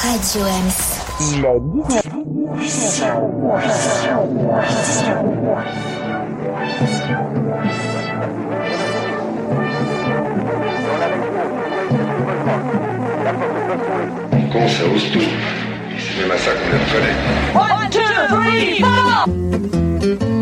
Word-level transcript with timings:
Radio 0.00 0.46
Ems. 0.46 0.72
Il 1.20 1.44
est 1.44 1.60
19 2.60 3.12
Con, 14.52 14.68
ça 14.68 14.84
ose 14.94 15.10
tout? 15.12 15.20
C'est 15.98 16.22
même 16.22 16.30
à 16.30 16.36
ça 16.38 16.50
qu'on 16.52 16.68
les 16.70 16.78
reconnaît. 16.84 17.16
One, 17.54 17.88
two, 17.90 18.00
three, 18.28 18.80
four 18.80 20.41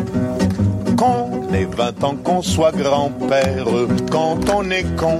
ait 1.53 1.65
20 1.65 2.03
ans, 2.03 2.15
qu'on 2.15 2.41
soit 2.41 2.71
grand-père. 2.71 3.65
Quand 4.11 4.39
on 4.53 4.69
est 4.69 4.95
con, 4.95 5.19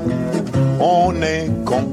on 0.80 1.14
est 1.22 1.50
con. 1.66 1.90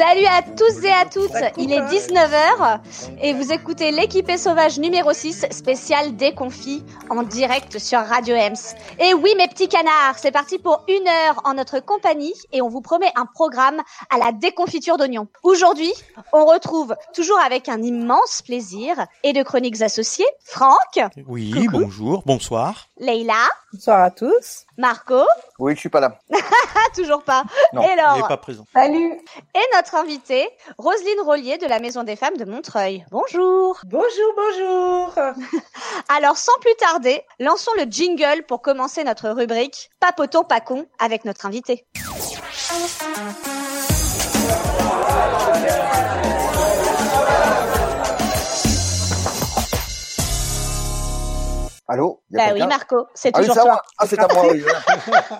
Salut 0.00 0.24
à 0.24 0.40
tous 0.40 0.82
et 0.82 0.90
à 0.90 1.04
toutes, 1.04 1.58
il 1.58 1.70
est 1.74 1.82
19h 1.82 2.80
et 3.20 3.34
vous 3.34 3.52
écoutez 3.52 3.90
l'équipé 3.90 4.38
sauvage 4.38 4.78
numéro 4.78 5.12
6 5.12 5.48
spécial 5.50 6.16
déconfit 6.16 6.82
en 7.10 7.22
direct 7.22 7.78
sur 7.78 7.98
Radio 7.98 8.34
Ems. 8.34 8.56
Et 8.98 9.12
oui 9.12 9.34
mes 9.36 9.46
petits 9.46 9.68
canards, 9.68 10.16
c'est 10.16 10.30
parti 10.30 10.58
pour 10.58 10.82
une 10.88 11.06
heure 11.06 11.42
en 11.44 11.52
notre 11.52 11.80
compagnie 11.80 12.32
et 12.50 12.62
on 12.62 12.70
vous 12.70 12.80
promet 12.80 13.12
un 13.14 13.26
programme 13.26 13.82
à 14.08 14.16
la 14.16 14.32
déconfiture 14.32 14.96
d'oignons. 14.96 15.28
Aujourd'hui, 15.42 15.92
on 16.32 16.46
retrouve 16.46 16.96
toujours 17.14 17.38
avec 17.38 17.68
un 17.68 17.82
immense 17.82 18.40
plaisir 18.40 18.96
et 19.22 19.34
de 19.34 19.42
chroniques 19.42 19.82
associées, 19.82 20.24
Franck. 20.42 20.98
Oui, 21.28 21.68
bonjour, 21.70 22.22
bonsoir. 22.24 22.88
Leïla. 22.98 23.34
Bonsoir 23.74 24.02
à 24.02 24.10
tous. 24.10 24.64
Marco. 24.80 25.22
Oui, 25.58 25.74
je 25.74 25.80
suis 25.80 25.90
pas 25.90 26.00
là. 26.00 26.18
toujours 26.94 27.22
pas. 27.22 27.44
Non, 27.74 27.82
et 27.82 27.90
il 27.90 28.22
n'est 28.22 28.28
pas 28.28 28.38
présent. 28.38 28.64
Salut. 28.72 29.12
Et 29.54 29.76
notre 29.76 29.94
invitée, 29.94 30.48
Roselyne 30.78 31.20
Rollier 31.22 31.58
de 31.58 31.66
la 31.66 31.80
Maison 31.80 32.02
des 32.02 32.16
Femmes 32.16 32.38
de 32.38 32.46
Montreuil. 32.46 33.04
Bonjour. 33.10 33.78
Bonjour, 33.84 34.34
bonjour. 34.36 35.14
Alors, 36.08 36.38
sans 36.38 36.58
plus 36.62 36.74
tarder, 36.76 37.22
lançons 37.38 37.72
le 37.76 37.84
jingle 37.90 38.44
pour 38.48 38.62
commencer 38.62 39.04
notre 39.04 39.28
rubrique 39.28 39.90
Papotons 40.00 40.44
pas 40.44 40.60
con 40.60 40.86
avec 40.98 41.26
notre 41.26 41.44
invité. 41.44 41.84
Allô? 51.86 52.19
Bah 52.30 52.42
oui, 52.52 52.64
Marco, 52.64 53.08
c'est 53.12 53.32
ah 53.34 53.40
toujours 53.40 53.56
oui, 53.56 53.62
toi. 53.62 53.82
Ah, 53.98 54.06
c'est 54.06 54.20
à 54.20 54.28
moi, 54.32 54.52
oui. 54.52 54.62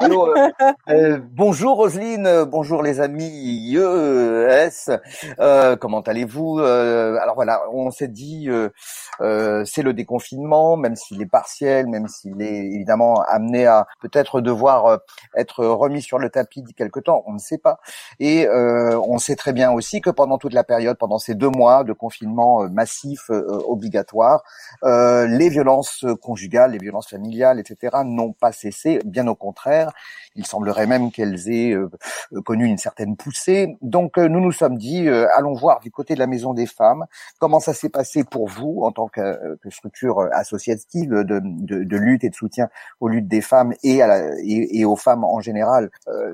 Euh, 0.02 0.50
euh, 0.88 1.20
bonjour 1.22 1.76
Roselyne, 1.76 2.26
euh, 2.26 2.44
bonjour 2.44 2.82
les 2.82 3.00
amis 3.00 3.74
euh, 3.76 5.76
comment 5.76 6.00
allez-vous 6.00 6.58
Alors 6.58 7.34
voilà, 7.34 7.62
on 7.72 7.90
s'est 7.90 8.08
dit, 8.08 8.48
euh, 8.48 9.64
c'est 9.64 9.82
le 9.82 9.92
déconfinement, 9.92 10.76
même 10.76 10.96
s'il 10.96 11.22
est 11.22 11.26
partiel, 11.26 11.86
même 11.86 12.08
s'il 12.08 12.42
est 12.42 12.74
évidemment 12.74 13.22
amené 13.28 13.66
à 13.66 13.86
peut-être 14.00 14.40
devoir 14.40 15.00
être 15.36 15.64
remis 15.64 16.02
sur 16.02 16.18
le 16.18 16.30
tapis 16.30 16.62
d'ici 16.62 16.74
quelque 16.74 17.00
temps, 17.00 17.22
on 17.26 17.34
ne 17.34 17.38
sait 17.38 17.58
pas. 17.58 17.78
Et 18.18 18.48
on 18.48 19.18
sait 19.18 19.36
très 19.36 19.52
bien 19.52 19.70
aussi 19.70 20.00
que 20.00 20.10
pendant 20.10 20.38
toute 20.38 20.54
la 20.54 20.64
période, 20.64 20.96
pendant 20.98 21.18
ces 21.18 21.34
deux 21.34 21.50
mois 21.50 21.84
de 21.84 21.92
confinement 21.92 22.68
massif 22.68 23.30
obligatoire, 23.30 24.42
les 24.82 25.48
violences 25.48 26.04
conjugales 26.20 26.72
les 26.72 26.79
violences 26.80 27.08
familiales, 27.08 27.60
etc., 27.60 27.98
n'ont 28.04 28.32
pas 28.32 28.52
cessé. 28.52 29.00
Bien 29.04 29.26
au 29.26 29.34
contraire, 29.34 29.92
il 30.36 30.46
semblerait 30.46 30.86
même 30.86 31.10
qu'elles 31.10 31.50
aient 31.50 31.72
euh, 31.72 31.88
connu 32.44 32.66
une 32.66 32.78
certaine 32.78 33.16
poussée. 33.16 33.76
Donc, 33.82 34.18
euh, 34.18 34.28
nous 34.28 34.40
nous 34.40 34.52
sommes 34.52 34.78
dit, 34.78 35.08
euh, 35.08 35.26
allons 35.34 35.54
voir 35.54 35.80
du 35.80 35.90
côté 35.90 36.14
de 36.14 36.18
la 36.18 36.26
Maison 36.26 36.54
des 36.54 36.66
Femmes 36.66 37.06
comment 37.38 37.60
ça 37.60 37.74
s'est 37.74 37.88
passé 37.88 38.24
pour 38.24 38.48
vous 38.48 38.80
en 38.82 38.92
tant 38.92 39.08
que, 39.08 39.56
que 39.56 39.70
structure 39.70 40.28
associative 40.32 41.10
de, 41.10 41.22
de, 41.40 41.84
de, 41.84 41.96
lutte 41.96 42.24
et 42.24 42.30
de 42.30 42.34
soutien 42.34 42.68
aux 43.00 43.08
luttes 43.08 43.28
des 43.28 43.40
femmes 43.40 43.74
et, 43.82 44.02
à 44.02 44.06
la, 44.06 44.30
et, 44.42 44.84
aux 44.84 44.96
femmes 44.96 45.24
en 45.24 45.40
général 45.40 45.90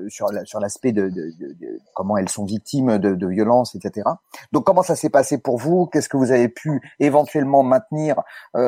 sur 0.07 0.31
la, 0.31 0.45
sur 0.45 0.59
l'aspect 0.59 0.91
de, 0.91 1.09
de, 1.09 1.81
comment 1.93 2.17
elles 2.17 2.29
sont 2.29 2.45
victimes 2.45 2.97
de 2.97 3.27
violences, 3.27 3.75
etc. 3.75 4.09
Donc, 4.51 4.65
comment 4.65 4.83
ça 4.83 4.95
s'est 4.95 5.09
passé 5.09 5.37
pour 5.37 5.57
vous? 5.57 5.87
Qu'est-ce 5.87 6.09
que 6.09 6.17
vous 6.17 6.31
avez 6.31 6.49
pu 6.49 6.81
éventuellement 6.99 7.63
maintenir 7.63 8.21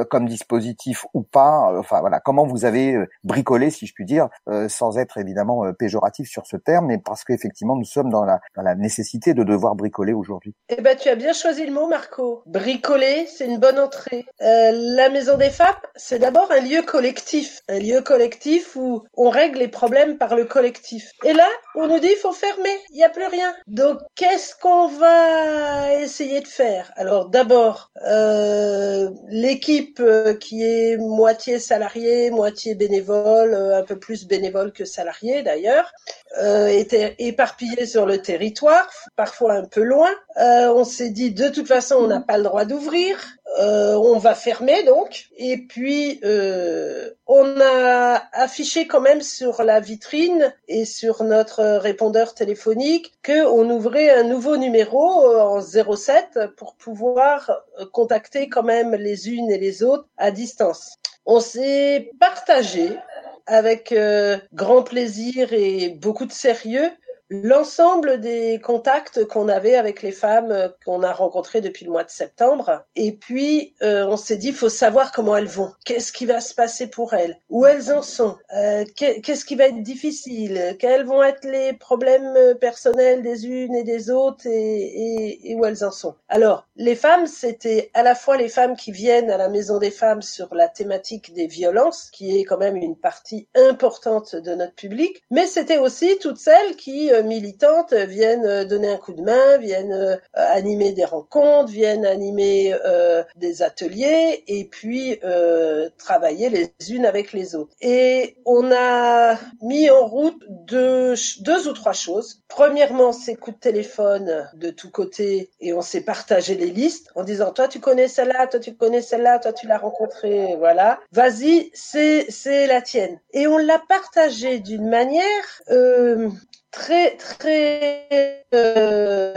comme 0.09 0.28
dispositif 0.28 1.06
ou 1.13 1.22
pas? 1.22 1.69
Enfin 1.78 2.00
voilà, 2.02 2.19
comment 2.19 2.46
vous 2.46 2.66
avez 2.66 2.96
bricolé, 3.24 3.69
si 3.69 3.85
je 3.85 3.94
puis 3.94 4.06
dire, 4.06 4.30
sans 4.68 4.97
être 4.97 5.18
évidemment 5.18 5.63
péjoratif 5.78 6.30
sur 6.30 6.46
ce 6.46 6.57
terme, 6.57 6.88
mais 6.88 6.97
parce 6.97 7.24
qu'effectivement 7.24 7.75
nous 7.75 7.85
sommes 7.85 8.09
dans 8.09 8.25
la, 8.25 8.40
nécessité 8.75 9.34
de 9.34 9.44
devoir 9.44 9.75
bricoler 9.75 10.13
aujourd'hui. 10.13 10.53
Eh 10.69 10.81
ben 10.81 10.96
tu 10.96 11.09
as 11.09 11.16
bien 11.16 11.34
choisi 11.34 11.66
le 11.66 11.72
mot, 11.72 11.88
Marco. 11.88 12.44
Bricoler, 12.46 13.25
c'est 13.28 13.46
une 13.46 13.57
bonne 13.57 13.80
entrée. 13.80 14.25
Euh, 14.41 14.72
la 14.74 15.09
Maison 15.09 15.38
des 15.38 15.50
Femmes, 15.50 15.75
c'est 15.96 16.19
d'abord 16.19 16.52
un 16.52 16.62
lieu 16.62 16.81
collectif, 16.81 17.62
un 17.68 17.80
lieu 17.80 18.01
collectif 18.01 18.75
où 18.75 19.03
on 19.16 19.30
règle 19.30 19.59
les 19.59 19.68
problèmes 19.68 20.18
par 20.18 20.36
le 20.36 20.46
collectif. 20.46 21.12
Et 21.24 21.34
là, 21.34 21.47
on 21.75 21.88
nous 21.88 22.00
dit 22.00 22.09
il 22.12 22.18
faut 22.18 22.31
fermer, 22.31 22.78
il 22.91 22.97
n'y 22.97 23.03
a 23.03 23.09
plus 23.09 23.25
rien. 23.25 23.53
Donc 23.68 24.00
qu'est-ce 24.16 24.56
qu'on 24.56 24.88
va 24.88 25.94
essayer 25.96 26.41
de 26.41 26.47
faire? 26.47 26.91
Alors 26.96 27.30
d'abord, 27.30 27.91
euh, 28.07 29.09
l'équipe 29.30 30.01
qui 30.40 30.63
est 30.63 30.97
moitié 30.97 31.58
salariée, 31.59 32.31
moitié 32.31 32.75
bénévole, 32.75 33.53
un 33.53 33.83
peu 33.83 33.97
plus 33.97 34.27
bénévole 34.27 34.71
que 34.71 34.85
salarié 34.85 35.43
d'ailleurs, 35.43 35.91
euh, 36.37 36.67
était 36.67 37.15
éparpillé 37.19 37.85
sur 37.85 38.05
le 38.05 38.21
territoire, 38.21 38.89
parfois 39.15 39.53
un 39.53 39.65
peu 39.65 39.81
loin. 39.83 40.09
Euh, 40.37 40.71
on 40.73 40.83
s'est 40.83 41.09
dit 41.09 41.31
de 41.31 41.49
toute 41.49 41.67
façon 41.67 41.95
on 41.95 42.07
n'a 42.07 42.21
pas 42.21 42.37
le 42.37 42.43
droit 42.43 42.65
d'ouvrir, 42.65 43.17
euh, 43.57 43.95
on 43.95 44.19
va 44.19 44.35
fermer 44.35 44.83
donc. 44.83 45.27
Et 45.37 45.57
puis 45.57 46.19
euh, 46.23 47.09
on 47.25 47.59
a 47.59 48.21
affiché 48.33 48.87
quand 48.87 49.01
même 49.01 49.21
sur 49.21 49.63
la 49.63 49.79
vitrine 49.79 50.53
et 50.67 50.85
sur 50.85 51.23
notre 51.23 51.63
répondeur 51.77 52.33
téléphonique 52.35 53.13
que 53.23 53.45
on 53.47 53.69
ouvrait 53.69 54.11
un 54.11 54.23
nouveau 54.23 54.57
numéro 54.57 55.25
euh, 55.25 55.41
en 55.41 55.61
07 55.61 56.39
pour 56.57 56.75
pouvoir 56.75 57.51
contacter 57.91 58.49
quand 58.49 58.63
même 58.63 58.93
les 58.95 59.29
unes 59.29 59.49
et 59.49 59.57
les 59.57 59.83
autres 59.83 60.07
à 60.17 60.31
distance. 60.31 60.98
On 61.31 61.40
s'est 61.40 62.09
partagé 62.19 62.97
avec 63.45 63.91
euh, 63.91 64.40
grand 64.51 64.81
plaisir 64.81 65.53
et 65.53 65.90
beaucoup 65.90 66.25
de 66.25 66.31
sérieux 66.31 66.90
l'ensemble 67.29 68.19
des 68.19 68.59
contacts 68.59 69.25
qu'on 69.25 69.47
avait 69.50 69.75
avec 69.75 70.01
les 70.01 70.12
femmes 70.12 70.51
euh, 70.51 70.69
qu'on 70.85 71.03
a 71.03 71.13
rencontrées 71.13 71.62
depuis 71.62 71.85
le 71.85 71.91
mois 71.91 72.03
de 72.03 72.09
septembre. 72.09 72.84
Et 72.95 73.13
puis, 73.13 73.75
euh, 73.81 74.06
on 74.07 74.17
s'est 74.17 74.38
dit, 74.38 74.51
faut 74.51 74.69
savoir 74.69 75.12
comment 75.12 75.38
elles 75.38 75.47
vont. 75.47 75.72
Qu'est-ce 75.85 76.12
qui 76.12 76.25
va 76.25 76.41
se 76.41 76.53
passer 76.53 76.88
pour 76.88 77.13
elles? 77.13 77.38
Où 77.50 77.66
elles 77.66 77.91
en 77.91 78.01
sont? 78.01 78.38
Euh, 78.56 78.84
Qu'est-ce 78.95 79.45
qui 79.45 79.56
va 79.56 79.66
être 79.66 79.84
difficile? 79.84 80.75
Quels 80.79 81.06
vont 81.06 81.23
être 81.23 81.45
les 81.45 81.73
problèmes 81.73 82.56
personnels 82.59 83.22
des 83.22 83.47
unes 83.47 83.75
et 83.75 83.84
des 83.84 84.09
autres 84.09 84.48
et, 84.48 84.51
et, 84.51 85.51
et 85.51 85.56
où 85.56 85.65
elles 85.65 85.83
en 85.83 85.92
sont? 85.92 86.15
Alors, 86.27 86.68
les 86.75 86.95
femmes, 86.95 87.27
c'était 87.27 87.92
à 87.94 88.03
la 88.03 88.15
fois 88.15 88.38
les 88.38 88.50
femmes 88.50 88.75
qui 88.75 88.92
viennent 88.92 89.31
à 89.31 89.38
la 89.38 89.50
Maison 89.50 89.80
des 89.80 89.92
Femmes 89.92 90.21
sur 90.21 90.53
la 90.56 90.68
thématique 90.68 91.33
des 91.33 91.48
violences, 91.48 92.09
qui 92.12 92.39
est 92.39 92.44
quand 92.44 92.57
même 92.57 92.75
une 92.75 92.95
partie 92.95 93.48
importante 93.56 94.36
de 94.36 94.56
notre 94.56 94.75
public, 94.75 95.21
mais 95.31 95.45
c'était 95.45 95.77
aussi 95.77 96.18
toutes 96.19 96.38
celles 96.38 96.75
qui 96.75 97.12
militantes 97.24 97.94
viennent 97.94 98.66
donner 98.66 98.89
un 98.89 98.98
coup 98.98 99.13
de 99.13 99.21
main, 99.21 99.57
viennent 99.57 99.94
euh, 99.94 100.16
animer 100.33 100.92
des 100.92 101.06
rencontres, 101.06 101.71
viennent 101.71 102.06
animer 102.06 102.75
euh, 102.86 103.24
des 103.36 103.62
ateliers 103.62 104.44
et 104.48 104.66
puis 104.66 105.19
euh, 105.24 105.89
travailler 105.98 106.50
les 106.50 106.71
unes 106.89 107.06
avec 107.06 107.33
les 107.33 107.56
autres. 107.56 107.75
Et 107.81 108.38
on 108.45 108.71
a 108.71 109.38
mis 109.62 109.89
en 109.89 110.06
route 110.06 110.42
deux, 110.50 111.13
deux 111.42 111.68
ou 111.68 111.74
trois 111.74 111.94
choses. 111.94 112.42
Premièrement, 112.48 113.12
ces 113.12 113.36
coups 113.36 113.57
de 113.57 113.62
téléphone 113.62 114.50
de 114.54 114.69
tous 114.69 114.92
côtés 114.92 115.50
et 115.60 115.74
on 115.74 115.81
s'est 115.81 116.01
partagé 116.01 116.56
les 116.56 116.72
listes 116.72 117.10
en 117.15 117.24
disant 117.24 117.51
toi 117.51 117.68
tu 117.68 117.80
connais 117.80 118.07
celle-là, 118.07 118.48
toi 118.48 118.60
tu 118.60 118.75
connais 118.75 119.01
celle-là, 119.01 119.39
toi 119.39 119.54
tu 119.54 119.68
l'as 119.68 119.77
rencontrée, 119.77 120.56
voilà. 120.57 121.00
Vas-y, 121.12 121.72
c'est 121.74 122.25
c'est 122.30 122.68
la 122.68 122.81
tienne. 122.81 123.19
Et 123.33 123.48
on 123.48 123.57
l'a 123.57 123.80
partagé 123.80 124.60
d'une 124.60 124.89
manière 124.89 125.62
euh, 125.69 126.30
très 126.71 127.18
très 127.18 128.45
euh, 128.54 129.33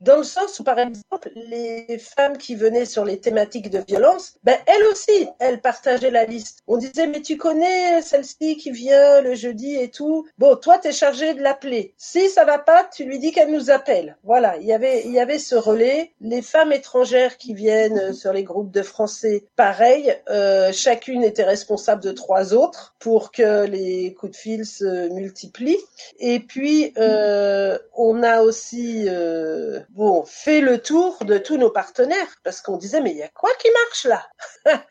dans 0.00 0.16
le 0.16 0.24
sens 0.24 0.58
où, 0.60 0.64
par 0.64 0.78
exemple, 0.78 1.30
les 1.34 1.98
femmes 1.98 2.36
qui 2.36 2.54
venaient 2.54 2.84
sur 2.84 3.04
les 3.04 3.20
thématiques 3.20 3.70
de 3.70 3.78
violence, 3.86 4.34
ben, 4.42 4.56
elles 4.66 4.84
aussi, 4.90 5.28
elles 5.38 5.60
partageaient 5.60 6.10
la 6.10 6.24
liste. 6.24 6.58
On 6.66 6.76
disait, 6.76 7.06
mais 7.06 7.22
tu 7.22 7.36
connais 7.36 8.02
celle-ci 8.02 8.56
qui 8.56 8.70
vient 8.70 9.20
le 9.20 9.34
jeudi 9.34 9.76
et 9.76 9.90
tout. 9.90 10.26
Bon, 10.38 10.56
toi, 10.56 10.78
t'es 10.78 10.92
chargé 10.92 11.34
de 11.34 11.42
l'appeler. 11.42 11.94
Si 11.96 12.28
ça 12.28 12.44
va 12.44 12.58
pas, 12.58 12.84
tu 12.92 13.04
lui 13.04 13.18
dis 13.18 13.32
qu'elle 13.32 13.52
nous 13.52 13.70
appelle. 13.70 14.16
Voilà. 14.24 14.56
Il 14.58 14.66
y 14.66 14.72
avait, 14.72 15.02
il 15.04 15.12
y 15.12 15.20
avait 15.20 15.38
ce 15.38 15.54
relais. 15.54 16.12
Les 16.20 16.42
femmes 16.42 16.72
étrangères 16.72 17.36
qui 17.36 17.54
viennent 17.54 18.12
sur 18.12 18.32
les 18.32 18.44
groupes 18.44 18.70
de 18.70 18.82
français, 18.82 19.44
pareil, 19.56 20.14
euh, 20.28 20.72
chacune 20.72 21.22
était 21.22 21.44
responsable 21.44 22.02
de 22.02 22.12
trois 22.12 22.54
autres 22.54 22.94
pour 22.98 23.32
que 23.32 23.64
les 23.66 24.14
coups 24.14 24.32
de 24.32 24.36
fil 24.36 24.66
se 24.66 25.08
multiplient. 25.12 25.78
Et 26.24 26.38
puis, 26.38 26.94
euh, 26.98 27.76
on 27.96 28.22
a 28.22 28.42
aussi, 28.42 29.06
euh, 29.08 29.80
bon, 29.90 30.22
fait 30.24 30.60
le 30.60 30.78
tour 30.78 31.18
de 31.24 31.36
tous 31.36 31.56
nos 31.56 31.70
partenaires 31.70 32.36
parce 32.44 32.60
qu'on 32.60 32.76
disait, 32.76 33.00
mais 33.00 33.10
il 33.10 33.16
y 33.16 33.24
a 33.24 33.28
quoi 33.28 33.50
qui 33.58 33.68
marche 33.86 34.04
là? 34.04 34.22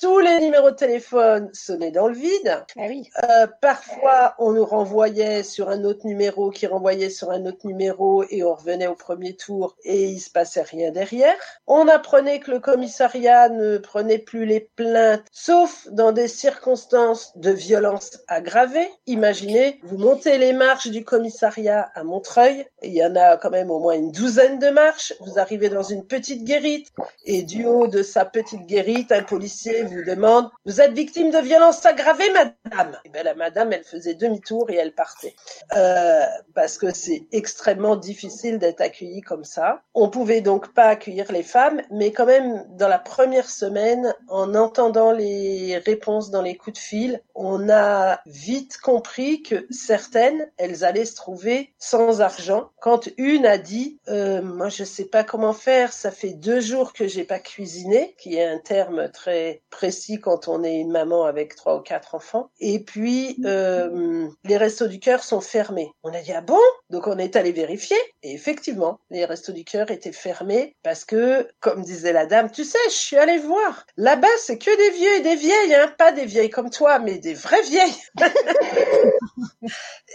Tous 0.00 0.18
les 0.18 0.40
numéros 0.40 0.70
de 0.70 0.76
téléphone 0.76 1.50
sonnaient 1.52 1.90
dans 1.90 2.08
le 2.08 2.14
vide. 2.14 2.64
Ah 2.78 2.86
oui. 2.88 3.10
Euh, 3.22 3.46
parfois, 3.60 4.34
on 4.38 4.52
nous 4.52 4.64
renvoyait 4.64 5.42
sur 5.42 5.68
un 5.68 5.84
autre 5.84 6.06
numéro 6.06 6.48
qui 6.48 6.66
renvoyait 6.66 7.10
sur 7.10 7.30
un 7.30 7.44
autre 7.44 7.66
numéro 7.66 8.24
et 8.30 8.42
on 8.42 8.54
revenait 8.54 8.86
au 8.86 8.94
premier 8.94 9.36
tour 9.36 9.76
et 9.84 10.04
il 10.04 10.18
se 10.18 10.30
passait 10.30 10.62
rien 10.62 10.90
derrière. 10.90 11.36
On 11.66 11.86
apprenait 11.88 12.40
que 12.40 12.52
le 12.52 12.60
commissariat 12.60 13.50
ne 13.50 13.76
prenait 13.76 14.18
plus 14.18 14.46
les 14.46 14.60
plaintes, 14.60 15.26
sauf 15.30 15.86
dans 15.90 16.12
des 16.12 16.28
circonstances 16.28 17.36
de 17.36 17.50
violence 17.50 18.20
aggravée. 18.26 18.88
Imaginez, 19.06 19.80
vous 19.82 19.98
montez 19.98 20.38
les 20.38 20.54
marches 20.70 20.88
du 20.88 21.04
commissariat 21.04 21.90
à 21.96 22.04
Montreuil, 22.04 22.64
il 22.84 22.92
y 22.92 23.04
en 23.04 23.16
a 23.16 23.36
quand 23.36 23.50
même 23.50 23.72
au 23.72 23.80
moins 23.80 23.94
une 23.94 24.12
douzaine 24.12 24.60
de 24.60 24.68
marches, 24.68 25.12
vous 25.18 25.36
arrivez 25.40 25.68
dans 25.68 25.82
une 25.82 26.06
petite 26.06 26.44
guérite 26.44 26.92
et 27.24 27.42
du 27.42 27.64
haut 27.64 27.88
de 27.88 28.04
sa 28.04 28.24
petite 28.24 28.66
guérite, 28.66 29.10
un 29.10 29.24
policier 29.24 29.82
vous 29.82 30.04
demande 30.04 30.48
Vous 30.64 30.80
êtes 30.80 30.92
victime 30.92 31.32
de 31.32 31.38
violence 31.38 31.84
aggravée, 31.84 32.30
madame? 32.32 32.96
Et 33.04 33.08
bien 33.08 33.24
la 33.24 33.34
madame, 33.34 33.72
elle 33.72 33.82
faisait 33.82 34.14
demi-tour 34.14 34.70
et 34.70 34.76
elle 34.76 34.92
partait. 34.92 35.34
Euh, 35.76 36.24
parce 36.54 36.78
que 36.78 36.94
c'est 36.94 37.24
extrêmement 37.32 37.96
difficile 37.96 38.60
d'être 38.60 38.80
accueilli 38.80 39.22
comme 39.22 39.44
ça. 39.44 39.82
On 39.94 40.08
pouvait 40.08 40.40
donc 40.40 40.72
pas 40.72 40.86
accueillir 40.86 41.32
les 41.32 41.42
femmes, 41.42 41.82
mais 41.90 42.12
quand 42.12 42.26
même, 42.26 42.64
dans 42.76 42.86
la 42.86 43.00
première 43.00 43.50
semaine, 43.50 44.14
en 44.28 44.54
entendant 44.54 45.10
les 45.10 45.78
réponses 45.78 46.30
dans 46.30 46.42
les 46.42 46.56
coups 46.56 46.78
de 46.78 46.82
fil, 46.82 47.22
on 47.34 47.68
a 47.68 48.20
vite 48.26 48.78
compris 48.78 49.42
que 49.42 49.66
certaines, 49.70 50.48
elles 50.60 50.84
allaient 50.84 51.06
se 51.06 51.16
trouver 51.16 51.72
sans 51.78 52.20
argent. 52.20 52.70
Quand 52.80 53.08
une 53.16 53.46
a 53.46 53.58
dit 53.58 53.98
euh, 54.08 54.42
Moi, 54.42 54.68
je 54.68 54.84
sais 54.84 55.06
pas 55.06 55.24
comment 55.24 55.54
faire, 55.54 55.92
ça 55.92 56.10
fait 56.10 56.34
deux 56.34 56.60
jours 56.60 56.92
que 56.92 57.08
j'ai 57.08 57.24
pas 57.24 57.38
cuisiné», 57.38 58.14
qui 58.18 58.36
est 58.36 58.44
un 58.44 58.58
terme 58.58 59.10
très 59.10 59.62
précis 59.70 60.20
quand 60.20 60.48
on 60.48 60.62
est 60.62 60.80
une 60.80 60.92
maman 60.92 61.24
avec 61.24 61.56
trois 61.56 61.76
ou 61.76 61.80
quatre 61.80 62.14
enfants. 62.14 62.50
Et 62.60 62.80
puis, 62.80 63.36
euh, 63.44 64.28
les 64.44 64.56
restos 64.56 64.86
du 64.86 65.00
cœur 65.00 65.24
sont 65.24 65.40
fermés. 65.40 65.90
On 66.02 66.12
a 66.12 66.20
dit, 66.20 66.32
ah 66.32 66.42
bon? 66.42 66.58
Donc 66.90 67.06
on 67.06 67.18
est 67.18 67.36
allé 67.36 67.52
vérifier. 67.52 67.96
Et 68.22 68.34
effectivement, 68.34 69.00
les 69.10 69.24
restos 69.24 69.52
du 69.52 69.64
cœur 69.64 69.90
étaient 69.90 70.12
fermés 70.12 70.76
parce 70.82 71.04
que, 71.04 71.48
comme 71.60 71.82
disait 71.82 72.12
la 72.12 72.26
dame, 72.26 72.50
tu 72.50 72.64
sais, 72.64 72.78
je 72.88 72.94
suis 72.94 73.16
allée 73.16 73.38
voir. 73.38 73.86
Là-bas, 73.96 74.28
c'est 74.38 74.58
que 74.58 74.76
des 74.76 74.96
vieux 74.96 75.16
et 75.16 75.20
des 75.20 75.36
vieilles, 75.36 75.74
hein. 75.74 75.94
pas 75.96 76.12
des 76.12 76.26
vieilles 76.26 76.50
comme 76.50 76.70
toi, 76.70 76.98
mais 76.98 77.18
des 77.18 77.34
vraies 77.34 77.62
vieilles. 77.62 77.94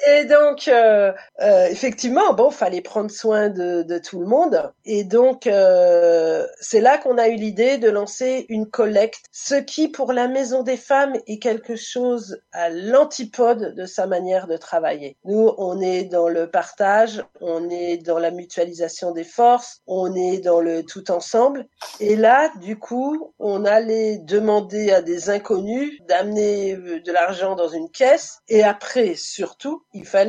et 0.08 0.26
donc, 0.26 0.35
euh, 0.68 1.12
euh, 1.42 1.68
effectivement, 1.68 2.34
bon, 2.34 2.50
fallait 2.50 2.82
prendre 2.82 3.12
soin 3.12 3.50
de, 3.50 3.84
de 3.84 3.98
tout 3.98 4.20
le 4.20 4.26
monde. 4.26 4.72
Et 4.86 5.04
donc, 5.04 5.48
euh, 5.48 6.46
c'est 6.60 6.82
là 6.82 6.98
qu'on 6.98 7.18
a 7.18 7.28
eu 7.28 7.36
l'idée 7.36 7.78
de 7.78 7.90
lancer 7.90 8.46
une 8.50 8.70
collecte, 8.70 9.26
ce 9.32 9.56
qui, 9.56 9.88
pour 9.88 10.14
la 10.14 10.28
Maison 10.28 10.64
des 10.64 10.78
Femmes, 10.78 11.14
est 11.28 11.40
quelque 11.40 11.76
chose 11.76 12.40
à 12.52 12.70
l'antipode 12.70 13.76
de 13.76 13.86
sa 13.86 14.08
manière 14.08 14.48
de 14.48 14.58
travailler. 14.58 15.18
Nous, 15.26 15.54
on 15.58 15.80
est 15.82 16.04
dans 16.04 16.28
le 16.28 16.50
partage, 16.50 17.24
on 17.42 17.70
est 17.70 17.98
dans 17.98 18.20
la 18.20 18.32
mutualisation 18.32 19.12
des 19.12 19.24
forces, 19.24 19.82
on 19.88 20.16
est 20.16 20.40
dans 20.40 20.60
le 20.60 20.84
tout 20.84 21.12
ensemble. 21.12 21.68
Et 22.00 22.16
là, 22.16 22.52
du 22.62 22.78
coup, 22.78 23.34
on 23.40 23.66
allait 23.66 24.18
demander 24.18 24.92
à 24.92 25.02
des 25.02 25.30
inconnus 25.30 26.00
d'amener 26.08 26.76
de 26.76 27.12
l'argent 27.12 27.56
dans 27.56 27.68
une 27.68 27.90
caisse. 27.90 28.40
Et 28.48 28.64
après, 28.64 29.16
surtout, 29.16 29.84
il 29.94 30.06
fallait 30.06 30.25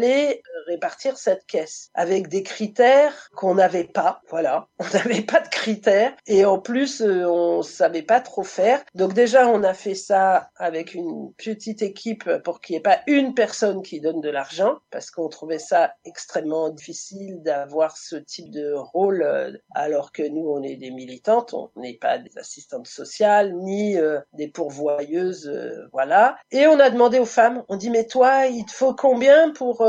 répartir 0.66 1.16
cette 1.16 1.46
caisse 1.46 1.90
avec 1.94 2.28
des 2.28 2.42
critères 2.42 3.30
qu'on 3.34 3.54
n'avait 3.54 3.84
pas. 3.84 4.20
Voilà, 4.28 4.68
on 4.78 4.84
n'avait 4.92 5.22
pas 5.22 5.40
de 5.40 5.48
critères 5.48 6.12
et 6.26 6.44
en 6.44 6.58
plus 6.58 7.00
euh, 7.00 7.24
on 7.26 7.62
savait 7.62 8.02
pas 8.02 8.20
trop 8.20 8.42
faire. 8.42 8.82
Donc 8.94 9.14
déjà 9.14 9.48
on 9.48 9.62
a 9.62 9.74
fait 9.74 9.94
ça 9.94 10.50
avec 10.56 10.94
une 10.94 11.32
petite 11.34 11.82
équipe 11.82 12.30
pour 12.44 12.60
qu'il 12.60 12.74
n'y 12.74 12.78
ait 12.78 12.82
pas 12.82 13.00
une 13.06 13.34
personne 13.34 13.82
qui 13.82 14.00
donne 14.00 14.20
de 14.20 14.30
l'argent 14.30 14.78
parce 14.90 15.10
qu'on 15.10 15.28
trouvait 15.28 15.58
ça 15.58 15.92
extrêmement 16.04 16.70
difficile 16.70 17.42
d'avoir 17.42 17.96
ce 17.96 18.16
type 18.16 18.50
de 18.50 18.72
rôle 18.74 19.22
euh, 19.22 19.52
alors 19.74 20.12
que 20.12 20.22
nous 20.22 20.48
on 20.48 20.62
est 20.62 20.76
des 20.76 20.90
militantes, 20.90 21.54
on 21.54 21.70
n'est 21.76 21.98
pas 21.98 22.18
des 22.18 22.36
assistantes 22.38 22.86
sociales 22.86 23.54
ni 23.54 23.96
euh, 23.96 24.20
des 24.32 24.48
pourvoyeuses, 24.48 25.50
voilà. 25.92 26.36
Et 26.50 26.66
on 26.66 26.78
a 26.80 26.90
demandé 26.90 27.18
aux 27.18 27.26
femmes, 27.26 27.62
on 27.68 27.76
dit 27.76 27.90
mais 27.90 28.06
toi 28.06 28.46
il 28.46 28.64
te 28.64 28.72
faut 28.72 28.94
combien 28.94 29.50
pour 29.50 29.85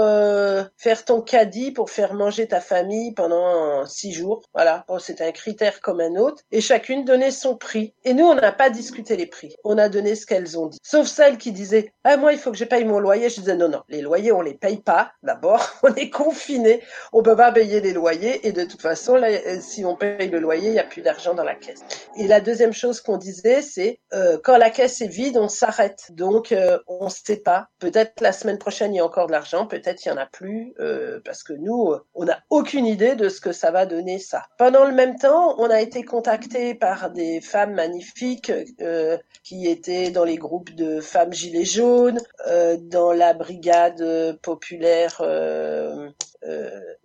faire 0.77 1.05
ton 1.05 1.21
caddie 1.21 1.71
pour 1.71 1.89
faire 1.89 2.13
manger 2.13 2.47
ta 2.47 2.61
famille 2.61 3.13
pendant 3.13 3.85
six 3.85 4.13
jours. 4.13 4.43
Voilà, 4.53 4.85
bon, 4.87 4.99
c'est 4.99 5.21
un 5.21 5.31
critère 5.31 5.81
comme 5.81 6.01
un 6.01 6.15
autre. 6.15 6.43
Et 6.51 6.61
chacune 6.61 7.05
donnait 7.05 7.31
son 7.31 7.55
prix. 7.55 7.93
Et 8.03 8.13
nous, 8.13 8.25
on 8.25 8.35
n'a 8.35 8.51
pas 8.51 8.69
discuté 8.69 9.15
les 9.15 9.25
prix. 9.25 9.55
On 9.63 9.77
a 9.77 9.89
donné 9.89 10.15
ce 10.15 10.25
qu'elles 10.25 10.57
ont 10.57 10.67
dit. 10.67 10.79
Sauf 10.83 11.07
celle 11.07 11.37
qui 11.37 11.51
disait, 11.51 11.93
ah, 12.03 12.17
moi, 12.17 12.33
il 12.33 12.39
faut 12.39 12.51
que 12.51 12.57
je 12.57 12.65
paye 12.65 12.85
mon 12.85 12.99
loyer. 12.99 13.29
Je 13.29 13.39
disais, 13.39 13.55
non, 13.55 13.69
non, 13.69 13.81
les 13.89 14.01
loyers, 14.01 14.31
on 14.31 14.41
les 14.41 14.53
paye 14.53 14.77
pas. 14.77 15.11
D'abord, 15.23 15.67
on 15.83 15.93
est 15.95 16.09
confiné. 16.09 16.81
On 17.13 17.23
peut 17.23 17.35
pas 17.35 17.51
payer 17.51 17.81
les 17.81 17.93
loyers. 17.93 18.47
Et 18.47 18.51
de 18.51 18.63
toute 18.63 18.81
façon, 18.81 19.21
si 19.61 19.85
on 19.85 19.95
paye 19.95 20.29
le 20.29 20.39
loyer, 20.39 20.69
il 20.69 20.73
n'y 20.73 20.79
a 20.79 20.83
plus 20.83 21.01
d'argent 21.01 21.33
dans 21.33 21.43
la 21.43 21.55
caisse. 21.55 21.81
Et 22.17 22.27
la 22.27 22.41
deuxième 22.41 22.73
chose 22.73 23.01
qu'on 23.01 23.17
disait, 23.17 23.61
c'est, 23.61 23.99
euh, 24.13 24.37
quand 24.43 24.57
la 24.57 24.69
caisse 24.69 25.01
est 25.01 25.07
vide, 25.07 25.37
on 25.37 25.49
s'arrête. 25.49 26.11
Donc, 26.11 26.51
euh, 26.51 26.79
on 26.87 27.05
ne 27.05 27.09
sait 27.09 27.37
pas. 27.37 27.67
Peut-être 27.79 28.21
la 28.21 28.31
semaine 28.31 28.57
prochaine, 28.57 28.93
il 28.93 28.97
y 28.97 28.99
a 28.99 29.05
encore 29.05 29.27
de 29.27 29.31
l'argent. 29.31 29.67
Peut-être 29.67 29.86
il 29.93 30.09
y 30.09 30.11
en 30.11 30.17
a 30.17 30.25
plus. 30.25 30.73
Euh, 30.79 31.19
parce 31.23 31.43
que 31.43 31.53
nous, 31.53 31.95
on 32.15 32.25
n'a 32.25 32.39
aucune 32.49 32.85
idée 32.85 33.15
de 33.15 33.29
ce 33.29 33.41
que 33.41 33.51
ça 33.51 33.71
va 33.71 33.85
donner 33.85 34.19
ça. 34.19 34.43
Pendant 34.57 34.85
le 34.85 34.93
même 34.93 35.17
temps, 35.17 35.55
on 35.59 35.69
a 35.69 35.81
été 35.81 36.03
contacté 36.03 36.75
par 36.75 37.11
des 37.11 37.41
femmes 37.41 37.73
magnifiques 37.73 38.51
euh, 38.81 39.17
qui 39.43 39.67
étaient 39.67 40.11
dans 40.11 40.23
les 40.23 40.37
groupes 40.37 40.73
de 40.75 40.99
femmes 40.99 41.33
gilets 41.33 41.65
jaunes, 41.65 42.19
euh, 42.47 42.77
dans 42.79 43.11
la 43.11 43.33
brigade 43.33 44.37
populaire 44.41 45.17
euh, 45.21 46.09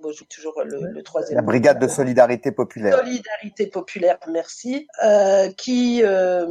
bon, 0.01 0.13
j'ai 0.13 0.25
toujours 0.27 0.63
le, 0.65 0.93
le, 0.93 1.03
troisième. 1.03 1.37
La 1.37 1.43
brigade 1.43 1.79
de 1.79 1.89
solidarité 1.89 2.53
populaire. 2.53 2.99
Solidarité 2.99 3.67
populaire, 3.67 4.19
merci. 4.29 4.87
Euh, 5.03 5.51
qui 5.57 6.03
euh, 6.03 6.47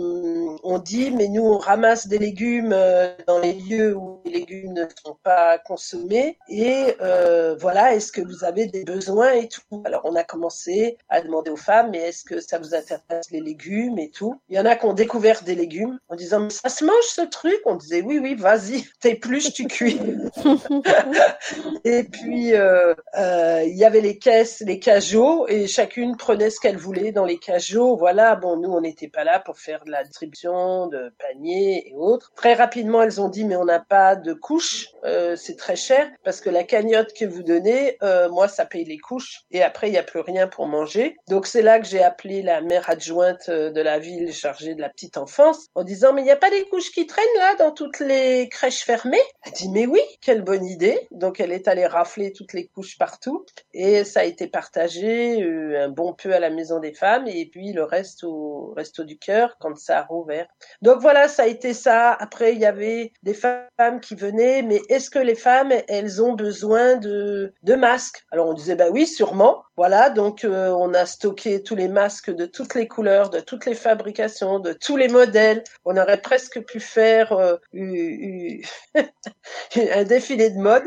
ont 0.64 0.80
dit, 0.80 1.12
mais 1.12 1.28
nous 1.28 1.44
on 1.44 1.58
ramasse 1.58 2.08
des 2.08 2.18
légumes 2.18 2.74
euh, 2.74 3.14
dans 3.28 3.40
les 3.40 3.54
lieux 3.54 3.96
où 3.96 4.22
les 4.26 4.32
légumes 4.32 4.74
ne 4.74 4.86
sont 5.04 5.18
pas 5.24 5.58
consommés 5.60 6.38
et 6.48 6.96
euh, 7.02 7.56
voilà, 7.60 7.94
est-ce 7.94 8.12
que 8.12 8.22
vous 8.22 8.44
avez 8.44 8.66
des 8.66 8.84
besoins 8.84 9.34
et 9.34 9.48
tout? 9.48 9.84
Alors 9.86 10.02
on 10.06 10.16
a 10.16 10.24
commencé 10.24 10.98
à 11.10 11.22
demander 11.22 11.52
aux 11.52 11.58
femmes, 11.58 11.92
mais 11.92 12.00
est-ce 12.00 12.24
que 12.24 12.40
ça 12.40 12.60
vous 12.60 12.74
intéresse 12.76 13.32
les 13.32 13.42
légumes 13.42 13.98
et 14.00 14.10
tout? 14.10 14.42
Il 14.50 14.56
y 14.56 14.60
en 14.60 14.66
a 14.66 14.76
qui 14.76 14.86
ont 14.86 14.94
découvert 14.94 15.44
des 15.44 15.56
légumes 15.56 16.00
en 16.10 16.16
disant, 16.16 16.42
mais 16.42 16.50
ça 16.50 16.70
se 16.70 16.84
mange 16.84 16.96
ce 17.06 17.22
truc? 17.22 17.60
On 17.66 17.76
disait, 17.76 18.02
oui, 18.02 18.20
oui, 18.20 18.36
vas-y, 18.36 18.84
t'épluches, 19.00 19.54
tu 19.54 19.66
cuis. 19.68 20.00
et 21.84 22.04
puis 22.04 22.54
euh, 22.54 22.71
euh, 22.71 22.71
il 23.16 23.78
y 23.78 23.86
avait 23.86 24.01
les 24.01 24.18
caisses, 24.18 24.62
les 24.66 24.80
cajots, 24.80 25.48
et 25.48 25.68
chacune 25.68 26.18
prenait 26.18 26.50
ce 26.50 26.60
qu'elle 26.60 26.78
voulait 26.78 27.12
dans 27.12 27.25
les 27.25 27.38
cajots. 27.38 27.96
Voilà, 27.96 28.36
bon, 28.36 28.58
nous, 28.58 28.72
on 28.72 28.82
n'était 28.82 29.08
pas 29.08 29.24
là 29.24 29.40
pour 29.40 29.58
faire 29.58 29.84
de 29.86 29.92
la 29.92 30.04
distribution 30.04 30.88
de 30.88 31.13
paniers 31.20 31.90
et 31.90 31.94
autres. 31.96 32.32
Très 32.36 32.54
rapidement, 32.54 33.01
elles 33.01 33.22
ont 33.22 33.30
dit, 33.30 33.46
mais 33.46 33.56
on 33.56 33.66
n'a 33.66 33.80
pas 33.80 34.16
de 34.16 34.34
couches, 34.34 34.90
euh, 35.04 35.36
c'est 35.36 35.56
très 35.56 35.75
cher, 35.75 36.10
parce 36.24 36.42
que 36.42 36.50
la 36.50 36.63
cagnotte 36.63 37.13
que 37.13 37.25
vous 37.25 37.44
donnez, 37.44 37.98
euh, 38.04 38.30
moi, 38.30 38.48
ça 38.48 38.66
paye 38.66 38.86
les 38.86 38.98
couches, 38.98 39.42
et 39.51 39.63
après, 39.63 39.90
il 39.90 39.92
n'y 39.92 39.98
a 39.98 40.04
plus 40.04 40.22
rien 40.22 40.48
pour 40.48 40.68
manger. 40.68 41.16
Donc, 41.28 41.48
c'est 41.48 41.62
là 41.62 41.80
que 41.80 41.86
j'ai 41.86 42.04
appelé 42.04 42.42
la 42.42 42.62
mère 42.62 42.90
adjointe 42.90 43.50
de 43.50 43.82
la 43.82 44.00
ville 44.00 44.34
chargée 44.34 44.75
de 44.75 44.82
la 44.82 44.90
petite 44.90 45.18
enfance, 45.18 45.68
en 45.75 45.84
disant, 45.84 46.13
mais 46.13 46.22
il 46.22 46.25
n'y 46.25 46.32
a 46.32 46.36
pas 46.36 46.50
des 46.50 46.63
couches 46.66 46.92
qui 46.92 47.08
traînent 47.08 47.25
là 47.38 47.56
dans 47.56 47.72
toutes 47.72 48.00
les 48.00 48.50
crèches 48.50 48.84
fermées? 48.84 49.22
Elle 49.46 49.54
dit, 49.54 49.70
mais 49.70 49.86
oui, 49.86 50.01
quelle 50.22 50.42
bonne 50.42 50.66
idée. 50.66 51.08
Donc, 51.12 51.40
elle 51.40 51.51
est 51.51 51.68
allée 51.68 51.86
rafler 51.86 52.32
toutes 52.34 52.54
les 52.54 52.61
couches 52.68 52.98
partout. 52.98 53.46
Et 53.74 54.03
ça 54.03 54.22
a 54.22 54.24
été 54.24 54.48
partagé 54.48 55.44
euh, 55.44 55.86
un 55.86 55.89
bon 55.89 56.13
peu 56.13 56.34
à 56.34 56.39
la 56.39 56.50
Maison 56.50 56.80
des 56.80 56.94
Femmes 56.94 57.27
et 57.27 57.46
puis 57.46 57.74
le 57.74 57.84
reste 57.84 58.24
au 58.24 58.74
Resto 58.75 59.03
du 59.03 59.18
Cœur 59.18 59.58
quand 59.60 59.77
ça 59.77 60.00
a 60.00 60.03
rouvert. 60.03 60.48
Donc 60.82 61.00
voilà, 61.00 61.27
ça 61.27 61.44
a 61.44 61.48
été 61.48 61.74
ça. 61.74 62.13
Après, 62.13 62.53
il 62.53 62.60
y 62.60 62.65
avait 62.65 63.13
des 63.24 63.34
femmes 63.34 64.00
qui 64.01 64.15
venaient, 64.15 64.62
mais 64.62 64.82
est-ce 64.89 65.10
que 65.10 65.20
les 65.20 65.36
femmes, 65.36 65.74
elles 65.88 66.22
ont 66.22 66.34
besoin 66.34 66.96
de, 66.96 67.53
de 67.63 67.75
masques? 67.75 68.24
Alors 68.32 68.48
on 68.48 68.53
disait, 68.53 68.75
bah 68.75 68.89
oui, 68.91 69.08
sûrement. 69.08 69.63
Voilà, 69.82 70.12
donc 70.12 70.46
on 70.48 70.94
a 70.94 71.08
stocké 71.08 71.64
tous 71.64 71.74
les 71.74 71.88
masques 71.88 72.30
de 72.30 72.46
toutes 72.46 72.76
les 72.76 72.88
couleurs, 72.88 73.32
de 73.32 73.40
toutes 73.40 73.66
les 73.66 73.74
fabrications, 73.74 74.60
de 74.60 74.74
tous 74.74 74.96
les 74.96 75.08
modèles. 75.08 75.64
On 75.86 75.98
aurait 75.98 76.22
presque 76.22 76.64
pu 76.66 76.80
faire 76.80 77.32
un 77.74 78.38
défilé 80.04 80.52
de 80.52 80.60
mode. 80.60 80.84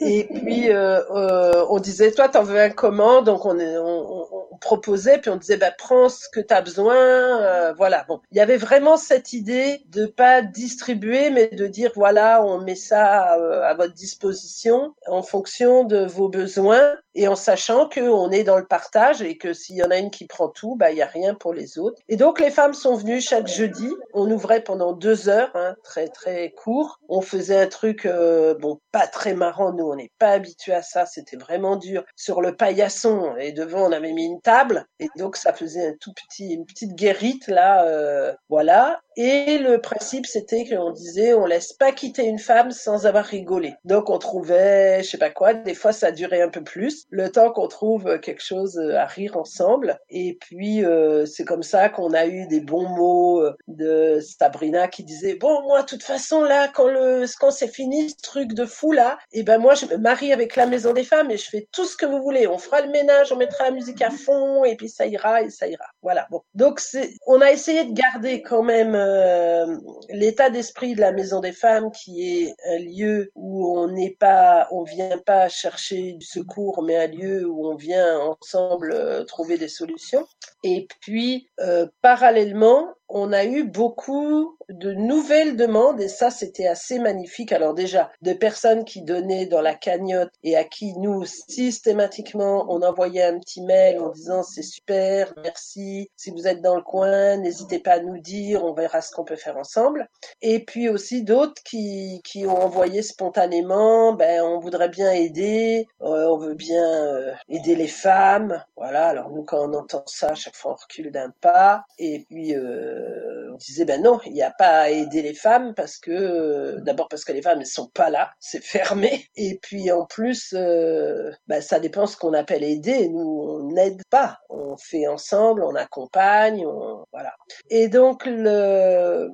Et 0.00 0.24
puis 0.24 0.68
on 0.74 1.78
disait, 1.78 2.10
toi, 2.10 2.28
t'en 2.28 2.42
veux 2.42 2.58
un 2.58 2.70
comment? 2.70 3.22
Donc 3.22 3.46
on, 3.46 3.56
on, 3.60 4.26
on, 4.32 4.41
proposait, 4.62 5.18
puis 5.18 5.30
on 5.30 5.36
disait, 5.36 5.56
bah 5.56 5.72
prends 5.76 6.08
ce 6.08 6.28
que 6.30 6.40
t'as 6.40 6.62
besoin. 6.62 7.72
voilà. 7.72 8.04
Bon, 8.08 8.20
il 8.30 8.38
y 8.38 8.40
avait 8.40 8.56
vraiment 8.56 8.96
cette 8.96 9.32
idée 9.32 9.82
de 9.88 10.06
pas 10.06 10.40
distribuer, 10.40 11.30
mais 11.30 11.48
de 11.48 11.66
dire 11.66 11.92
voilà, 11.94 12.44
on 12.44 12.60
met 12.60 12.74
ça 12.74 13.36
euh, 13.36 13.62
à, 13.62 13.74
votre 13.74 13.94
disposition 13.94 14.94
en 15.06 15.22
fonction 15.22 15.84
de 15.84 16.04
vos 16.04 16.28
besoins 16.28 16.96
et 17.14 17.28
en 17.28 17.36
sachant 17.36 17.88
qu'on 17.88 18.30
est 18.30 18.44
dans 18.44 18.56
le 18.56 18.66
partage 18.66 19.20
et 19.20 19.36
que 19.36 19.52
s'il 19.52 19.76
y 19.76 19.82
en 19.82 19.90
a 19.90 19.98
une 19.98 20.10
qui 20.10 20.26
prend 20.26 20.48
tout, 20.48 20.76
bah 20.76 20.90
il 20.90 20.98
y 20.98 21.02
a 21.02 21.06
rien 21.06 21.34
pour 21.34 21.52
les 21.52 21.78
autres. 21.78 22.00
Et 22.08 22.16
donc 22.16 22.40
les 22.40 22.50
femmes 22.50 22.74
sont 22.74 22.94
venues 22.94 23.20
chaque 23.20 23.48
jeudi. 23.48 23.90
On 24.14 24.30
ouvrait 24.30 24.62
pendant 24.62 24.92
deux 24.92 25.28
heures, 25.28 25.50
hein, 25.54 25.74
très 25.82 26.08
très 26.08 26.52
court. 26.52 27.00
On 27.08 27.20
faisait 27.20 27.60
un 27.60 27.66
truc 27.66 28.06
euh, 28.06 28.54
bon 28.54 28.78
pas 28.92 29.06
très 29.06 29.34
marrant. 29.34 29.72
Nous 29.72 29.84
on 29.84 29.96
n'est 29.96 30.12
pas 30.18 30.30
habitués 30.30 30.74
à 30.74 30.82
ça. 30.82 31.04
C'était 31.06 31.36
vraiment 31.36 31.76
dur 31.76 32.04
sur 32.16 32.40
le 32.40 32.56
paillasson 32.56 33.34
et 33.38 33.52
devant 33.52 33.88
on 33.88 33.92
avait 33.92 34.12
mis 34.12 34.26
une 34.26 34.40
table 34.40 34.51
et 34.98 35.08
donc 35.16 35.36
ça 35.36 35.52
faisait 35.52 35.88
un 35.88 35.94
tout 36.00 36.12
petit 36.12 36.52
une 36.52 36.66
petite 36.66 36.94
guérite 36.94 37.48
là. 37.48 37.84
Euh, 37.84 38.32
voilà. 38.48 39.00
Et 39.16 39.58
le 39.58 39.80
principe, 39.80 40.26
c'était 40.26 40.64
qu'on 40.64 40.90
disait, 40.90 41.34
on 41.34 41.46
laisse 41.46 41.72
pas 41.72 41.92
quitter 41.92 42.24
une 42.24 42.38
femme 42.38 42.70
sans 42.70 43.06
avoir 43.06 43.24
rigolé. 43.24 43.74
Donc, 43.84 44.10
on 44.10 44.18
trouvait, 44.18 45.02
je 45.02 45.10
sais 45.10 45.18
pas 45.18 45.30
quoi, 45.30 45.54
des 45.54 45.74
fois, 45.74 45.92
ça 45.92 46.12
durait 46.12 46.42
un 46.42 46.48
peu 46.48 46.62
plus, 46.62 47.04
le 47.10 47.30
temps 47.30 47.50
qu'on 47.50 47.68
trouve 47.68 48.18
quelque 48.20 48.42
chose 48.42 48.78
à 48.78 49.06
rire 49.06 49.36
ensemble. 49.36 49.98
Et 50.08 50.38
puis, 50.40 50.84
euh, 50.84 51.26
c'est 51.26 51.44
comme 51.44 51.62
ça 51.62 51.88
qu'on 51.88 52.12
a 52.12 52.26
eu 52.26 52.46
des 52.46 52.60
bons 52.60 52.88
mots 52.88 53.40
euh, 53.40 53.56
de 53.68 54.20
Sabrina 54.20 54.88
qui 54.88 55.04
disait, 55.04 55.34
bon, 55.34 55.62
moi, 55.62 55.82
de 55.82 55.86
toute 55.86 56.02
façon, 56.02 56.42
là, 56.42 56.68
quand 56.68 56.88
le, 56.88 57.24
quand 57.38 57.50
c'est 57.50 57.68
fini, 57.68 58.10
ce 58.10 58.16
truc 58.22 58.52
de 58.54 58.64
fou, 58.64 58.92
là, 58.92 59.18
et 59.32 59.40
eh 59.40 59.42
ben, 59.42 59.58
moi, 59.58 59.74
je 59.74 59.86
me 59.86 59.96
marie 59.96 60.32
avec 60.32 60.56
la 60.56 60.66
maison 60.66 60.92
des 60.92 61.04
femmes 61.04 61.30
et 61.30 61.36
je 61.36 61.48
fais 61.48 61.68
tout 61.72 61.84
ce 61.84 61.96
que 61.96 62.06
vous 62.06 62.22
voulez. 62.22 62.46
On 62.46 62.58
fera 62.58 62.80
le 62.80 62.90
ménage, 62.90 63.32
on 63.32 63.36
mettra 63.36 63.64
la 63.64 63.70
musique 63.70 64.02
à 64.02 64.10
fond 64.10 64.64
et 64.64 64.76
puis 64.76 64.88
ça 64.88 65.06
ira 65.06 65.42
et 65.42 65.50
ça 65.50 65.66
ira. 65.66 65.84
Voilà. 66.02 66.26
Bon. 66.30 66.42
Donc, 66.54 66.80
c'est, 66.80 67.14
on 67.26 67.40
a 67.40 67.50
essayé 67.50 67.84
de 67.84 67.92
garder 67.92 68.42
quand 68.42 68.62
même 68.62 68.94
euh, 69.02 69.76
l'état 70.10 70.50
d'esprit 70.50 70.94
de 70.94 71.00
la 71.00 71.12
Maison 71.12 71.40
des 71.40 71.52
Femmes, 71.52 71.90
qui 71.90 72.44
est 72.44 72.54
un 72.66 72.78
lieu 72.78 73.30
où 73.34 73.78
on 73.78 73.88
n'est 73.88 74.16
pas, 74.18 74.68
on 74.70 74.82
vient 74.82 75.18
pas 75.18 75.48
chercher 75.48 76.12
du 76.12 76.26
secours, 76.26 76.82
mais 76.82 76.96
un 76.96 77.06
lieu 77.06 77.46
où 77.46 77.68
on 77.68 77.74
vient 77.74 78.18
ensemble 78.20 78.92
euh, 78.92 79.24
trouver 79.24 79.58
des 79.58 79.68
solutions. 79.68 80.26
Et 80.64 80.86
puis, 81.00 81.48
euh, 81.60 81.86
parallèlement, 82.00 82.88
on 83.14 83.32
a 83.32 83.44
eu 83.44 83.64
beaucoup 83.64 84.56
de 84.68 84.92
nouvelles 84.92 85.56
demandes 85.56 86.00
et 86.00 86.08
ça 86.08 86.30
c'était 86.30 86.66
assez 86.66 86.98
magnifique. 86.98 87.52
Alors 87.52 87.74
déjà, 87.74 88.10
de 88.22 88.32
personnes 88.32 88.84
qui 88.84 89.02
donnaient 89.02 89.46
dans 89.46 89.60
la 89.60 89.74
cagnotte 89.74 90.32
et 90.42 90.56
à 90.56 90.64
qui 90.64 90.94
nous 90.98 91.24
systématiquement 91.24 92.66
on 92.68 92.82
envoyait 92.82 93.22
un 93.22 93.38
petit 93.38 93.62
mail 93.62 94.00
en 94.00 94.08
disant 94.08 94.42
c'est 94.42 94.62
super, 94.62 95.34
merci, 95.42 96.08
si 96.16 96.30
vous 96.30 96.46
êtes 96.46 96.62
dans 96.62 96.74
le 96.76 96.82
coin, 96.82 97.36
n'hésitez 97.36 97.78
pas 97.78 97.92
à 97.92 98.00
nous 98.00 98.18
dire, 98.18 98.64
on 98.64 98.72
verra 98.72 99.02
ce 99.02 99.12
qu'on 99.12 99.24
peut 99.24 99.36
faire 99.36 99.58
ensemble. 99.58 100.08
Et 100.40 100.64
puis 100.64 100.88
aussi 100.88 101.22
d'autres 101.22 101.62
qui, 101.64 102.20
qui 102.24 102.46
ont 102.46 102.62
envoyé 102.62 103.02
spontanément, 103.02 104.14
ben 104.14 104.42
on 104.42 104.58
voudrait 104.58 104.88
bien 104.88 105.12
aider, 105.12 105.86
euh, 106.00 106.28
on 106.28 106.38
veut 106.38 106.54
bien 106.54 107.04
euh, 107.04 107.32
aider 107.48 107.74
les 107.74 107.88
femmes. 107.88 108.62
Voilà, 108.76 109.08
alors 109.08 109.30
nous 109.30 109.44
quand 109.44 109.68
on 109.68 109.74
entend 109.74 110.04
ça, 110.06 110.28
à 110.28 110.34
chaque 110.34 110.56
fois 110.56 110.72
on 110.72 110.76
recule 110.76 111.10
d'un 111.10 111.30
pas 111.40 111.84
et 111.98 112.24
puis 112.28 112.54
euh, 112.54 113.01
uh, 113.02 113.41
on 113.52 113.56
disait 113.56 113.84
ben 113.84 114.02
non, 114.02 114.18
il 114.26 114.32
n'y 114.32 114.42
a 114.42 114.50
pas 114.50 114.80
à 114.82 114.90
aider 114.90 115.22
les 115.22 115.34
femmes 115.34 115.74
parce 115.74 115.98
que 115.98 116.10
euh, 116.10 116.80
d'abord 116.80 117.08
parce 117.08 117.24
que 117.24 117.32
les 117.32 117.42
femmes 117.42 117.58
ne 117.58 117.64
sont 117.64 117.88
pas 117.88 118.10
là, 118.10 118.30
c'est 118.40 118.62
fermé, 118.62 119.26
et 119.36 119.58
puis 119.62 119.90
en 119.92 120.06
plus 120.06 120.54
euh, 120.56 121.30
ben, 121.46 121.60
ça 121.60 121.80
dépend 121.80 122.06
ce 122.06 122.16
qu'on 122.16 122.32
appelle 122.32 122.64
aider. 122.64 123.08
Nous 123.08 123.20
on 123.20 123.72
n'aide 123.72 124.02
pas, 124.10 124.38
on 124.48 124.76
fait 124.76 125.06
ensemble, 125.06 125.64
on 125.64 125.74
accompagne, 125.74 126.64
voilà. 127.12 127.32
Et 127.70 127.88
donc 127.88 128.24
le, 128.26 129.28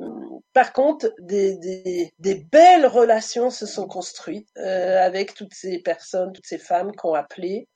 par 0.53 0.73
contre 0.73 1.13
des, 1.21 1.57
des, 1.57 2.13
des 2.19 2.35
belles 2.35 2.87
relations 2.87 3.51
se 3.51 3.67
sont 3.67 3.87
construites 3.87 4.49
euh, 4.59 5.05
avec 5.05 5.35
toutes 5.35 5.55
ces 5.55 5.79
personnes, 5.79 6.33
toutes 6.33 6.47
ces 6.47 6.59
femmes 6.59 6.93
qui 6.93 7.07
ont 7.07 7.15
appelé. 7.15 7.69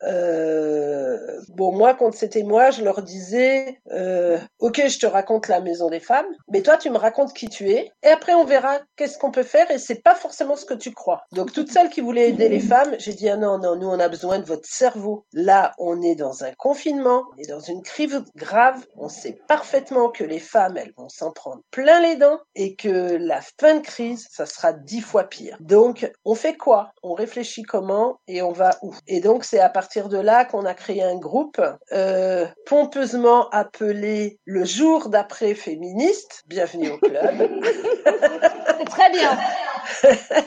bon 1.49 1.73
moi 1.73 1.95
quand 1.95 2.13
c'était 2.13 2.43
moi, 2.43 2.71
je 2.71 2.83
leur 2.83 3.03
disais 3.03 3.81
ok 4.59 4.83
je 4.89 4.99
te 4.99 5.07
raconte 5.07 5.49
la 5.49 5.61
maison 5.61 5.89
des 5.89 6.01
femmes, 6.01 6.27
mais 6.49 6.63
toi 6.63 6.77
tu 6.77 6.91
me 6.91 6.99
racontes 6.99 7.33
qui 7.33 7.49
tu 7.49 7.71
es, 7.71 7.91
et 8.03 8.09
après 8.09 8.35
on 8.35 8.45
verra 8.45 8.79
qu'est-ce 8.97 9.19
qu'on 9.19 9.31
peut 9.31 9.43
faire, 9.43 9.71
et 9.71 9.79
c'est 9.79 10.03
pas 10.03 10.15
forcément 10.15 10.57
ce 10.57 10.65
que 10.65 10.75
tu 10.75 10.93
crois. 10.93 11.23
Donc 11.33 11.53
toutes 11.53 11.71
celles 11.71 11.91
qui 11.91 12.01
voulaient 12.01 12.29
aider 12.31 12.49
les 12.49 12.61
femmes, 12.61 12.95
j'ai 12.99 13.15
dit 13.15 13.29
ah 13.29 13.37
non 13.37 13.59
non, 13.59 13.77
nous 13.77 13.89
on 13.89 14.01
a 14.01 14.09
besoin 14.09 14.39
de 14.39 14.45
votre 14.45 14.67
cerveau. 14.67 15.25
Là 15.33 15.73
on 15.79 16.03
est 16.03 16.15
dans 16.15 16.45
un 16.45 16.53
confinement, 16.53 17.25
on 17.35 17.43
est 17.43 17.49
dans 17.49 17.61
une 17.61 17.83
crise 17.83 18.23
grave, 18.37 18.85
on 18.97 19.09
sait 19.09 19.39
parfaitement 19.49 20.11
que 20.11 20.25
les 20.25 20.41
femmes 20.41 20.77
elles 20.77 20.93
vont 20.97 21.09
s'en 21.09 21.33
prendre 21.33 21.63
plein 21.71 22.01
les 22.01 22.17
dents 22.17 22.39
et 22.55 22.75
que 22.75 23.17
la 23.17 23.41
fin 23.61 23.77
de 23.77 23.81
crise 23.81 24.27
ça 24.31 24.47
sera 24.47 24.73
dix 24.73 25.01
fois 25.01 25.25
pire. 25.25 25.57
Donc 25.61 26.11
on 26.25 26.35
fait 26.35 26.57
quoi? 26.57 26.93
On 27.03 27.15
réfléchit 27.15 27.63
comment 27.63 28.19
et 28.29 28.43
on 28.43 28.53
va 28.53 28.71
où? 28.83 28.95
Et 29.07 29.21
donc 29.21 29.45
c'est 29.45 29.61
à 29.61 29.69
partir 29.69 30.09
de 30.09 30.19
là 30.19 30.45
qu'on 30.45 30.65
a 30.65 30.75
créé 30.75 31.03
un 31.03 31.17
groupe 31.17 31.61
euh, 31.93 32.47
pompeusement 32.67 33.49
appelé 33.51 34.39
le 34.45 34.65
jour 34.65 35.09
d'après 35.09 35.55
féministe. 35.55 36.22
Bienvenue 36.47 36.91
au 36.91 36.99
club. 36.99 37.63
Très 38.91 39.11
bien. 39.11 39.39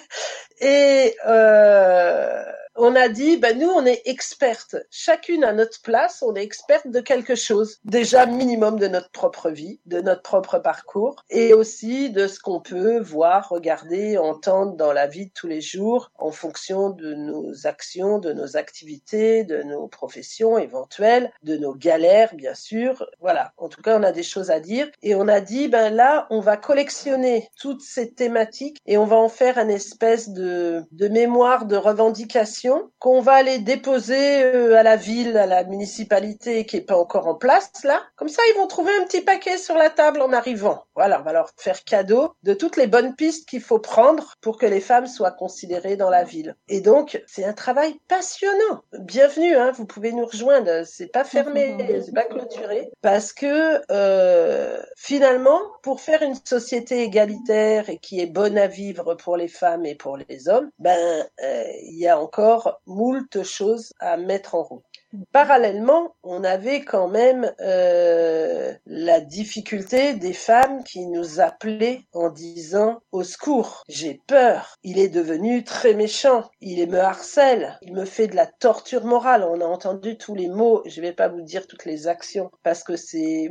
Et 0.62 1.16
euh, 1.28 2.44
on 2.76 2.96
a 2.96 3.08
dit, 3.08 3.38
ben 3.38 3.58
nous, 3.58 3.70
on 3.70 3.86
est 3.86 4.02
expertes. 4.06 4.76
Chacune 4.92 5.44
à 5.44 5.54
notre 5.54 5.82
place, 5.82 6.24
on 6.26 6.36
est 6.36 6.44
experte 6.44 6.88
de 6.88 7.00
quelque 7.00 7.36
chose. 7.36 7.80
Déjà, 7.86 8.26
minimum 8.26 8.80
de 8.80 8.88
notre 8.88 9.12
propre 9.12 9.50
vie, 9.50 9.80
de 9.86 10.02
notre 10.02 10.22
propre 10.22 10.60
parcours, 10.60 11.16
et 11.30 11.54
aussi 11.54 12.10
de 12.10 12.28
ce 12.28 12.40
qu'on 12.40 12.60
peut 12.60 13.00
voir, 13.00 13.50
regarder, 13.50 14.18
entendre 14.18 14.76
dans 14.76 14.92
la 14.92 15.08
vie 15.08 15.28
de 15.28 15.32
tous 15.34 15.48
les 15.48 15.62
jours, 15.62 16.12
en 16.18 16.32
fonction 16.32 16.90
de 16.90 17.14
nos 17.14 17.66
actions, 17.66 18.20
de 18.20 18.34
nos 18.34 18.58
activités, 18.58 19.44
de 19.44 19.64
nos 19.64 19.88
professions 19.88 20.58
éventuelles, 20.58 21.32
de 21.44 21.56
nos 21.58 21.74
galères, 21.74 22.36
bien 22.36 22.56
sûr. 22.56 23.06
Voilà. 23.22 23.54
En 23.58 23.70
tout 23.70 23.82
cas, 23.82 23.98
on 23.98 24.04
a 24.04 24.12
des 24.12 24.24
choses 24.24 24.52
à 24.52 24.60
dire. 24.60 24.90
Et 25.02 25.16
on 25.16 25.28
a 25.28 25.40
dit, 25.40 25.70
ben 25.70 25.94
là, 25.94 26.28
on 26.30 26.42
va 26.42 26.58
collectionner 26.58 27.50
toutes 27.60 27.82
ces 27.82 28.12
thématiques 28.12 28.82
et 28.86 28.98
on 28.98 29.06
va 29.06 29.16
en 29.16 29.30
faire 29.30 29.58
une 29.58 29.70
espèce 29.70 30.30
de, 30.30 30.84
de 30.92 31.08
mémoire 31.08 31.66
de 31.66 31.78
revendication 31.78 32.65
qu'on 33.00 33.22
va 33.22 33.34
aller 33.34 33.60
déposer 33.60 34.44
euh, 34.44 34.78
à 34.78 34.84
la 34.84 34.96
ville, 34.96 35.38
à 35.38 35.46
la 35.46 35.64
municipalité 35.64 36.66
qui 36.66 36.78
est 36.78 36.82
pas 36.82 36.98
encore 36.98 37.28
en 37.28 37.36
place 37.36 37.72
là. 37.84 38.02
Comme 38.16 38.30
ça, 38.30 38.42
ils 38.50 38.58
vont 38.58 38.68
trouver 38.68 38.92
un 39.02 39.06
petit 39.06 39.22
paquet 39.22 39.58
sur 39.58 39.76
la 39.76 39.90
table 39.90 40.22
en 40.22 40.34
arrivant. 40.34 40.86
Voilà, 40.96 41.20
on 41.20 41.24
va 41.24 41.34
leur 41.34 41.50
faire 41.58 41.84
cadeau 41.84 42.34
de 42.44 42.54
toutes 42.54 42.78
les 42.78 42.88
bonnes 42.88 43.16
pistes 43.16 43.48
qu'il 43.48 43.62
faut 43.62 43.80
prendre 43.80 44.34
pour 44.42 44.58
que 44.58 44.66
les 44.66 44.82
femmes 44.82 45.08
soient 45.08 45.32
considérées 45.32 45.98
dans 45.98 46.10
la 46.10 46.24
ville. 46.24 46.56
Et 46.70 46.82
donc, 46.82 47.22
c'est 47.28 47.44
un 47.44 47.54
travail 47.54 47.96
passionnant. 48.08 48.82
Bienvenue, 49.00 49.56
hein, 49.56 49.72
vous 49.72 49.86
pouvez 49.86 50.12
nous 50.12 50.26
rejoindre. 50.26 50.84
C'est 50.86 51.12
pas 51.12 51.24
fermé, 51.24 51.76
c'est 52.04 52.14
pas 52.14 52.24
clôturé, 52.24 52.90
parce 53.02 53.34
que 53.34 53.82
euh, 53.92 54.82
finalement, 54.96 55.60
pour 55.84 56.02
faire 56.02 56.22
une 56.22 56.36
société 56.46 57.04
égalitaire 57.04 57.90
et 57.90 57.98
qui 57.98 58.20
est 58.20 58.26
bonne 58.26 58.58
à 58.58 58.68
vivre 58.68 59.16
pour 59.16 59.38
les 59.38 59.48
femmes 59.48 59.86
et 59.86 59.96
pour 59.96 60.18
les 60.18 60.50
hommes, 60.50 60.70
ben 60.80 61.26
euh, 61.44 61.64
il 61.84 61.98
y 62.00 62.08
a 62.08 62.20
encore 62.20 62.55
moult 62.86 63.44
choses 63.44 63.94
à 64.00 64.18
mettre 64.18 64.56
en 64.56 64.64
route. 64.64 64.95
Parallèlement, 65.32 66.16
on 66.24 66.44
avait 66.44 66.82
quand 66.82 67.08
même 67.08 67.52
euh, 67.62 68.74
la 68.86 69.22
difficulté 69.22 70.14
des 70.14 70.34
femmes 70.34 70.84
qui 70.84 71.06
nous 71.08 71.40
appelaient 71.40 72.02
en 72.14 72.30
disant 72.30 73.00
au 73.12 73.24
secours, 73.24 73.84
j'ai 73.88 74.20
peur, 74.28 74.78
il 74.84 75.00
est 75.00 75.10
devenu 75.10 75.64
très 75.64 75.94
méchant, 75.94 76.50
il 76.62 76.86
me 76.90 77.00
harcèle, 77.00 77.78
il 77.82 77.94
me 77.94 78.06
fait 78.06 78.28
de 78.28 78.36
la 78.36 78.46
torture 78.46 79.06
morale. 79.06 79.46
On 79.50 79.62
a 79.62 79.66
entendu 79.66 80.18
tous 80.18 80.36
les 80.36 80.50
mots, 80.50 80.82
je 80.86 81.02
vais 81.02 81.14
pas 81.14 81.28
vous 81.28 81.42
dire 81.42 81.68
toutes 81.68 81.86
les 81.86 82.08
actions 82.08 82.52
parce 82.64 82.84
que 82.84 82.96
c'est 82.96 83.50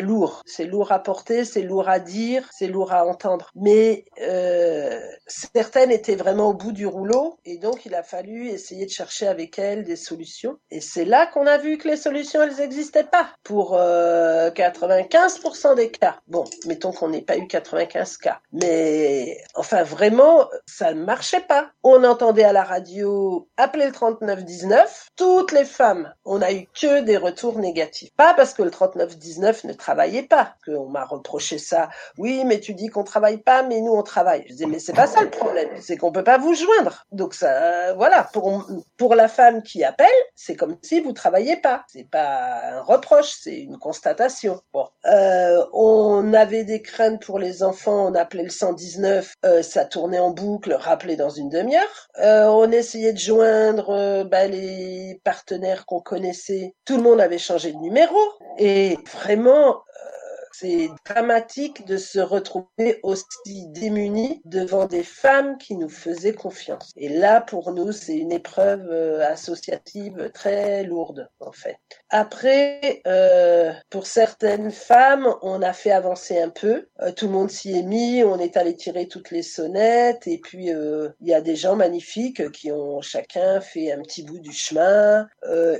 lourd, 0.00 0.42
c'est 0.46 0.64
lourd 0.64 0.92
à 0.92 1.02
porter, 1.02 1.44
c'est 1.44 1.62
lourd 1.62 1.88
à 1.88 1.98
dire, 1.98 2.48
c'est 2.52 2.68
lourd 2.68 2.92
à 2.92 3.06
entendre. 3.06 3.50
Mais 3.54 4.04
euh, 4.20 5.00
certaines 5.26 5.90
étaient 5.90 6.16
vraiment 6.16 6.50
au 6.50 6.54
bout 6.54 6.72
du 6.72 6.86
rouleau 6.86 7.38
et 7.44 7.58
donc 7.58 7.86
il 7.86 7.94
a 7.94 8.02
fallu 8.02 8.48
essayer 8.48 8.86
de 8.86 8.90
chercher 8.90 9.26
avec 9.26 9.58
elles 9.58 9.84
des 9.84 9.96
solutions. 9.96 10.58
C'est 10.82 11.04
là 11.04 11.26
qu'on 11.26 11.46
a 11.46 11.58
vu 11.58 11.78
que 11.78 11.88
les 11.88 11.96
solutions, 11.96 12.42
elles 12.42 12.56
n'existaient 12.56 13.04
pas. 13.04 13.28
Pour 13.42 13.74
euh, 13.74 14.50
95% 14.50 15.76
des 15.76 15.90
cas. 15.90 16.16
Bon, 16.28 16.44
mettons 16.66 16.92
qu'on 16.92 17.08
n'ait 17.08 17.22
pas 17.22 17.36
eu 17.36 17.46
95 17.46 18.16
cas. 18.18 18.40
Mais 18.52 19.42
enfin, 19.54 19.82
vraiment, 19.82 20.48
ça 20.66 20.92
ne 20.92 21.04
marchait 21.04 21.40
pas. 21.40 21.70
On 21.82 22.04
entendait 22.04 22.44
à 22.44 22.52
la 22.52 22.64
radio 22.64 23.48
appeler 23.56 23.86
le 23.86 23.92
3919. 23.92 25.10
Toutes 25.16 25.52
les 25.52 25.64
femmes, 25.64 26.12
on 26.24 26.42
a 26.42 26.52
eu 26.52 26.66
que 26.78 27.00
des 27.00 27.16
retours 27.16 27.58
négatifs. 27.58 28.10
Pas 28.16 28.34
parce 28.34 28.54
que 28.54 28.62
le 28.62 28.70
3919 28.70 29.64
ne 29.64 29.72
travaillait 29.72 30.22
pas, 30.22 30.54
qu'on 30.64 30.88
m'a 30.88 31.04
reproché 31.04 31.58
ça. 31.58 31.88
Oui, 32.18 32.44
mais 32.44 32.60
tu 32.60 32.74
dis 32.74 32.88
qu'on 32.88 33.04
travaille 33.04 33.38
pas, 33.38 33.62
mais 33.62 33.80
nous 33.80 33.92
on 33.92 34.02
travaille. 34.02 34.44
Je 34.46 34.52
disais, 34.52 34.66
mais 34.66 34.78
c'est 34.78 34.92
pas 34.92 35.06
ça 35.06 35.22
le 35.22 35.30
problème, 35.30 35.68
c'est 35.80 35.96
qu'on 35.96 36.12
peut 36.12 36.24
pas 36.24 36.38
vous 36.38 36.54
joindre. 36.54 37.06
Donc 37.12 37.34
ça, 37.34 37.94
voilà, 37.94 38.28
pour 38.32 38.66
pour 38.96 39.14
la 39.14 39.28
femme 39.28 39.62
qui 39.62 39.84
appelle, 39.84 40.06
c'est 40.34 40.56
comme 40.56 40.71
si 40.82 41.00
vous 41.00 41.12
travailliez 41.12 41.56
pas. 41.56 41.84
C'est 41.88 42.08
pas 42.08 42.78
un 42.78 42.80
reproche, 42.82 43.32
c'est 43.40 43.58
une 43.58 43.78
constatation. 43.78 44.60
Euh, 45.06 45.64
on 45.72 46.32
avait 46.32 46.64
des 46.64 46.82
craintes 46.82 47.24
pour 47.24 47.38
les 47.38 47.62
enfants, 47.62 48.06
on 48.08 48.14
appelait 48.14 48.44
le 48.44 48.50
119, 48.50 49.34
euh, 49.44 49.62
ça 49.62 49.84
tournait 49.84 50.18
en 50.18 50.30
boucle, 50.30 50.72
rappelé 50.72 51.16
dans 51.16 51.30
une 51.30 51.48
demi-heure. 51.48 52.08
Euh, 52.20 52.46
on 52.46 52.70
essayait 52.70 53.12
de 53.12 53.18
joindre 53.18 53.90
euh, 53.90 54.24
bah, 54.24 54.46
les 54.46 55.20
partenaires 55.24 55.86
qu'on 55.86 56.00
connaissait. 56.00 56.74
Tout 56.84 56.96
le 56.96 57.02
monde 57.02 57.20
avait 57.20 57.38
changé 57.38 57.72
de 57.72 57.78
numéro 57.78 58.16
et 58.58 58.98
vraiment 59.12 59.82
c'est 60.54 60.90
dramatique 61.06 61.86
de 61.86 61.96
se 61.96 62.20
retrouver 62.20 63.00
aussi 63.02 63.66
démunis 63.68 64.40
devant 64.44 64.86
des 64.86 65.02
femmes 65.02 65.58
qui 65.58 65.76
nous 65.76 65.88
faisaient 65.88 66.34
confiance. 66.34 66.92
Et 66.96 67.08
là, 67.08 67.40
pour 67.40 67.72
nous, 67.72 67.92
c'est 67.92 68.16
une 68.16 68.32
épreuve 68.32 68.86
euh, 68.90 69.26
associative 69.26 70.30
très 70.34 70.84
lourde, 70.84 71.28
en 71.40 71.52
fait. 71.52 71.76
Après, 72.10 73.02
euh, 73.06 73.72
pour 73.90 74.06
certaines 74.06 74.70
femmes, 74.70 75.34
on 75.42 75.62
a 75.62 75.72
fait 75.72 75.90
avancer 75.90 76.40
un 76.40 76.50
peu. 76.50 76.88
Euh, 77.00 77.12
tout 77.12 77.26
le 77.26 77.32
monde 77.32 77.50
s'y 77.50 77.76
est 77.76 77.82
mis, 77.82 78.22
on 78.24 78.38
est 78.38 78.56
allé 78.56 78.76
tirer 78.76 79.08
toutes 79.08 79.30
les 79.30 79.42
sonnettes, 79.42 80.26
et 80.26 80.38
puis 80.38 80.68
il 80.68 81.28
y 81.28 81.34
a 81.34 81.40
des 81.40 81.56
gens 81.56 81.76
magnifiques 81.76 82.50
qui 82.52 82.70
ont 82.70 83.00
chacun 83.00 83.60
fait 83.60 83.92
un 83.92 84.02
petit 84.02 84.22
bout 84.22 84.38
du 84.38 84.52
chemin, 84.52 85.26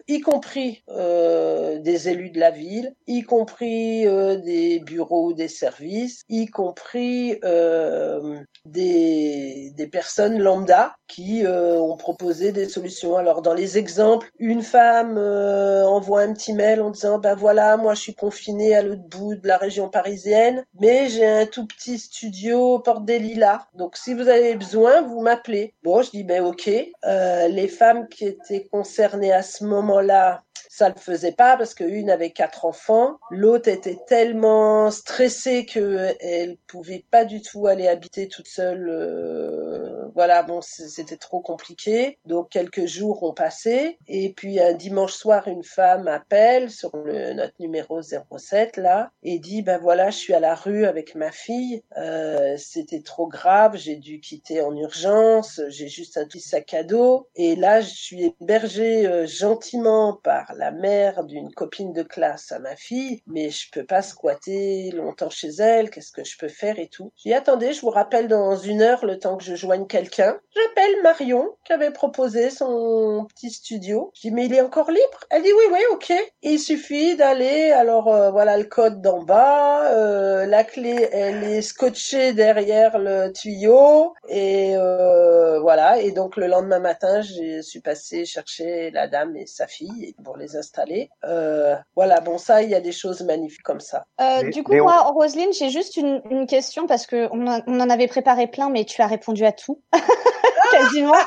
y 0.08 0.20
compris 0.20 0.84
des 0.88 2.08
élus 2.08 2.30
de 2.30 2.40
la 2.40 2.50
ville, 2.50 2.94
y 3.06 3.22
compris 3.22 4.04
des 4.42 4.62
bureaux 4.81 5.33
des 5.33 5.49
services, 5.49 6.23
y 6.28 6.47
compris 6.47 7.38
euh, 7.45 8.38
des, 8.64 9.73
des 9.76 9.87
personnes 9.87 10.38
lambda 10.38 10.95
qui 11.09 11.45
euh, 11.45 11.78
ont 11.78 11.97
proposé 11.97 12.52
des 12.52 12.69
solutions. 12.69 13.16
Alors 13.16 13.42
dans 13.42 13.54
les 13.54 13.78
exemples, 13.78 14.31
une 14.38 14.62
femme 14.62 15.16
euh, 15.19 15.85
envoie 15.85 16.21
un 16.21 16.33
petit 16.33 16.52
mail 16.52 16.81
en 16.81 16.90
disant 16.90 17.19
ben 17.19 17.35
voilà, 17.35 17.76
moi 17.76 17.95
je 17.95 18.00
suis 18.00 18.14
confinée 18.14 18.75
à 18.75 18.83
l'autre 18.83 19.02
bout 19.09 19.35
de 19.35 19.47
la 19.47 19.57
région 19.57 19.88
parisienne, 19.88 20.64
mais 20.81 21.09
j'ai 21.09 21.26
un 21.26 21.47
tout 21.47 21.66
petit 21.66 21.99
studio 21.99 22.78
Porte 22.78 23.04
des 23.04 23.19
Lilas. 23.19 23.66
Donc 23.75 23.97
si 23.97 24.14
vous 24.14 24.28
avez 24.28 24.54
besoin, 24.54 25.02
vous 25.02 25.21
m'appelez. 25.21 25.75
Bon, 25.83 26.02
je 26.02 26.11
dis 26.11 26.25
ben 26.25 26.45
ok. 26.45 26.66
les 26.66 27.69
femmes 27.69 28.09
qui 28.09 28.26
étaient 28.26 28.69
concernées 28.71 29.33
à 29.33 29.42
ce 29.42 29.64
moment-là 29.64 30.42
ça 30.68 30.88
le 30.88 30.94
faisait 30.99 31.32
pas 31.32 31.56
parce 31.56 31.75
qu'une 31.75 32.11
avait 32.11 32.32
quatre 32.32 32.64
enfants, 32.64 33.18
l'autre 33.30 33.68
était 33.68 33.99
tellement 34.06 34.90
stressée 34.90 35.66
que 35.66 36.14
elle 36.21 36.56
pouvait 36.66 37.04
pas 37.11 37.25
du 37.25 37.42
tout 37.42 37.66
aller 37.66 37.88
habiter 37.88 38.28
toute 38.28 38.49
seule. 38.49 40.01
Voilà, 40.14 40.42
bon, 40.42 40.61
c'était 40.61 41.16
trop 41.16 41.40
compliqué. 41.40 42.19
Donc 42.26 42.50
quelques 42.50 42.87
jours 42.87 43.23
ont 43.23 43.33
passé 43.33 43.99
et 44.09 44.33
puis 44.33 44.61
un 44.61 44.73
dimanche 44.73 45.14
soir, 45.14 45.49
une 45.49 45.64
femme 45.64 46.09
appelle 46.09 46.71
sur 46.71 46.95
le, 46.97 47.33
notre 47.33 47.54
numéro 47.61 48.00
07 48.02 48.76
là 48.76 49.11
et 49.23 49.38
dit 49.38 49.62
ben 49.62 49.78
voilà, 49.78 50.11
je 50.11 50.19
suis 50.19 50.35
à 50.35 50.40
la 50.40 50.54
rue 50.54 50.85
avec 50.85 51.14
ma 51.14 51.31
fille. 51.31 51.83
Euh, 51.97 52.57
c'était 52.59 53.02
trop 53.02 53.26
grave, 53.26 53.76
j'ai 53.76 53.97
dû 53.97 54.21
quitter 54.21 54.61
en 54.61 54.76
urgence, 54.76 55.61
j'ai 55.69 55.88
juste 55.88 56.16
un 56.16 56.26
petit 56.26 56.40
sac 56.40 56.75
à 56.75 56.83
dos 56.83 57.28
et 57.35 57.57
là 57.57 57.81
je 57.81 57.90
suis 57.90 58.35
hébergée 58.40 59.07
euh, 59.07 59.26
gentiment 59.26 60.19
par 60.23 60.52
la 60.57 60.71
mère 60.71 61.25
d'une 61.25 61.52
copine 61.52 61.92
de 61.92 62.02
classe 62.02 62.52
à 62.52 62.59
ma 62.59 62.76
fille, 62.76 63.23
mais 63.26 63.51
je 63.51 63.70
peux 63.70 63.85
pas 63.85 64.03
squatter 64.03 64.90
longtemps 64.90 65.31
chez 65.31 65.48
elle, 65.59 65.90
qu'est-ce 65.90 66.12
que 66.12 66.25
je 66.25 66.37
peux 66.37 66.48
faire 66.48 66.79
et 66.79 66.88
tout? 66.88 67.12
J'ai 67.16 67.35
attendez, 67.35 67.72
je 67.72 67.81
vous 67.81 67.90
rappelle 67.90 68.29
dans 68.29 68.57
une 68.57 68.83
heure 68.83 69.07
le 69.07 69.18
temps 69.18 69.37
que 69.37 69.44
je 69.44 69.55
joigne 69.55 69.87
quelqu'un. 69.87 70.01
J'appelle 70.10 71.02
Marion, 71.02 71.48
qui 71.64 71.72
avait 71.72 71.90
proposé 71.90 72.50
son 72.50 73.26
petit 73.34 73.50
studio. 73.50 74.12
Je 74.14 74.28
dis, 74.28 74.30
mais 74.30 74.46
il 74.46 74.54
est 74.54 74.60
encore 74.60 74.90
libre? 74.90 75.20
Elle 75.30 75.42
dit, 75.42 75.52
oui, 75.52 75.64
oui, 75.72 75.80
ok. 75.92 76.12
Il 76.42 76.58
suffit 76.58 77.16
d'aller, 77.16 77.72
alors 77.72 78.08
euh, 78.08 78.30
voilà 78.30 78.58
le 78.58 78.64
code 78.64 79.00
d'en 79.00 79.22
bas, 79.22 79.92
euh, 79.92 80.44
la 80.46 80.64
clé, 80.64 81.08
elle 81.12 81.44
est 81.44 81.62
scotchée 81.62 82.32
derrière 82.32 82.98
le 82.98 83.32
tuyau, 83.32 84.14
et 84.28 84.76
euh, 84.76 85.60
voilà. 85.60 86.00
Et 86.00 86.10
donc 86.10 86.36
le 86.36 86.46
lendemain 86.46 86.80
matin, 86.80 87.22
je 87.22 87.62
suis 87.62 87.80
passée 87.80 88.24
chercher 88.24 88.90
la 88.90 89.08
dame 89.08 89.36
et 89.36 89.46
sa 89.46 89.66
fille 89.66 90.14
pour 90.24 90.36
les 90.36 90.56
installer. 90.56 91.10
Euh, 91.24 91.74
voilà, 91.96 92.20
bon 92.20 92.38
ça, 92.38 92.62
il 92.62 92.70
y 92.70 92.74
a 92.74 92.80
des 92.80 92.92
choses 92.92 93.22
magnifiques 93.22 93.62
comme 93.62 93.80
ça. 93.80 94.04
Euh, 94.20 94.50
du 94.50 94.62
coup, 94.62 94.74
moi, 94.74 95.00
Roselyne, 95.02 95.52
j'ai 95.52 95.70
juste 95.70 95.96
une, 95.96 96.22
une, 96.30 96.46
question 96.46 96.86
parce 96.86 97.06
que 97.06 97.28
on, 97.32 97.46
on, 97.66 97.80
en 97.80 97.90
avait 97.90 98.08
préparé 98.08 98.46
plein, 98.46 98.68
mais 98.68 98.84
tu 98.84 99.00
as 99.00 99.06
répondu 99.06 99.44
à 99.44 99.52
tout, 99.52 99.80
quasiment. 100.70 101.26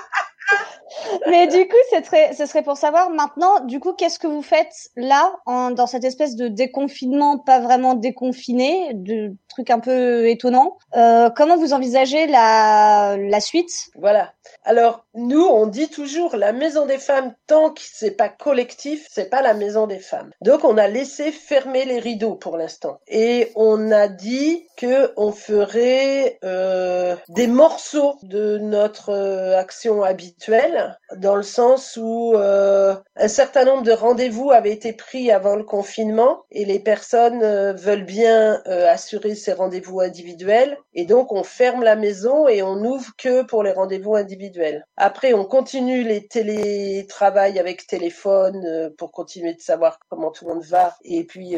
Mais 1.28 1.48
du 1.48 1.67
coup, 1.67 1.76
ce 1.91 2.45
serait, 2.45 2.63
pour 2.63 2.78
savoir 2.78 3.10
maintenant, 3.10 3.60
du 3.62 3.80
coup, 3.80 3.93
qu'est-ce 3.93 4.19
que 4.19 4.28
vous 4.28 4.41
faites 4.41 4.89
là, 4.95 5.36
dans 5.45 5.88
cette 5.88 6.04
espèce 6.04 6.36
de 6.36 6.48
déconfinement, 6.48 7.38
pas 7.39 7.60
vraiment 7.60 7.93
déconfiné, 7.93 8.91
de 8.93 9.34
truc 9.50 9.69
un 9.69 9.80
peu 9.80 10.28
étonnant. 10.28 10.78
Euh, 10.95 11.30
comment 11.30 11.58
vous 11.58 11.74
envisagez 11.74 12.28
la, 12.28 13.15
la 13.17 13.39
suite? 13.39 13.71
Voilà. 13.95 14.34
Alors, 14.63 15.06
nous, 15.13 15.43
on 15.43 15.65
dit 15.67 15.89
toujours 15.89 16.36
la 16.36 16.52
maison 16.52 16.86
des 16.86 16.98
femmes, 16.98 17.34
tant 17.48 17.71
que 17.71 17.82
c'est 17.82 18.12
pas 18.12 18.30
collectif, 18.30 19.08
c'est 19.10 19.30
pas 19.30 19.41
la 19.41 19.54
maison 19.54 19.88
des 19.88 20.00
femmes. 20.00 20.32
Donc, 20.41 20.63
on 20.63 20.78
a 20.78 20.88
laissé 20.88 21.32
fermer 21.32 21.86
les 21.86 22.00
rideaux 22.00 22.36
pour 22.36 22.58
l'instant. 22.58 23.00
Et 23.08 23.52
on 23.56 23.91
a 23.91 24.08
dit 24.08 24.67
que 24.78 25.13
on 25.17 25.32
ferait 25.32 26.38
euh, 26.43 27.15
des 27.30 27.48
morceaux 27.48 28.17
de 28.24 28.58
notre 28.58 29.10
euh, 29.10 29.58
action 29.58 30.04
habituelle, 30.04 30.74
dans 31.17 31.35
le 31.35 31.43
sens 31.43 31.97
où 32.01 32.33
euh, 32.35 32.95
un 33.15 33.27
certain 33.27 33.65
nombre 33.65 33.83
de 33.83 33.91
rendez-vous 33.91 34.51
avaient 34.51 34.71
été 34.71 34.93
pris 34.93 35.31
avant 35.31 35.55
le 35.55 35.63
confinement 35.63 36.43
et 36.51 36.65
les 36.65 36.79
personnes 36.79 37.43
euh, 37.43 37.73
veulent 37.73 38.05
bien 38.05 38.61
euh, 38.67 38.89
assurer 38.89 39.35
ces 39.35 39.53
rendez-vous 39.53 39.99
individuels. 39.99 40.77
Et 40.93 41.05
donc, 41.05 41.31
on 41.31 41.43
ferme 41.43 41.83
la 41.83 41.95
maison 41.95 42.47
et 42.47 42.61
on 42.63 42.83
ouvre 42.83 43.11
que 43.17 43.43
pour 43.43 43.63
les 43.63 43.71
rendez-vous 43.71 44.15
individuels. 44.15 44.85
Après, 44.97 45.33
on 45.33 45.45
continue 45.45 46.03
les 46.03 46.27
télétravails 46.27 47.59
avec 47.59 47.88
téléphone 47.88 48.91
pour 48.97 49.11
continuer 49.11 49.53
de 49.53 49.61
savoir 49.61 49.99
comment 50.09 50.31
tout 50.31 50.47
le 50.47 50.53
monde 50.53 50.63
va 50.63 50.95
et 51.03 51.23
puis 51.25 51.55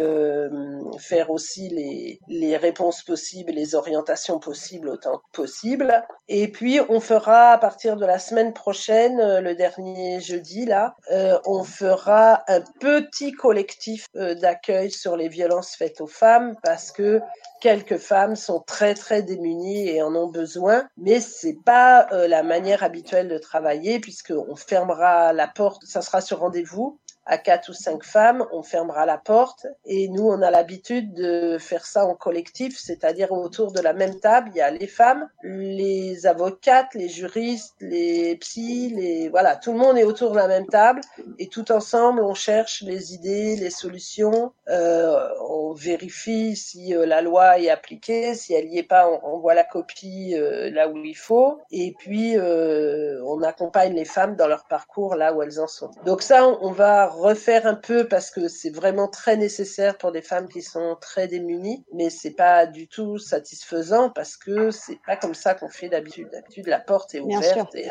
faire 1.00 1.30
aussi 1.30 1.70
les, 1.70 2.20
les 2.28 2.58
réponses 2.58 3.04
possibles, 3.04 3.52
les 3.52 3.76
orientations 3.76 4.40
possibles 4.40 4.90
autant 4.90 5.18
que 5.18 5.42
possible. 5.42 6.04
Et 6.28 6.48
puis, 6.52 6.80
on 6.90 7.00
fera 7.00 7.52
à 7.52 7.58
partir 7.58 7.96
de 7.98 8.06
la 8.06 8.20
semaine 8.20 8.54
prochaine, 8.54 9.07
euh, 9.16 9.42
le 9.42 9.56
dernier 9.56 10.20
jeudi, 10.20 10.66
là, 10.66 10.96
euh, 11.12 11.40
on 11.46 11.64
fera 11.64 12.44
un 12.48 12.62
petit 12.80 13.32
collectif 13.32 14.06
euh, 14.16 14.36
d'accueil 14.36 14.92
sur 14.92 15.16
les 15.16 15.30
violences 15.30 15.76
faites 15.76 16.02
aux 16.02 16.08
femmes 16.08 16.56
parce 16.64 16.92
que 16.92 17.22
quelques 17.62 17.98
femmes 17.98 18.36
sont 18.36 18.60
très 18.60 18.94
très 18.94 19.24
démunies 19.24 19.90
et 19.90 20.02
en 20.02 20.16
ont 20.16 20.28
besoin, 20.28 20.88
mais 20.98 21.20
c'est 21.20 21.58
pas 21.66 22.08
la 22.28 22.44
manière 22.44 22.84
habituelle 22.84 23.28
de 23.30 23.38
travailler 23.40 24.00
puisque 24.00 24.32
on 24.32 24.56
fermera 24.56 25.34
la 25.34 25.48
porte, 25.48 25.84
ça 25.86 26.02
sera 26.02 26.22
sur 26.22 26.40
rendez-vous 26.40 27.00
à 27.28 27.38
quatre 27.38 27.70
ou 27.70 27.74
cinq 27.74 28.04
femmes, 28.04 28.46
on 28.52 28.64
fermera 28.64 29.06
la 29.06 29.18
porte. 29.18 29.68
Et 29.86 30.08
nous, 30.08 30.28
on 30.28 30.42
a 30.42 30.50
l'habitude 30.50 31.14
de 31.14 31.58
faire 31.60 31.86
ça 31.86 32.06
en 32.06 32.16
collectif, 32.16 32.78
c'est-à-dire 32.80 33.32
autour 33.32 33.72
de 33.72 33.82
la 33.82 33.94
même 33.94 34.20
table, 34.20 34.50
il 34.54 34.58
y 34.58 34.62
a 34.62 34.72
les 34.72 34.88
femmes, 34.88 35.28
les 35.44 36.26
avocates, 36.26 36.94
les 36.96 37.10
juristes, 37.10 37.76
les 37.82 38.36
psys, 38.38 38.94
les 38.96 39.30
voilà, 39.30 39.56
tout 39.56 39.74
le 39.74 39.78
monde 39.78 39.98
est 39.98 40.04
autour 40.04 40.32
de 40.32 40.38
la 40.38 40.48
même 40.48 40.68
table 40.68 41.02
et 41.38 41.48
tout 41.48 41.72
ensemble, 41.72 42.22
on 42.22 42.34
cherche 42.34 42.82
les 42.82 43.14
idées, 43.14 43.56
les 43.58 43.70
solutions, 43.70 44.54
euh, 44.70 45.28
on 45.50 45.74
vérifie 45.74 46.56
si 46.56 46.96
euh, 46.96 47.06
la 47.06 47.22
loi 47.22 47.60
est 47.60 47.70
appliquée, 47.70 48.34
si 48.36 48.54
elle 48.54 48.68
y 48.68 48.78
est 48.80 48.84
pas, 48.84 49.10
on, 49.10 49.36
on 49.36 49.38
voit 49.40 49.54
la 49.54 49.64
copie 49.64 50.34
euh, 50.36 50.70
là 50.72 50.88
où 50.88 50.98
il 50.98 51.18
faut, 51.18 51.60
et 51.72 51.94
puis 52.00 52.38
euh, 52.38 53.22
on 53.26 53.42
accompagne 53.44 53.94
les 53.94 54.06
femmes 54.06 54.36
dans 54.36 54.48
leur 54.48 54.66
parcours 54.66 55.16
là 55.16 55.34
où 55.34 55.42
elles 55.42 55.60
en 55.60 55.68
sont. 55.68 55.92
Donc 56.06 56.22
ça, 56.22 56.48
on 56.48 56.72
va 56.72 57.08
refaire 57.18 57.66
un 57.66 57.76
peu 57.76 58.08
parce 58.08 58.32
que 58.32 58.48
c'est 58.48 58.70
vraiment 58.70 59.08
très 59.08 59.38
nécessaire 59.38 59.98
pour 59.98 60.12
des 60.12 60.22
femmes 60.22 60.48
qui 60.48 60.62
sont 60.62 60.98
très 61.00 61.28
démunies, 61.28 61.84
mais 61.94 62.10
c'est 62.10 62.32
pas 62.32 62.66
du 62.66 62.88
tout 62.88 63.18
satisfaisant 63.18 64.10
parce 64.10 64.38
que 64.38 64.72
c'est 64.72 65.00
pas 65.06 65.16
comme 65.16 65.36
ça 65.36 65.54
qu'on 65.54 65.70
fait 65.70 65.90
d'habitude. 65.90 66.30
D'habitude, 66.32 66.68
la 66.68 66.80
porte 66.80 67.16
est 67.16 67.20
ouverte 67.20 67.76
et 67.76 67.90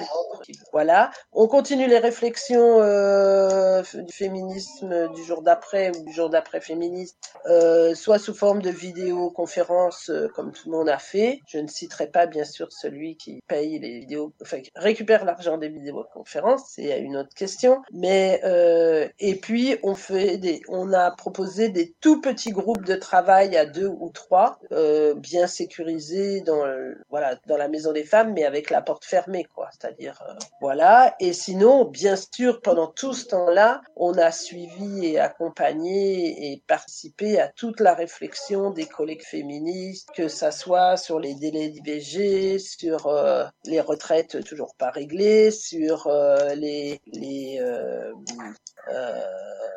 voilà. 0.72 1.10
On 1.32 1.48
continue 1.48 1.86
les 1.86 1.98
réflexions 1.98 2.80
euh, 2.80 3.82
du 3.94 4.12
féminisme 4.12 5.12
du 5.14 5.24
jour 5.24 5.42
d'après 5.42 5.90
ou 5.96 6.04
du 6.04 6.12
jour 6.12 6.30
d'après 6.30 6.60
féministe, 6.60 7.16
euh, 7.46 7.94
soit 7.94 8.18
sous 8.18 8.34
forme 8.34 8.62
de 8.62 8.70
vidéoconférence 8.70 10.10
euh, 10.10 10.28
comme 10.34 10.52
tout 10.52 10.70
le 10.70 10.76
monde 10.76 10.88
a 10.88 10.98
fait. 10.98 11.40
Je 11.46 11.58
ne 11.58 11.68
citerai 11.68 12.08
pas 12.08 12.26
bien 12.26 12.44
sûr 12.44 12.72
celui 12.72 13.16
qui 13.16 13.40
paye 13.48 13.78
les 13.78 14.00
vidéos, 14.00 14.32
enfin 14.42 14.60
qui 14.60 14.70
récupère 14.74 15.24
l'argent 15.24 15.58
des 15.58 15.68
vidéoconférences, 15.68 16.62
c'est 16.74 17.00
une 17.00 17.16
autre 17.16 17.34
question. 17.34 17.82
Mais 17.92 18.40
euh, 18.44 19.08
et 19.18 19.34
puis 19.36 19.76
on 19.82 19.94
fait 19.94 20.36
des, 20.38 20.62
on 20.68 20.92
a 20.92 21.10
proposé 21.10 21.68
des 21.68 21.94
tout 22.00 22.20
petits 22.20 22.50
groupes 22.50 22.84
de 22.84 22.94
travail 22.94 23.56
à 23.56 23.66
deux 23.66 23.88
ou 23.88 24.10
trois, 24.10 24.58
euh, 24.72 25.14
bien 25.14 25.46
sécurisés 25.46 26.40
dans 26.40 26.64
voilà 27.08 27.36
dans 27.46 27.56
la 27.56 27.68
maison 27.68 27.92
des 27.92 28.04
femmes, 28.04 28.32
mais 28.34 28.44
avec 28.44 28.70
la 28.70 28.82
porte 28.82 29.04
fermée 29.04 29.44
quoi. 29.44 29.68
C'est-à-dire 29.72 30.22
euh, 30.28 30.34
voilà. 30.60 31.14
Et 31.20 31.32
sinon, 31.32 31.84
bien 31.84 32.16
sûr, 32.16 32.60
pendant 32.60 32.88
tout 32.88 33.12
ce 33.12 33.26
temps-là, 33.26 33.80
on 33.96 34.14
a 34.14 34.30
suivi 34.32 35.06
et 35.06 35.18
accompagné 35.18 36.52
et 36.52 36.62
participé 36.66 37.40
à 37.40 37.48
toute 37.48 37.80
la 37.80 37.94
réflexion 37.94 38.70
des 38.70 38.86
collègues 38.86 39.24
féministes, 39.24 40.08
que 40.14 40.28
ça 40.28 40.50
soit 40.50 40.96
sur 40.96 41.18
les 41.20 41.34
délais 41.34 41.68
d'IVG, 41.68 42.58
sur 42.58 43.06
euh, 43.06 43.44
les 43.64 43.80
retraites 43.80 44.44
toujours 44.44 44.74
pas 44.76 44.90
réglées, 44.90 45.50
sur 45.50 46.06
euh, 46.06 46.54
les 46.54 47.00
les 47.06 47.58
euh, 47.60 48.12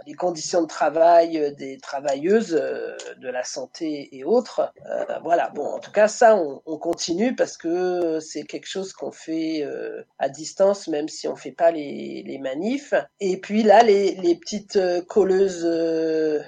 les 0.05 0.13
conditions 0.13 0.61
de 0.61 0.67
travail 0.67 1.53
des 1.55 1.77
travailleuses 1.77 2.51
de 2.51 3.29
la 3.29 3.43
santé 3.43 4.09
et 4.15 4.23
autres. 4.23 4.71
voilà. 5.23 5.49
Bon, 5.49 5.65
en 5.65 5.79
tout 5.79 5.91
cas, 5.91 6.07
ça, 6.07 6.35
on, 6.35 6.61
on 6.65 6.77
continue 6.77 7.35
parce 7.35 7.57
que 7.57 8.19
c'est 8.19 8.43
quelque 8.43 8.67
chose 8.67 8.93
qu'on 8.93 9.11
fait 9.11 9.67
à 10.17 10.29
distance, 10.29 10.87
même 10.87 11.07
si 11.07 11.27
on 11.27 11.35
fait 11.35 11.51
pas 11.51 11.71
les, 11.71 12.39
manifs. 12.41 12.93
Et 13.19 13.37
puis 13.37 13.63
là, 13.63 13.83
les, 13.83 14.35
petites 14.39 14.79
colleuses 15.07 15.65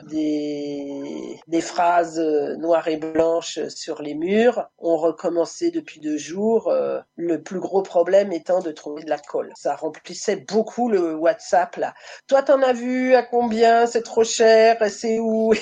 des, 0.09 1.39
des 1.47 1.61
phrases 1.61 2.19
noires 2.57 2.87
et 2.87 2.97
blanches 2.97 3.59
sur 3.67 4.01
les 4.01 4.13
murs 4.13 4.69
ont 4.77 4.97
recommencé 4.97 5.71
depuis 5.71 5.99
deux 5.99 6.17
jours. 6.17 6.73
le 7.15 7.43
plus 7.43 7.59
gros 7.59 7.81
problème 7.81 8.31
étant 8.31 8.59
de 8.59 8.71
trouver 8.71 9.03
de 9.03 9.09
la 9.09 9.19
colle. 9.19 9.51
Ça 9.55 9.75
remplissait 9.75 10.37
beaucoup 10.37 10.89
le 10.89 11.15
WhatsApp 11.15 11.75
là. 11.75 11.93
Toi, 12.27 12.43
t'en 12.43 12.60
as 12.61 12.73
vu 12.73 13.15
à 13.15 13.23
combien 13.23 13.85
C'est 13.85 14.03
trop 14.03 14.23
cher. 14.23 14.81
Et 14.81 14.89
c'est 14.89 15.19
où 15.19 15.53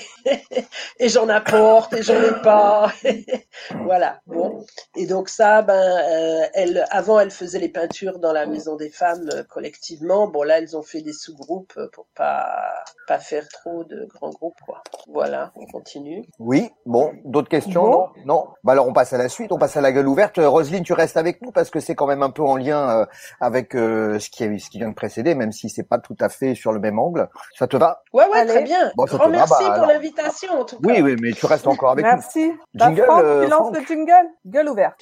Et 0.99 1.09
j'en 1.09 1.29
apporte 1.29 1.93
et 1.93 2.03
j'en 2.03 2.21
ai 2.21 2.41
pas. 2.41 2.91
voilà. 3.83 4.19
Bon. 4.27 4.65
Et 4.95 5.05
donc 5.05 5.29
ça, 5.29 5.61
ben, 5.61 5.73
euh, 5.73 6.47
elle, 6.53 6.85
avant, 6.91 7.19
elle 7.19 7.31
faisait 7.31 7.59
les 7.59 7.69
peintures 7.69 8.19
dans 8.19 8.33
la 8.33 8.45
maison 8.45 8.75
des 8.75 8.89
femmes 8.89 9.29
euh, 9.33 9.43
collectivement. 9.43 10.27
Bon, 10.27 10.43
là, 10.43 10.59
elles 10.59 10.75
ont 10.77 10.83
fait 10.83 11.01
des 11.01 11.13
sous-groupes 11.13 11.79
pour 11.93 12.07
pas 12.15 12.83
pas 13.07 13.19
faire 13.19 13.47
trop 13.47 13.83
de 13.83 14.05
grands 14.05 14.29
groupes, 14.29 14.59
quoi. 14.65 14.83
Voilà. 15.11 15.51
On 15.55 15.65
continue. 15.65 16.23
Oui. 16.39 16.69
Bon. 16.85 17.11
D'autres 17.25 17.49
questions 17.49 17.89
Non? 17.89 18.07
Non. 18.25 18.47
Bah 18.63 18.73
alors, 18.73 18.87
on 18.87 18.93
passe 18.93 19.13
à 19.13 19.17
la 19.17 19.29
suite. 19.29 19.51
On 19.51 19.57
passe 19.57 19.77
à 19.77 19.81
la 19.81 19.91
gueule 19.91 20.07
ouverte. 20.07 20.37
Roselyne, 20.37 20.83
tu 20.83 20.93
restes 20.93 21.17
avec 21.17 21.41
nous 21.41 21.51
parce 21.51 21.69
que 21.69 21.79
c'est 21.79 21.95
quand 21.95 22.07
même 22.07 22.23
un 22.23 22.29
peu 22.29 22.43
en 22.43 22.55
lien 22.55 22.89
euh, 22.89 23.05
avec 23.39 23.75
euh, 23.75 24.19
ce 24.19 24.29
qui 24.29 24.59
ce 24.59 24.69
qui 24.69 24.77
vient 24.79 24.89
de 24.89 24.95
précéder, 24.95 25.35
même 25.35 25.51
si 25.51 25.69
c'est 25.69 25.87
pas 25.87 25.99
tout 25.99 26.15
à 26.19 26.29
fait 26.29 26.55
sur 26.55 26.71
le 26.71 26.79
même 26.79 26.88
angle. 26.97 27.29
Ça 27.57 27.67
te 27.67 27.77
va 27.77 28.01
Ouais, 28.13 28.25
ouais, 28.31 28.45
très 28.45 28.63
bien. 28.63 28.91
Bon, 28.95 29.05
Grand 29.05 29.29
merci 29.29 29.63
bah, 29.67 29.75
pour 29.77 29.87
l'invitation, 29.87 30.61
en 30.61 30.65
tout 30.65 30.79
cas. 30.79 30.89
Oui, 30.89 31.01
oui, 31.01 31.15
mais 31.21 31.33
tu 31.33 31.45
restes 31.45 31.67
encore 31.67 31.91
avec 31.91 32.05
merci. 32.05 32.47
nous. 32.47 32.57
Merci. 32.73 32.95
Jingle, 32.95 33.03
Franck, 33.05 33.23
euh, 33.23 33.43
tu 33.43 33.49
lances 33.51 33.77
le 33.77 33.85
jingle. 33.85 34.29
Gueule 34.45 34.69
ouverte. 34.69 34.99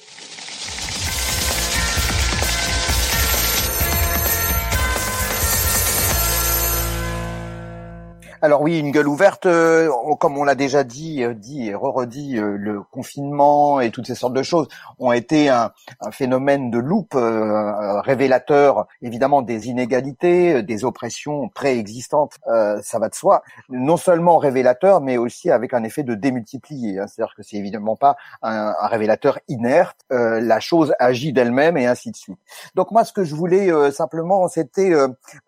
Alors 8.40 8.62
oui, 8.62 8.78
une 8.78 8.92
gueule 8.92 9.08
ouverte, 9.08 9.46
euh, 9.46 9.90
comme 10.20 10.38
on 10.38 10.44
l'a 10.44 10.54
déjà 10.54 10.84
dit, 10.84 11.24
euh, 11.24 11.34
dit 11.34 11.70
et 11.70 11.74
re-redit, 11.74 12.38
euh, 12.38 12.56
le 12.56 12.82
confinement 12.82 13.80
et 13.80 13.90
toutes 13.90 14.06
ces 14.06 14.14
sortes 14.14 14.32
de 14.32 14.44
choses 14.44 14.68
ont 15.00 15.10
été 15.10 15.48
un, 15.48 15.72
phénomène 16.12 16.70
de 16.70 16.78
loupe 16.78 17.14
révélateur, 17.14 18.86
évidemment, 19.02 19.42
des 19.42 19.68
inégalités, 19.68 20.62
des 20.62 20.84
oppressions 20.84 21.48
préexistantes, 21.48 22.38
ça 22.82 22.98
va 22.98 23.08
de 23.08 23.14
soi. 23.14 23.42
Non 23.68 23.96
seulement 23.96 24.38
révélateur, 24.38 25.00
mais 25.00 25.16
aussi 25.16 25.50
avec 25.50 25.74
un 25.74 25.82
effet 25.82 26.02
de 26.02 26.14
démultiplier. 26.14 26.98
Hein. 26.98 27.06
C'est-à-dire 27.06 27.34
que 27.34 27.42
c'est 27.42 27.56
évidemment 27.56 27.96
pas 27.96 28.16
un, 28.42 28.72
révélateur 28.88 29.38
inerte. 29.48 29.98
la 30.10 30.60
chose 30.60 30.94
agit 30.98 31.32
d'elle-même 31.32 31.76
et 31.76 31.86
ainsi 31.86 32.10
de 32.10 32.16
suite. 32.16 32.38
Donc 32.74 32.90
moi, 32.90 33.04
ce 33.04 33.12
que 33.12 33.24
je 33.24 33.34
voulais 33.34 33.70
simplement, 33.90 34.48
c'était 34.48 34.94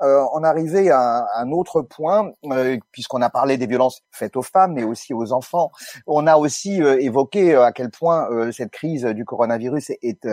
en 0.00 0.42
arriver 0.42 0.90
à, 0.90 1.26
à 1.34 1.42
un 1.42 1.50
autre 1.52 1.82
point 1.82 2.32
puisqu'on 2.92 3.22
a 3.22 3.30
parlé 3.30 3.56
des 3.56 3.66
violences 3.66 4.02
faites 4.10 4.36
aux 4.36 4.42
femmes, 4.42 4.74
mais 4.74 4.84
aussi 4.84 5.14
aux 5.14 5.32
enfants. 5.32 5.70
On 6.06 6.26
a 6.26 6.36
aussi 6.36 6.82
euh, 6.82 7.00
évoqué 7.00 7.54
euh, 7.54 7.64
à 7.64 7.72
quel 7.72 7.90
point 7.90 8.28
euh, 8.30 8.52
cette 8.52 8.70
crise 8.70 9.04
du 9.04 9.24
coronavirus 9.24 9.90
est, 10.02 10.28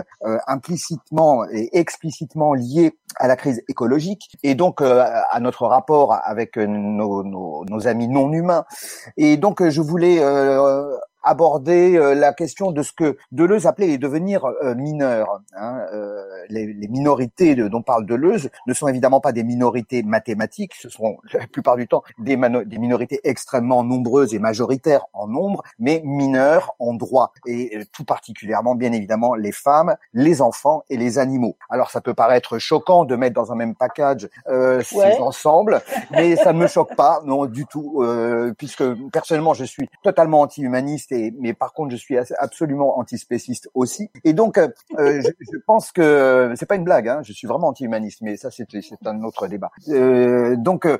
implicitement 0.47 1.45
et 1.49 1.69
explicitement 1.77 2.53
liée 2.53 2.93
à 3.17 3.27
la 3.27 3.35
crise 3.35 3.61
écologique 3.69 4.29
et 4.43 4.55
donc 4.55 4.81
à 4.81 5.39
notre 5.39 5.65
rapport 5.65 6.13
avec 6.23 6.57
nos, 6.57 7.23
nos, 7.23 7.87
amis 7.87 8.07
non 8.07 8.31
humains. 8.31 8.65
Et 9.15 9.37
donc 9.37 9.67
je 9.67 9.81
voulais 9.81 10.19
aborder 11.27 11.97
euh, 11.97 12.15
la 12.15 12.33
question 12.33 12.71
de 12.71 12.81
ce 12.81 12.93
que 12.93 13.17
Deleuze 13.31 13.67
appelait 13.67 13.87
les 13.87 13.97
devenir 13.97 14.45
euh, 14.45 14.75
mineurs. 14.75 15.41
Hein, 15.53 15.85
euh, 15.93 16.23
les, 16.49 16.73
les, 16.73 16.87
minorités 16.87 17.55
de, 17.55 17.67
dont 17.67 17.81
parle 17.81 18.05
Deleuze 18.05 18.49
ne 18.65 18.73
sont 18.73 18.87
évidemment 18.87 19.19
pas 19.19 19.33
des 19.33 19.43
minorités 19.43 20.03
mathématiques, 20.03 20.73
ce 20.75 20.89
sont 20.89 21.17
la 21.33 21.47
plupart 21.47 21.75
du 21.75 21.87
temps 21.87 22.03
des, 22.19 22.37
des 22.37 22.77
minorités 22.77 23.19
extrêmement 23.23 23.83
nombreuses 23.83 24.33
et 24.33 24.39
majoritaires 24.39 25.05
en 25.13 25.27
nombre, 25.27 25.63
mais 25.79 26.01
mineurs 26.05 26.75
en 26.79 26.93
droit, 26.93 27.33
et 27.45 27.79
tout 27.91 28.05
particulièrement 28.05 28.75
bien 28.75 28.93
évidemment 28.93 29.35
les 29.35 29.51
femmes, 29.51 29.95
les 30.13 30.41
enfants 30.41 30.83
et 30.89 30.97
les 30.97 31.19
animaux. 31.19 31.57
Alors 31.69 31.91
ça 31.91 32.01
peut 32.01 32.13
paraître 32.13 32.57
choquant 32.57 33.03
de 33.05 33.15
mettre 33.15 33.35
dans 33.35 33.51
un 33.51 33.55
même 33.55 33.75
package 33.75 34.29
euh, 34.47 34.81
ces 34.81 35.19
ensembles, 35.19 35.81
mais 36.11 36.35
ça 36.35 36.53
ne 36.53 36.59
me 36.59 36.67
choque 36.77 36.95
pas, 36.95 37.21
non 37.25 37.45
du 37.45 37.65
tout, 37.65 38.01
euh, 38.01 38.53
puisque 38.57 38.83
personnellement 39.11 39.53
je 39.53 39.65
suis 39.65 39.89
totalement 40.03 40.41
anti-humaniste 40.41 41.11
mais 41.39 41.53
par 41.53 41.73
contre, 41.73 41.91
je 41.91 41.97
suis 41.97 42.17
absolument 42.37 42.99
antispéciste 42.99 43.69
aussi. 43.73 44.09
Et 44.23 44.33
donc, 44.33 44.57
euh, 44.57 44.67
euh, 44.99 45.21
je, 45.21 45.29
je, 45.39 45.57
pense 45.65 45.91
que 45.91 46.53
c'est 46.55 46.65
pas 46.65 46.75
une 46.75 46.83
blague. 46.83 47.07
Hein, 47.07 47.21
je 47.23 47.33
suis 47.33 47.47
vraiment 47.47 47.67
anti-humaniste, 47.69 48.19
mais 48.21 48.37
ça, 48.37 48.49
c'est 48.51 48.67
un 49.05 49.23
autre 49.23 49.47
débat. 49.47 49.71
Euh, 49.89 50.55
donc, 50.55 50.85
euh, 50.85 50.97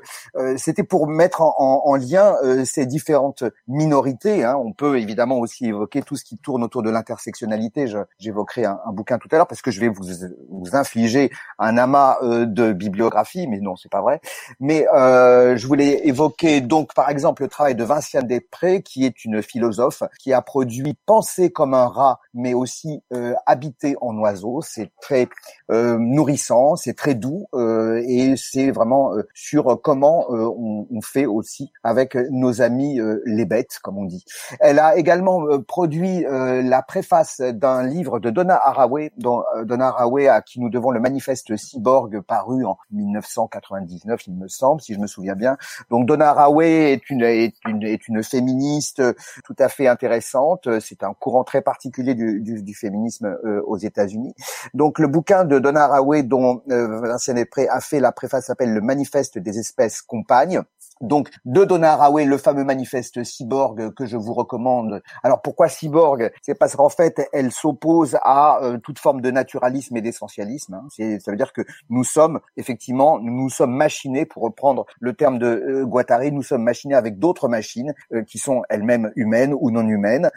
c'était 0.56 0.82
pour 0.82 1.08
mettre 1.08 1.42
en, 1.42 1.54
en, 1.58 1.90
en 1.90 1.96
lien 1.96 2.34
ces 2.64 2.86
différentes 2.86 3.44
minorités. 3.66 4.44
Hein. 4.44 4.56
On 4.56 4.72
peut 4.72 4.98
évidemment 4.98 5.38
aussi 5.38 5.66
évoquer 5.66 6.02
tout 6.02 6.16
ce 6.16 6.24
qui 6.24 6.38
tourne 6.38 6.62
autour 6.62 6.82
de 6.82 6.90
l'intersectionnalité. 6.90 7.86
J'évoquerai 8.18 8.64
un, 8.64 8.80
un, 8.84 8.92
bouquin 8.92 9.18
tout 9.18 9.28
à 9.32 9.36
l'heure 9.36 9.46
parce 9.46 9.62
que 9.62 9.70
je 9.70 9.80
vais 9.80 9.88
vous, 9.88 10.04
vous 10.50 10.76
infliger 10.76 11.30
un 11.58 11.76
amas 11.76 12.18
de 12.22 12.72
bibliographie, 12.72 13.46
mais 13.46 13.60
non, 13.60 13.76
c'est 13.76 13.90
pas 13.90 14.00
vrai. 14.00 14.20
Mais 14.60 14.86
je 14.92 15.66
voulais 15.66 16.06
évoquer 16.06 16.60
donc, 16.60 16.94
par 16.94 17.10
exemple, 17.10 17.42
le 17.42 17.48
travail 17.48 17.74
de 17.74 17.84
Vinciane 17.84 18.26
Després, 18.26 18.82
qui 18.82 19.04
est 19.04 19.24
une 19.24 19.42
philosophe 19.42 20.02
qui 20.18 20.32
a 20.32 20.42
produit 20.42 20.96
Penser 21.06 21.50
comme 21.50 21.74
un 21.74 21.86
rat, 21.86 22.20
mais 22.34 22.54
aussi 22.54 23.02
euh, 23.12 23.34
Habiter 23.46 23.96
en 24.00 24.16
oiseau. 24.18 24.60
C'est 24.62 24.90
très 25.00 25.28
euh, 25.70 25.98
nourrissant, 25.98 26.76
c'est 26.76 26.94
très 26.94 27.14
doux 27.14 27.46
euh, 27.54 28.02
et 28.06 28.34
c'est 28.36 28.70
vraiment 28.70 29.14
euh, 29.14 29.22
sur 29.34 29.80
comment 29.82 30.26
euh, 30.30 30.46
on, 30.46 30.86
on, 30.90 31.00
fait 31.00 31.26
aussi 31.26 31.72
avec 31.82 32.16
nos 32.30 32.60
amis 32.60 33.00
les 33.24 33.44
bêtes, 33.44 33.78
comme 33.82 33.98
on 33.98 34.04
dit. 34.04 34.24
Elle 34.60 34.78
a 34.78 34.96
également 34.96 35.46
produit 35.66 36.24
la 36.28 36.82
préface 36.82 37.40
d'un 37.40 37.82
livre 37.82 38.18
de 38.18 38.30
Donna 38.30 38.60
Haraway, 38.62 39.12
dont, 39.16 39.42
Donna 39.64 39.88
Haraway 39.88 40.28
à 40.28 40.42
qui 40.42 40.60
nous 40.60 40.68
devons 40.68 40.90
le 40.90 41.00
manifeste 41.00 41.56
cyborg 41.56 42.20
paru 42.20 42.64
en 42.64 42.76
1999, 42.90 44.26
il 44.26 44.34
me 44.34 44.48
semble, 44.48 44.80
si 44.80 44.94
je 44.94 44.98
me 44.98 45.06
souviens 45.06 45.34
bien. 45.34 45.56
Donc 45.90 46.06
Donna 46.06 46.30
Haraway 46.30 46.92
est 46.92 47.10
une, 47.10 47.22
est 47.22 47.54
une, 47.66 47.82
est 47.84 48.08
une 48.08 48.22
féministe 48.22 49.02
tout 49.44 49.56
à 49.58 49.68
fait 49.68 49.86
et 49.88 49.90
intéressantes. 49.90 50.68
C'est 50.80 51.02
un 51.02 51.14
courant 51.14 51.44
très 51.44 51.62
particulier 51.62 52.14
du, 52.14 52.74
féminisme 52.74 53.36
aux 53.66 53.76
États-Unis. 53.76 54.34
Donc 54.74 54.98
le 54.98 55.08
bouquin 55.08 55.44
de 55.44 55.58
Donna 55.58 55.84
Haraway, 55.84 56.22
dont 56.22 56.62
Vincent 56.66 57.34
Després 57.34 57.68
a 57.68 57.80
fait 57.80 58.00
la 58.00 58.12
préface, 58.12 58.46
s'appelle 58.46 58.72
Le 58.72 58.80
Manifeste 58.80 59.38
des 59.38 59.58
espèces 59.58 60.02
compagnes. 60.02 60.62
Donc, 61.00 61.30
de 61.44 61.64
Donna 61.64 61.92
Haraway, 61.92 62.24
le 62.24 62.38
fameux 62.38 62.64
manifeste 62.64 63.22
cyborg 63.22 63.94
que 63.94 64.06
je 64.06 64.16
vous 64.16 64.34
recommande. 64.34 65.02
Alors, 65.22 65.42
pourquoi 65.42 65.68
cyborg? 65.68 66.32
C'est 66.42 66.54
parce 66.54 66.76
qu'en 66.76 66.88
fait, 66.88 67.28
elle 67.32 67.52
s'oppose 67.52 68.18
à 68.22 68.62
euh, 68.62 68.78
toute 68.78 68.98
forme 68.98 69.20
de 69.20 69.30
naturalisme 69.30 69.96
et 69.96 70.00
d'essentialisme. 70.00 70.74
Hein. 70.74 71.18
Ça 71.20 71.30
veut 71.30 71.36
dire 71.36 71.52
que 71.52 71.62
nous 71.90 72.04
sommes, 72.04 72.40
effectivement, 72.56 73.18
nous, 73.20 73.50
sommes 73.50 73.74
machinés, 73.74 74.26
pour 74.26 74.42
reprendre 74.42 74.86
le 75.00 75.12
terme 75.12 75.38
de 75.38 75.46
euh, 75.46 75.84
Guattari, 75.84 76.32
nous 76.32 76.42
sommes 76.42 76.62
machinés 76.62 76.94
avec 76.94 77.18
d'autres 77.18 77.48
machines 77.48 77.94
euh, 78.12 78.22
qui 78.22 78.38
sont 78.38 78.62
elles-mêmes 78.68 79.12
humaines 79.16 79.54
ou 79.58 79.70
non 79.70 79.86
humaines, 79.86 80.30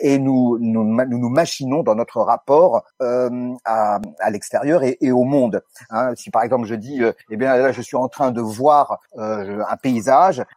et 0.00 0.18
nous, 0.18 0.58
nous, 0.60 0.84
nous, 0.84 1.28
machinons 1.28 1.82
dans 1.82 1.94
notre 1.94 2.20
rapport 2.20 2.84
à, 3.00 4.00
l'extérieur 4.30 4.82
et, 4.82 4.98
et, 5.00 5.10
au 5.10 5.24
monde. 5.24 5.62
Hein. 5.90 6.12
Si 6.16 6.30
par 6.30 6.42
exemple 6.42 6.66
je 6.66 6.74
dis, 6.74 7.00
eh 7.30 7.36
bien 7.36 7.56
là, 7.56 7.72
je 7.72 7.80
suis 7.80 7.96
en 7.96 8.08
train 8.08 8.30
de 8.30 8.40
voir 8.40 9.00
un 9.16 9.76
pays 9.82 9.93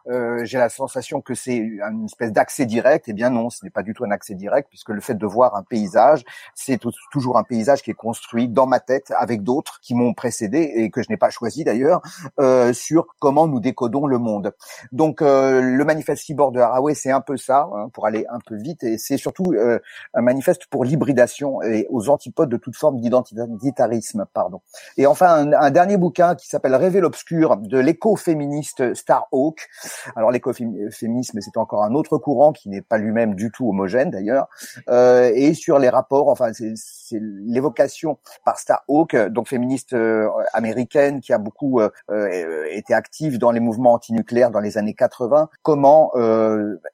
euh, 0.08 0.44
j'ai 0.44 0.58
la 0.58 0.68
sensation 0.68 1.20
que 1.20 1.34
c'est 1.34 1.56
une 1.56 2.04
espèce 2.04 2.32
d'accès 2.32 2.66
direct. 2.66 3.06
Eh 3.08 3.12
bien 3.12 3.30
non, 3.30 3.50
ce 3.50 3.64
n'est 3.64 3.70
pas 3.70 3.82
du 3.82 3.94
tout 3.94 4.04
un 4.04 4.10
accès 4.10 4.34
direct 4.34 4.68
puisque 4.68 4.90
le 4.90 5.00
fait 5.00 5.14
de 5.14 5.26
voir 5.26 5.56
un 5.56 5.62
paysage, 5.62 6.24
c'est 6.54 6.80
toujours 7.10 7.38
un 7.38 7.42
paysage 7.42 7.82
qui 7.82 7.90
est 7.90 7.94
construit 7.94 8.48
dans 8.48 8.66
ma 8.66 8.80
tête 8.80 9.12
avec 9.16 9.42
d'autres 9.42 9.80
qui 9.80 9.94
m'ont 9.94 10.14
précédé 10.14 10.72
et 10.76 10.90
que 10.90 11.02
je 11.02 11.08
n'ai 11.10 11.16
pas 11.16 11.30
choisi 11.30 11.64
d'ailleurs 11.64 12.02
euh, 12.40 12.72
sur 12.72 13.06
comment 13.18 13.46
nous 13.46 13.60
décodons 13.60 14.06
le 14.06 14.18
monde. 14.18 14.52
Donc 14.92 15.22
euh, 15.22 15.60
le 15.60 15.84
manifeste 15.84 16.24
cyborg 16.24 16.54
de 16.54 16.60
Haraway, 16.60 16.94
c'est 16.94 17.10
un 17.10 17.20
peu 17.20 17.36
ça 17.36 17.68
hein, 17.74 17.88
pour 17.92 18.06
aller 18.06 18.26
un 18.30 18.38
peu 18.46 18.56
vite 18.56 18.84
et 18.84 18.98
c'est 18.98 19.16
surtout 19.16 19.52
euh, 19.52 19.78
un 20.14 20.22
manifeste 20.22 20.66
pour 20.66 20.84
l'hybridation 20.84 21.62
et 21.62 21.86
aux 21.90 22.08
antipodes 22.08 22.48
de 22.48 22.56
toute 22.56 22.76
forme 22.76 23.00
d'identitarisme. 23.00 24.26
Pardon. 24.32 24.60
Et 24.96 25.06
enfin 25.06 25.28
un, 25.28 25.52
un 25.52 25.70
dernier 25.70 25.96
bouquin 25.96 26.34
qui 26.34 26.48
s'appelle 26.48 26.74
Révél 26.74 26.98
l'obscur 27.00 27.56
de 27.56 27.78
l'éco-féministe 27.78 28.94
Star 28.94 29.27
Hawk. 29.32 29.68
Alors 30.16 30.30
l'écoféminisme, 30.30 31.40
c'est 31.40 31.56
encore 31.56 31.84
un 31.84 31.94
autre 31.94 32.18
courant 32.18 32.52
qui 32.52 32.68
n'est 32.68 32.82
pas 32.82 32.98
lui-même 32.98 33.34
du 33.34 33.50
tout 33.50 33.68
homogène 33.68 34.10
d'ailleurs, 34.10 34.48
euh, 34.88 35.30
et 35.34 35.54
sur 35.54 35.78
les 35.78 35.88
rapports, 35.88 36.28
enfin 36.28 36.52
c'est 36.52 37.20
l'évocation 37.20 38.18
par 38.44 38.58
Starhawk, 38.58 39.16
donc 39.28 39.48
féministe 39.48 39.92
euh, 39.92 40.28
américaine 40.52 41.20
qui 41.20 41.32
a 41.32 41.38
beaucoup 41.38 41.80
euh, 41.80 41.90
euh, 42.10 42.64
été 42.70 42.94
active 42.94 43.38
dans 43.38 43.50
les 43.50 43.60
mouvements 43.60 43.94
antinucléaires 43.94 44.50
dans 44.50 44.60
les 44.60 44.78
années 44.78 44.94
80, 44.94 45.48
comment 45.62 46.12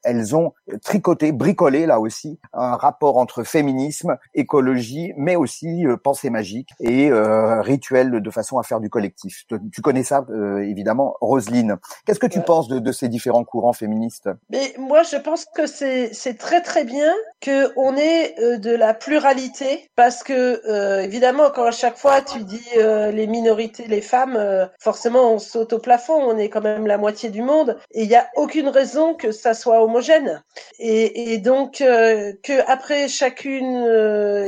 elles 0.03 0.37
ont 0.37 0.53
tricoté, 0.83 1.33
bricolé 1.33 1.87
là 1.87 2.01
aussi 2.01 2.39
un 2.53 2.77
rapport 2.77 3.17
entre 3.17 3.43
féminisme, 3.43 4.17
écologie, 4.35 5.13
mais 5.17 5.37
aussi 5.37 5.85
pensée 6.03 6.31
magique 6.31 6.71
et 6.81 7.11
rituel 7.13 8.21
de 8.21 8.31
façon 8.31 8.59
à 8.59 8.63
faire 8.63 8.81
du 8.81 8.91
collectif. 8.91 9.45
Tu, 9.73 9.83
connais 9.83 10.03
ça 10.03 10.25
évidemment, 10.63 11.17
Roselyne. 11.21 11.77
Qu'est-ce 12.07 12.21
que 12.21 12.24
tu 12.27 12.41
penses 12.41 12.69
de, 12.69 12.79
de, 12.79 12.93
ces 12.93 13.09
différents 13.09 13.45
courants 13.45 13.73
féministes? 13.73 14.29
Mais 14.51 14.75
moi, 14.79 15.03
je 15.03 15.17
pense 15.17 15.45
que 15.55 15.67
c'est 15.67 16.39
très 16.39 16.61
très 16.61 16.85
bien 16.85 17.13
que 17.41 17.73
on 17.77 17.97
ait 17.97 18.35
euh, 18.39 18.59
de 18.59 18.71
la 18.71 18.95
pluralité 18.95 19.91
parce 19.97 20.23
que 20.23 20.63
euh, 20.67 21.03
évidemment, 21.03 21.51
quand 21.51 21.65
à 21.65 21.71
chaque 21.71 21.97
fois 21.97 22.23
tu 22.23 22.41
dis 22.45 22.67
euh, 22.79 23.11
les 23.11 23.27
minorités, 23.27 23.87
les 23.87 24.01
femmes, 24.01 24.39
forcément 24.79 25.33
on 25.33 25.39
saute 25.39 25.73
au 25.73 25.79
plafond. 25.79 26.15
On 26.15 26.39
est 26.39 26.49
quand 26.49 26.63
même 26.63 26.87
la 26.87 26.99
moitié 26.99 27.31
du 27.31 27.43
monde 27.43 27.79
et 27.93 28.03
il 28.03 28.09
n'y 28.09 28.17
a 28.17 28.29
aucune 28.37 28.69
raison 28.69 29.15
que 29.15 29.33
ça 29.33 29.55
soit 29.55 29.83
homogène. 29.83 30.43
Et, 30.79 31.35
et 31.35 31.39
donc 31.39 31.79
que 31.79 32.71
après 32.71 33.09
chacune 33.09 33.85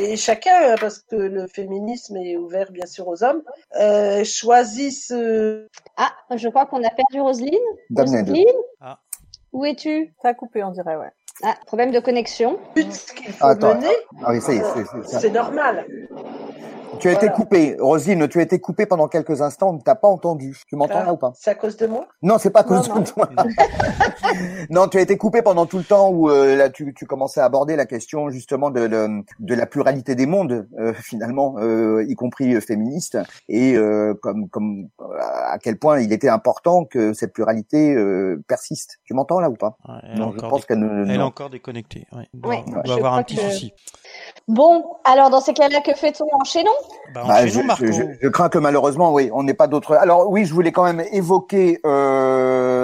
et 0.01 0.17
chacun, 0.17 0.77
parce 0.81 1.01
que 1.01 1.17
le 1.17 1.47
féminisme 1.47 2.17
est 2.17 2.37
ouvert 2.37 2.71
bien 2.73 2.87
sûr 2.87 3.09
aux 3.09 3.23
hommes, 3.23 3.43
choisissent. 4.25 5.15
Ah, 5.97 6.13
je 6.35 6.49
crois 6.49 6.67
qu'on 6.67 6.83
a 6.83 6.91
perdu 6.91 7.21
Roselyne. 7.21 7.59
Roselyne 7.95 8.35
ah. 8.81 8.99
Où 9.53 9.65
es-tu 9.65 10.15
Ça 10.23 10.29
a 10.29 10.35
coupé, 10.35 10.63
on 10.63 10.71
dirait, 10.71 10.97
ouais. 10.97 11.11
Ah, 11.43 11.55
problème 11.67 11.91
de 11.91 12.01
connexion. 12.01 12.59
Attends. 13.41 13.79
Ah 14.25 14.31
oui, 14.31 14.41
ça 14.41 14.55
y 14.55 14.57
est, 14.57 14.63
c'est 15.05 15.31
normal. 15.31 15.87
Tu 17.01 17.09
as 17.09 17.13
été 17.13 17.29
coupé, 17.29 17.77
Rosine, 17.79 18.29
tu 18.29 18.39
as 18.39 18.43
été 18.43 18.59
coupé 18.59 18.87
pendant 18.87 19.09
quelques 19.09 19.43
instants, 19.43 19.71
on 19.71 19.73
ne 19.75 19.81
t'a 19.81 19.95
pas 19.95 20.09
entendu. 20.09 20.59
Tu 20.69 20.77
m'entends 20.77 21.05
là 21.05 21.13
ou 21.13 21.17
pas? 21.17 21.33
C'est 21.37 21.51
à 21.51 21.55
cause 21.55 21.77
de 21.77 21.87
moi? 21.87 22.07
Non, 22.23 22.39
c'est 22.39 22.51
pas 22.51 22.61
à 22.61 22.65
cause 22.65 22.89
de 22.89 23.05
toi. 23.05 23.29
non, 24.71 24.89
tu 24.89 24.99
as 24.99 25.01
été 25.01 25.17
coupé 25.17 25.43
pendant 25.43 25.67
tout 25.67 25.79
le 25.79 25.85
temps 25.85 26.11
où 26.11 26.31
euh, 26.31 26.57
là 26.57 26.71
tu, 26.71 26.95
tu, 26.95 27.07
commençais 27.07 27.41
à 27.41 27.45
aborder 27.45 27.77
la 27.77 27.87
question 27.87 28.31
justement 28.31 28.71
de, 28.71 28.87
de, 28.87 29.25
de 29.39 29.55
la 29.55 29.67
pluralité 29.67 30.15
des 30.15 30.27
mondes, 30.27 30.67
euh, 30.79 30.93
finalement, 30.95 31.57
euh, 31.59 32.05
y 32.09 32.15
compris 32.15 32.61
féministe, 32.61 33.19
et 33.49 33.77
comme, 34.23 34.49
comme 34.49 34.89
à 35.19 35.59
quel 35.59 35.79
point 35.79 36.01
il 36.01 36.13
était 36.13 36.29
important 36.29 36.85
que 36.85 37.13
cette 37.13 37.33
pluralité 37.33 37.97
persiste. 38.49 38.99
Tu 39.05 39.15
m'entends 39.15 39.41
là 39.41 39.51
ou 39.51 39.55
pas? 39.55 39.77
Non, 40.17 40.33
je 40.33 40.39
pense 40.39 40.65
qu'elle 40.65 40.79
ne, 40.79 41.05
elle 41.05 41.21
est 41.21 41.23
encore 41.23 41.51
déconnectée. 41.51 42.07
Ouais. 42.13 42.29
Ouais, 42.45 42.65
on 42.67 42.83
doit 42.83 42.95
avoir 42.95 43.15
un 43.15 43.23
petit 43.23 43.37
souci. 43.37 43.73
Bon, 44.49 44.85
alors 45.05 45.31
dans 45.31 45.41
ces 45.41 45.53
cas-là, 45.53 45.81
que 45.81 45.93
fait-on? 45.95 46.27
Enchaînons? 46.41 46.71
Bah, 47.15 47.25
bah 47.27 47.47
je, 47.47 47.61
je, 48.21 48.29
crains 48.29 48.49
que 48.49 48.59
malheureusement, 48.59 49.13
oui, 49.15 49.31
on 49.33 49.43
n'est 49.43 49.55
pas 49.55 49.67
d'autres. 49.67 49.95
Alors 49.95 50.31
oui, 50.31 50.45
je 50.45 50.53
voulais 50.53 50.73
quand 50.73 50.85
même 50.85 51.03
évoquer 51.13 51.81
euh, 51.87 52.76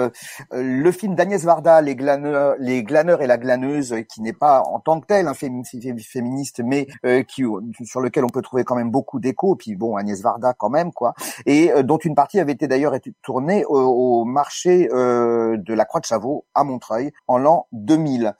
le 0.51 0.91
film 0.91 1.15
d'Agnès 1.15 1.43
Varda, 1.43 1.81
les 1.81 1.95
glaneurs, 1.95 2.55
les 2.59 2.83
glaneurs 2.83 3.21
et 3.21 3.27
la 3.27 3.37
glaneuse, 3.37 3.95
qui 4.09 4.21
n'est 4.21 4.33
pas 4.33 4.61
en 4.61 4.79
tant 4.79 4.99
que 4.99 5.07
tel 5.07 5.27
un 5.27 5.33
féministe, 5.33 6.61
mais 6.63 6.87
euh, 7.05 7.23
qui 7.23 7.43
sur 7.83 8.01
lequel 8.01 8.23
on 8.25 8.29
peut 8.29 8.41
trouver 8.41 8.63
quand 8.63 8.75
même 8.75 8.91
beaucoup 8.91 9.19
d'échos. 9.19 9.55
Puis 9.55 9.75
bon, 9.75 9.95
Agnès 9.95 10.21
Varda 10.21 10.53
quand 10.53 10.69
même 10.69 10.91
quoi, 10.91 11.13
et 11.45 11.71
euh, 11.71 11.83
dont 11.83 11.97
une 11.97 12.15
partie 12.15 12.39
avait 12.39 12.53
été 12.53 12.67
d'ailleurs 12.67 12.93
tournée 13.21 13.65
au, 13.65 13.77
au 13.77 14.25
marché 14.25 14.89
euh, 14.91 15.57
de 15.57 15.73
la 15.73 15.85
Croix 15.85 15.99
de 15.99 16.05
Chavaux 16.05 16.45
à 16.53 16.63
Montreuil 16.63 17.11
en 17.27 17.37
l'an 17.37 17.67
2000. 17.71 18.33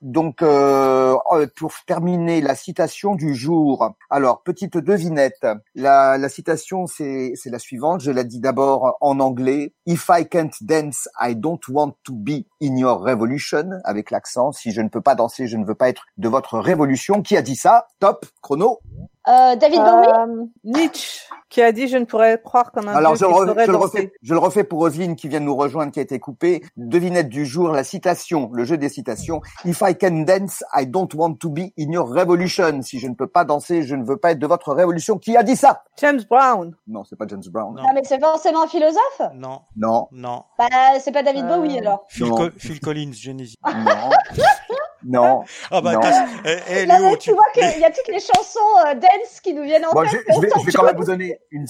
Donc 0.00 0.42
pour 1.56 1.72
terminer 1.86 2.40
la 2.40 2.54
citation 2.54 3.14
du 3.14 3.34
jour. 3.34 3.94
Alors, 4.08 4.42
petite 4.42 4.76
devinette. 4.76 5.46
La, 5.74 6.18
la 6.18 6.28
citation, 6.28 6.86
c'est 6.86 7.34
la 7.46 7.58
suivante. 7.58 8.00
Je 8.00 8.10
la 8.10 8.24
dis 8.24 8.40
d'abord 8.40 8.96
en 9.00 9.20
anglais. 9.20 9.74
If 9.86 10.08
I 10.08 10.26
can't 10.26 10.50
dance, 10.62 11.08
I 11.18 11.34
don't 11.34 11.60
want 11.68 11.94
to 12.04 12.12
be 12.12 12.44
in 12.60 12.76
your 12.76 13.00
revolution. 13.00 13.80
Avec 13.84 14.10
l'accent. 14.10 14.52
Si 14.52 14.72
je 14.72 14.80
ne 14.80 14.88
peux 14.88 15.00
pas 15.00 15.14
danser, 15.14 15.46
je 15.46 15.56
ne 15.56 15.64
veux 15.64 15.74
pas 15.74 15.88
être 15.88 16.06
de 16.18 16.28
votre 16.28 16.58
révolution. 16.58 17.22
Qui 17.22 17.36
a 17.36 17.42
dit 17.42 17.56
ça? 17.56 17.88
Top. 17.98 18.26
Chrono. 18.42 18.80
Euh, 19.28 19.54
David 19.56 19.80
Bowie 19.80 20.06
euh, 20.08 20.46
Nietzsche, 20.64 21.28
qui 21.50 21.60
a 21.60 21.72
dit 21.72 21.88
je 21.88 21.98
ne 21.98 22.06
pourrais 22.06 22.40
croire 22.42 22.72
qu'un 22.72 22.86
Alors 22.88 23.16
je, 23.16 23.26
je 23.26 23.70
le 23.70 23.76
refais, 23.76 24.12
je 24.22 24.32
le 24.32 24.40
refais 24.40 24.64
pour 24.64 24.78
Roselyne 24.78 25.14
qui 25.14 25.28
vient 25.28 25.40
de 25.40 25.44
nous 25.44 25.56
rejoindre, 25.56 25.92
qui 25.92 25.98
a 25.98 26.02
été 26.02 26.18
coupée. 26.18 26.62
Devinette 26.78 27.28
du 27.28 27.44
jour, 27.44 27.68
la 27.68 27.84
citation, 27.84 28.50
le 28.54 28.64
jeu 28.64 28.78
des 28.78 28.88
citations. 28.88 29.42
If 29.66 29.82
I 29.82 29.94
can 29.94 30.22
dance, 30.22 30.64
I 30.74 30.86
don't 30.86 31.12
want 31.14 31.34
to 31.34 31.50
be 31.50 31.72
in 31.78 31.92
your 31.92 32.08
revolution. 32.08 32.80
Si 32.80 32.98
je 32.98 33.08
ne 33.08 33.14
peux 33.14 33.26
pas 33.26 33.44
danser, 33.44 33.82
je 33.82 33.94
ne 33.94 34.04
veux 34.04 34.16
pas 34.16 34.32
être 34.32 34.38
de 34.38 34.46
votre 34.46 34.72
révolution. 34.72 35.18
Qui 35.18 35.36
a 35.36 35.42
dit 35.42 35.56
ça? 35.56 35.84
James 36.00 36.22
Brown. 36.28 36.74
Non, 36.86 37.04
c'est 37.04 37.16
pas 37.16 37.26
James 37.28 37.42
Brown. 37.50 37.74
Non, 37.74 37.92
mais 37.94 38.02
c'est 38.04 38.20
forcément 38.20 38.62
un 38.62 38.68
philosophe? 38.68 39.20
Non. 39.34 39.60
Non. 39.76 40.08
Non. 40.12 40.44
Bah, 40.58 40.66
c'est 40.98 41.12
pas 41.12 41.22
David 41.22 41.46
Bowie 41.46 41.76
euh, 41.76 41.80
alors. 41.80 42.06
Phil, 42.08 42.32
Phil 42.56 42.80
Collins, 42.80 43.12
Genesis. 43.12 43.56
Non. 43.66 44.10
Non. 45.04 45.44
Ah 45.70 45.80
bah, 45.80 45.94
non. 45.94 46.00
Eh, 46.44 46.56
eh, 46.68 46.86
Léo, 46.86 47.16
tu... 47.16 47.30
tu 47.30 47.32
vois 47.32 47.44
qu'il 47.54 47.80
y 47.80 47.84
a 47.84 47.90
toutes 47.90 48.08
les 48.08 48.20
chansons 48.20 48.58
euh, 48.86 48.94
dance 48.94 49.40
qui 49.42 49.54
nous 49.54 49.62
viennent 49.62 49.84
en 49.86 49.92
bon, 49.92 50.02
tête. 50.02 50.10
Je, 50.28 50.34
je, 50.34 50.40
vais, 50.40 50.50
je 50.60 50.66
vais 50.66 50.72
quand 50.72 50.84
même 50.84 50.96
vous 50.96 51.04
donner 51.04 51.38
une. 51.50 51.66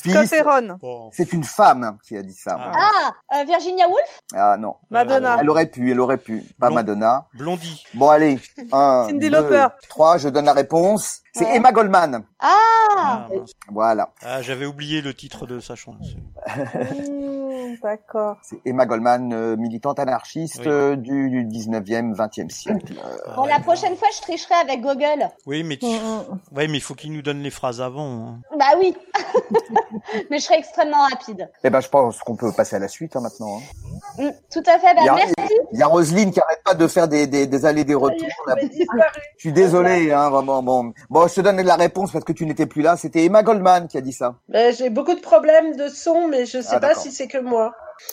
Bon. 0.81 1.11
C'est 1.13 1.33
une 1.33 1.45
femme 1.45 1.99
qui 2.07 2.17
a 2.17 2.23
dit 2.23 2.35
ça. 2.35 2.57
Ah, 2.59 2.91
ah 3.31 3.41
euh, 3.41 3.45
Virginia 3.45 3.89
Woolf 3.89 4.23
Ah 4.35 4.57
non. 4.59 4.77
Madonna. 4.91 5.39
Elle 5.41 5.51
aurait 5.51 5.67
pu, 5.67 5.91
elle 5.91 6.01
aurait 6.01 6.19
pu. 6.19 6.45
Pas 6.59 6.67
Blond... 6.67 6.77
Madonna. 6.77 7.27
Blondie. 7.35 7.85
Bon 7.95 8.09
allez, 8.09 8.39
un, 8.73 9.07
Cindy 9.09 9.31
deux, 9.31 9.37
Lauper. 9.37 9.67
trois, 9.89 10.19
je 10.19 10.29
donne 10.29 10.47
la 10.47 10.53
réponse. 10.53 11.21
C'est 11.33 11.55
Emma 11.55 11.71
Goldman. 11.73 12.25
Ah, 12.41 12.57
Ah. 12.97 13.29
Voilà. 13.69 14.11
Ah, 14.23 14.43
j'avais 14.43 14.67
oublié 14.67 15.01
le 15.01 15.15
titre 15.15 15.47
de 15.47 15.61
sa 15.61 15.75
chanson. 15.77 16.17
D'accord. 17.83 18.37
C'est 18.43 18.61
Emma 18.65 18.87
Goldman, 18.87 19.33
euh, 19.33 19.57
militante 19.57 19.99
anarchiste 19.99 20.61
Oui. 20.61 20.69
euh, 20.69 20.97
du, 20.97 21.31
du 21.31 21.45
19e, 21.47 22.15
20e 22.15 22.51
siècle. 22.51 22.95
Euh, 23.05 23.35
Bon, 23.37 23.45
la 23.47 23.61
prochaine 23.61 23.97
fois, 23.97 24.09
je 24.17 24.21
tricherai 24.23 24.55
avec 24.55 24.81
Google. 24.81 25.29
Oui, 25.47 25.63
mais 25.63 25.77
tu... 25.77 25.87
Mmh. 25.87 26.57
ouais, 26.57 26.69
mais 26.69 26.79
il 26.79 26.81
faut 26.83 26.95
qu'il 26.95 27.13
nous 27.13 27.23
donne 27.23 27.41
les 27.43 27.51
phrases 27.51 27.81
avant. 27.81 28.29
hein. 28.29 28.41
Bah 28.59 28.77
oui. 28.79 28.95
Mais 30.31 30.39
je 30.39 30.45
serai 30.45 30.57
extrêmement 30.59 31.03
rapide. 31.11 31.49
eh 31.63 31.71
ben, 31.71 31.81
je 31.81 31.89
pense 31.89 32.19
qu'on 32.23 32.35
peut 32.37 32.53
passer 32.53 32.77
à 32.77 32.79
la 32.79 32.89
suite 32.89 33.15
hein, 33.17 33.21
maintenant. 33.21 33.59
hein. 33.59 34.23
Mm, 34.25 34.31
tout 34.51 34.63
à 34.67 34.79
fait. 34.79 34.95
Bah, 34.95 35.03
Il 35.03 35.09
a- 35.09 35.15
merci. 35.15 35.35
Il 35.73 35.79
y 35.79 35.83
a 35.83 35.87
Roselyne 35.87 36.31
qui 36.33 36.41
arrête 36.41 36.63
pas 36.65 36.75
de 36.75 36.87
faire 36.87 37.07
des, 37.09 37.27
des, 37.27 37.47
des 37.47 37.67
allers 37.67 37.85
des 37.85 37.95
retours. 37.95 38.27
Je 38.61 39.39
suis 39.39 39.53
désolé, 39.53 40.13
hein, 40.13 40.31
vraiment. 40.31 40.63
Bon, 40.63 40.93
bon, 41.09 41.27
je 41.29 41.35
te 41.35 41.41
donne 41.41 41.61
la 41.61 41.77
réponse 41.77 42.11
parce 42.13 42.25
que 42.25 42.33
tu 42.33 42.45
n'étais 42.47 42.67
plus 42.67 42.83
là. 42.83 42.97
C'était 42.97 43.25
Emma 43.25 43.43
Goldman 43.43 43.89
qui 43.89 43.99
a 43.99 44.01
dit 44.01 44.13
ça. 44.13 44.35
Ben, 44.49 44.75
J'ai 44.75 44.91
beaucoup 44.91 45.15
de 45.15 45.21
problèmes 45.21 45.77
de 45.77 45.89
son, 45.89 46.29
mais 46.29 46.47
je 46.47 46.61
sais 46.61 46.69
Ah, 46.77 46.81
pas 46.81 46.95
si 46.95 47.13
c'est 47.13 47.29
que 47.29 47.39
moi. 47.51 47.73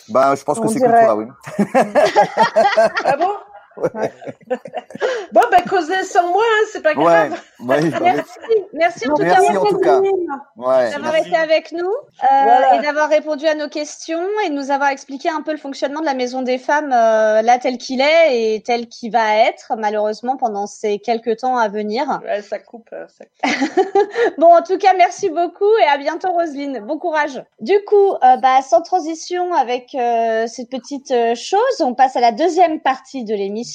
Bah, 0.10 0.36
je 0.36 0.44
pense 0.44 0.60
que 0.60 0.66
On 0.66 0.68
c'est 0.68 0.82
que 0.82 0.86
dirait. 0.86 1.06
toi, 1.06 1.16
oui. 1.16 1.26
Ah 3.06 3.16
bon? 3.18 3.32
Bon, 5.32 5.42
bah, 5.52 5.58
causez 5.70 6.04
sans 6.04 6.28
moi, 6.32 6.44
hein, 6.44 6.66
c'est 6.72 6.82
pas 6.82 6.94
grave. 6.94 7.40
ouais, 7.60 7.82
Merci, 8.02 8.40
merci 8.74 9.10
en 9.10 9.16
tout 9.16 9.24
cas 9.24 9.42
en 9.42 9.66
tout 9.66 9.80
d'avoir 9.80 11.16
été 11.16 11.36
avec 11.36 11.72
nous 11.72 11.86
euh, 11.90 12.26
Voilà. 12.30 12.76
et 12.76 12.82
d'avoir 12.82 13.10
répondu 13.10 13.46
à 13.46 13.56
nos 13.56 13.68
questions 13.68 14.24
et 14.46 14.50
de 14.50 14.56
nous 14.56 14.72
avoir 14.72 14.90
expliqué 14.90 15.30
un 15.30 15.42
peu 15.42 15.52
le 15.52 15.58
fonctionnement 15.58 16.00
de 16.00 16.06
la 16.06 16.14
Maison 16.14 16.42
des 16.42 16.58
Femmes 16.58 16.92
euh, 16.94 17.42
là 17.42 17.60
tel 17.60 17.78
qu'il 17.78 18.02
est 18.02 18.56
et 18.56 18.62
tel 18.62 18.88
qu'il 18.88 19.12
va 19.12 19.36
être 19.38 19.74
malheureusement 19.78 20.38
pendant 20.38 20.68
ces 20.68 21.00
quelques 21.00 21.38
temps 21.38 21.58
à 21.58 21.68
venir. 21.68 22.20
Ouais, 22.24 22.42
ça 22.42 22.60
coupe. 22.60 22.90
ça 22.90 23.26
coupe. 23.26 23.98
Bon, 24.38 24.54
en 24.56 24.62
tout 24.62 24.78
cas, 24.78 24.94
merci 24.98 25.30
beaucoup 25.30 25.78
et 25.82 25.88
à 25.88 25.98
bientôt, 25.98 26.32
Roselyne. 26.32 26.80
Bon 26.80 26.98
courage. 26.98 27.44
Du 27.60 27.74
coup, 27.88 28.14
euh, 28.24 28.38
bah, 28.38 28.62
sans 28.62 28.82
transition 28.82 29.54
avec 29.54 29.96
euh, 29.96 30.48
cette 30.48 30.70
petite 30.70 31.12
euh, 31.12 31.36
chose, 31.36 31.60
on 31.82 31.94
passe 31.94 32.16
à 32.16 32.20
la 32.22 32.32
deuxième 32.32 32.80
partie 32.80 33.24
de 33.24 33.34
l'émission. 33.34 33.67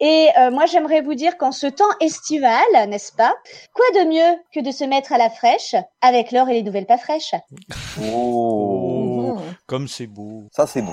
Et 0.00 0.28
euh, 0.38 0.50
moi, 0.50 0.66
j'aimerais 0.66 1.00
vous 1.00 1.14
dire 1.14 1.36
qu'en 1.38 1.52
ce 1.52 1.66
temps 1.66 1.84
estival, 2.00 2.62
n'est-ce 2.88 3.12
pas, 3.12 3.34
quoi 3.74 3.84
de 4.02 4.08
mieux 4.08 4.38
que 4.52 4.60
de 4.60 4.70
se 4.70 4.84
mettre 4.84 5.12
à 5.12 5.18
la 5.18 5.30
fraîche 5.30 5.74
avec 6.00 6.32
l'or 6.32 6.48
et 6.48 6.54
les 6.54 6.62
nouvelles 6.62 6.86
pas 6.86 6.98
fraîches? 6.98 7.34
Oh, 8.02 9.32
Oh, 9.32 9.36
comme 9.66 9.86
c'est 9.88 10.06
beau. 10.06 10.44
ça 10.52 10.66
c'est 10.66 10.82
bon. 10.82 10.92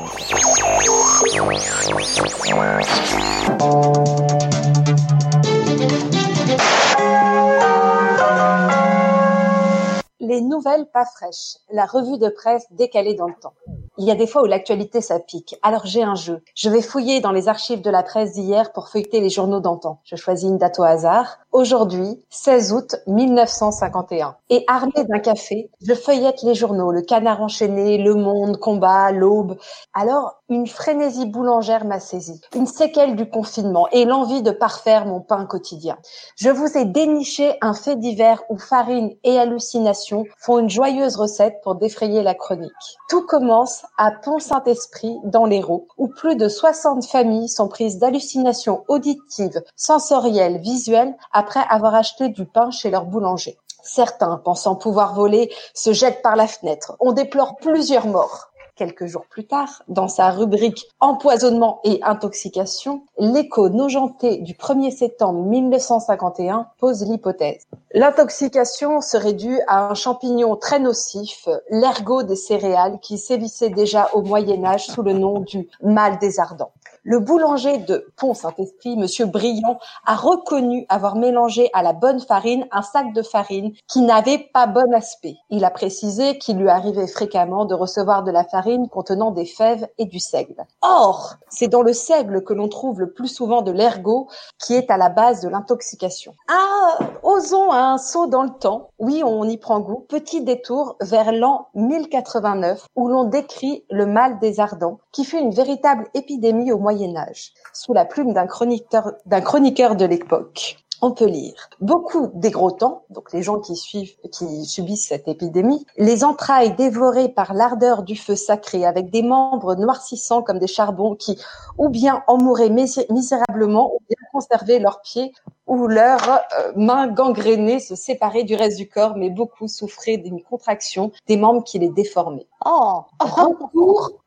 Les 10.19 10.41
nouvelles 10.41 10.87
pas 10.91 11.05
fraîches, 11.05 11.57
la 11.71 11.85
revue 11.85 12.17
de 12.17 12.29
presse 12.29 12.65
décalée 12.71 13.13
dans 13.13 13.27
le 13.27 13.35
temps. 13.41 13.53
Il 13.99 14.05
y 14.05 14.11
a 14.11 14.15
des 14.15 14.27
fois 14.27 14.43
où 14.43 14.45
l'actualité 14.45 15.01
ça 15.01 15.19
pique. 15.19 15.55
Alors 15.63 15.85
j'ai 15.85 16.03
un 16.03 16.13
jeu. 16.13 16.43
Je 16.55 16.69
vais 16.69 16.83
fouiller 16.83 17.19
dans 17.19 17.31
les 17.31 17.47
archives 17.47 17.81
de 17.81 17.89
la 17.89 18.03
presse 18.03 18.33
d'hier 18.33 18.71
pour 18.71 18.89
feuilleter 18.89 19.19
les 19.19 19.29
journaux 19.29 19.59
d'antan. 19.59 19.99
Je 20.03 20.15
choisis 20.15 20.47
une 20.47 20.59
date 20.59 20.77
au 20.77 20.83
hasard. 20.83 21.39
Aujourd'hui, 21.51 22.21
16 22.29 22.73
août 22.73 22.95
1951. 23.07 24.35
Et 24.51 24.63
armé 24.67 25.03
d'un 25.09 25.17
café, 25.17 25.71
je 25.81 25.95
feuillette 25.95 26.43
les 26.43 26.53
journaux, 26.53 26.91
le 26.91 27.01
Canard 27.01 27.41
enchaîné, 27.41 27.97
Le 27.97 28.13
Monde, 28.13 28.57
Combat, 28.57 29.11
L'Aube. 29.11 29.57
Alors, 29.95 30.35
une 30.49 30.67
frénésie 30.67 31.25
boulangère 31.25 31.85
m'a 31.85 31.99
saisi. 31.99 32.39
Une 32.55 32.67
séquelle 32.67 33.15
du 33.15 33.27
confinement 33.27 33.87
et 33.91 34.05
l'envie 34.05 34.43
de 34.43 34.51
parfaire 34.51 35.07
mon 35.07 35.19
pain 35.19 35.45
quotidien. 35.45 35.97
Je 36.35 36.49
vous 36.49 36.77
ai 36.77 36.85
déniché 36.85 37.57
un 37.61 37.73
fait 37.73 37.95
divers 37.95 38.43
où 38.49 38.59
farine 38.59 39.15
et 39.23 39.39
hallucination 39.39 40.25
font 40.37 40.59
une 40.59 40.69
joyeuse 40.69 41.15
recette 41.15 41.55
pour 41.63 41.75
défrayer 41.75 42.21
la 42.21 42.35
chronique. 42.35 42.71
Tout 43.09 43.25
commence 43.25 43.83
à 43.97 44.11
Pont-Saint-Esprit, 44.11 45.17
dans 45.23 45.45
l'Hérault, 45.45 45.87
où 45.97 46.07
plus 46.07 46.35
de 46.35 46.47
60 46.47 47.05
familles 47.05 47.49
sont 47.49 47.67
prises 47.67 47.97
d'hallucinations 47.97 48.83
auditives, 48.87 49.63
sensorielles, 49.75 50.59
visuelles 50.59 51.15
après 51.31 51.63
avoir 51.69 51.95
acheté 51.95 52.29
du 52.29 52.45
pain 52.45 52.71
chez 52.71 52.89
leur 52.89 53.05
boulanger. 53.05 53.57
Certains, 53.83 54.37
pensant 54.43 54.75
pouvoir 54.75 55.13
voler, 55.13 55.51
se 55.73 55.93
jettent 55.93 56.21
par 56.21 56.35
la 56.35 56.47
fenêtre. 56.47 56.97
On 56.99 57.13
déplore 57.13 57.55
plusieurs 57.55 58.07
morts. 58.07 58.49
Quelques 58.77 59.07
jours 59.07 59.25
plus 59.27 59.47
tard, 59.47 59.81
dans 59.87 60.07
sa 60.07 60.29
rubrique 60.29 60.85
Empoisonnement 60.99 61.79
et 61.83 61.99
intoxication, 62.03 63.01
l'écho 63.17 63.69
nojenté 63.69 64.37
du 64.37 64.53
1er 64.53 64.91
septembre 64.91 65.41
1951 65.45 66.67
pose 66.77 67.03
l'hypothèse. 67.03 67.65
L'intoxication 67.93 69.01
serait 69.01 69.33
due 69.33 69.59
à 69.67 69.89
un 69.89 69.95
champignon 69.95 70.55
très 70.55 70.79
nocif, 70.79 71.49
l'ergot 71.71 72.21
des 72.21 72.35
céréales, 72.35 72.99
qui 73.01 73.17
sévissait 73.17 73.71
déjà 73.71 74.11
au 74.13 74.21
Moyen 74.21 74.63
Âge 74.63 74.85
sous 74.85 75.01
le 75.01 75.13
nom 75.13 75.39
du 75.39 75.67
mal 75.81 76.19
des 76.19 76.39
ardents. 76.39 76.71
Le 77.09 77.19
boulanger 77.21 77.77
de 77.77 78.05
Pont-Saint-Esprit, 78.17 78.97
Monsieur 78.97 79.27
Briand, 79.27 79.79
a 80.05 80.17
reconnu 80.17 80.85
avoir 80.89 81.15
mélangé 81.15 81.69
à 81.71 81.81
la 81.81 81.93
bonne 81.93 82.19
farine 82.19 82.67
un 82.69 82.81
sac 82.81 83.13
de 83.13 83.21
farine 83.21 83.71
qui 83.87 84.01
n'avait 84.01 84.49
pas 84.53 84.67
bon 84.67 84.93
aspect. 84.93 85.37
Il 85.49 85.63
a 85.63 85.69
précisé 85.69 86.37
qu'il 86.37 86.57
lui 86.57 86.67
arrivait 86.67 87.07
fréquemment 87.07 87.63
de 87.63 87.73
recevoir 87.73 88.23
de 88.23 88.31
la 88.31 88.43
farine 88.43 88.89
contenant 88.89 89.31
des 89.31 89.45
fèves 89.45 89.87
et 89.97 90.03
du 90.03 90.19
seigle. 90.19 90.65
Or, 90.81 91.35
c'est 91.47 91.69
dans 91.69 91.81
le 91.81 91.93
seigle 91.93 92.43
que 92.43 92.53
l'on 92.53 92.67
trouve 92.67 92.99
le 92.99 93.13
plus 93.13 93.29
souvent 93.29 93.61
de 93.61 93.71
l'ergot 93.71 94.27
qui 94.59 94.73
est 94.73 94.91
à 94.91 94.97
la 94.97 95.07
base 95.07 95.39
de 95.39 95.47
l'intoxication. 95.47 96.33
Ah, 96.49 96.99
osons 97.23 97.71
un 97.71 97.97
saut 97.97 98.27
dans 98.27 98.43
le 98.43 98.49
temps. 98.59 98.89
Oui, 98.99 99.23
on 99.23 99.45
y 99.45 99.57
prend 99.57 99.79
goût. 99.79 100.05
Petit 100.09 100.41
détour 100.41 100.97
vers 100.99 101.31
l'an 101.31 101.69
1089 101.73 102.85
où 102.97 103.07
l'on 103.07 103.23
décrit 103.23 103.85
le 103.89 104.05
mal 104.05 104.39
des 104.39 104.59
ardents 104.59 104.99
qui 105.13 105.23
fut 105.23 105.39
une 105.39 105.51
véritable 105.51 106.09
épidémie 106.13 106.73
au 106.73 106.77
Moyen 106.77 106.96
Âge, 107.17 107.53
sous 107.73 107.93
la 107.93 108.05
plume 108.05 108.33
d'un 108.33 108.47
chroniqueur, 108.47 109.13
d'un 109.25 109.41
chroniqueur 109.41 109.95
de 109.95 110.05
l'époque. 110.05 110.77
On 111.01 111.11
peut 111.11 111.25
lire. 111.27 111.69
Beaucoup 111.79 112.31
des 112.33 112.49
gros 112.49 112.71
temps, 112.71 113.03
donc 113.11 113.31
les 113.31 113.43
gens 113.43 113.59
qui 113.59 113.75
suivent, 113.75 114.15
qui 114.31 114.65
subissent 114.65 115.07
cette 115.07 115.27
épidémie, 115.27 115.85
les 115.97 116.23
entrailles 116.23 116.75
dévorées 116.75 117.29
par 117.29 117.53
l'ardeur 117.53 118.01
du 118.01 118.15
feu 118.15 118.35
sacré 118.35 118.83
avec 118.85 119.11
des 119.11 119.21
membres 119.21 119.75
noircissants 119.75 120.41
comme 120.41 120.57
des 120.57 120.65
charbons 120.67 121.15
qui, 121.15 121.37
ou 121.77 121.89
bien 121.89 122.23
en 122.27 122.37
mouraient 122.37 122.71
mis- 122.71 123.05
misérablement, 123.11 123.93
ou 123.93 123.99
bien 124.09 124.17
conservaient 124.31 124.79
leurs 124.79 125.01
pieds 125.01 125.33
ou 125.67 125.85
leurs 125.87 126.29
euh, 126.29 126.71
mains 126.77 127.07
gangrénées 127.07 127.79
se 127.81 127.93
séparaient 127.95 128.43
du 128.45 128.55
reste 128.55 128.77
du 128.77 128.87
corps, 128.87 129.17
mais 129.17 129.29
beaucoup 129.29 129.67
souffraient 129.67 130.17
d'une 130.17 130.41
contraction 130.41 131.11
des 131.27 131.35
membres 131.37 131.63
qui 131.63 131.77
les 131.77 131.89
déformaient. 131.89 132.47
Oh. 132.65 133.01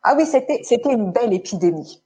Ah 0.03 0.15
oui, 0.17 0.27
c'était 0.27 0.61
c'était 0.65 0.93
une 0.93 1.11
belle 1.11 1.33
épidémie 1.33 2.03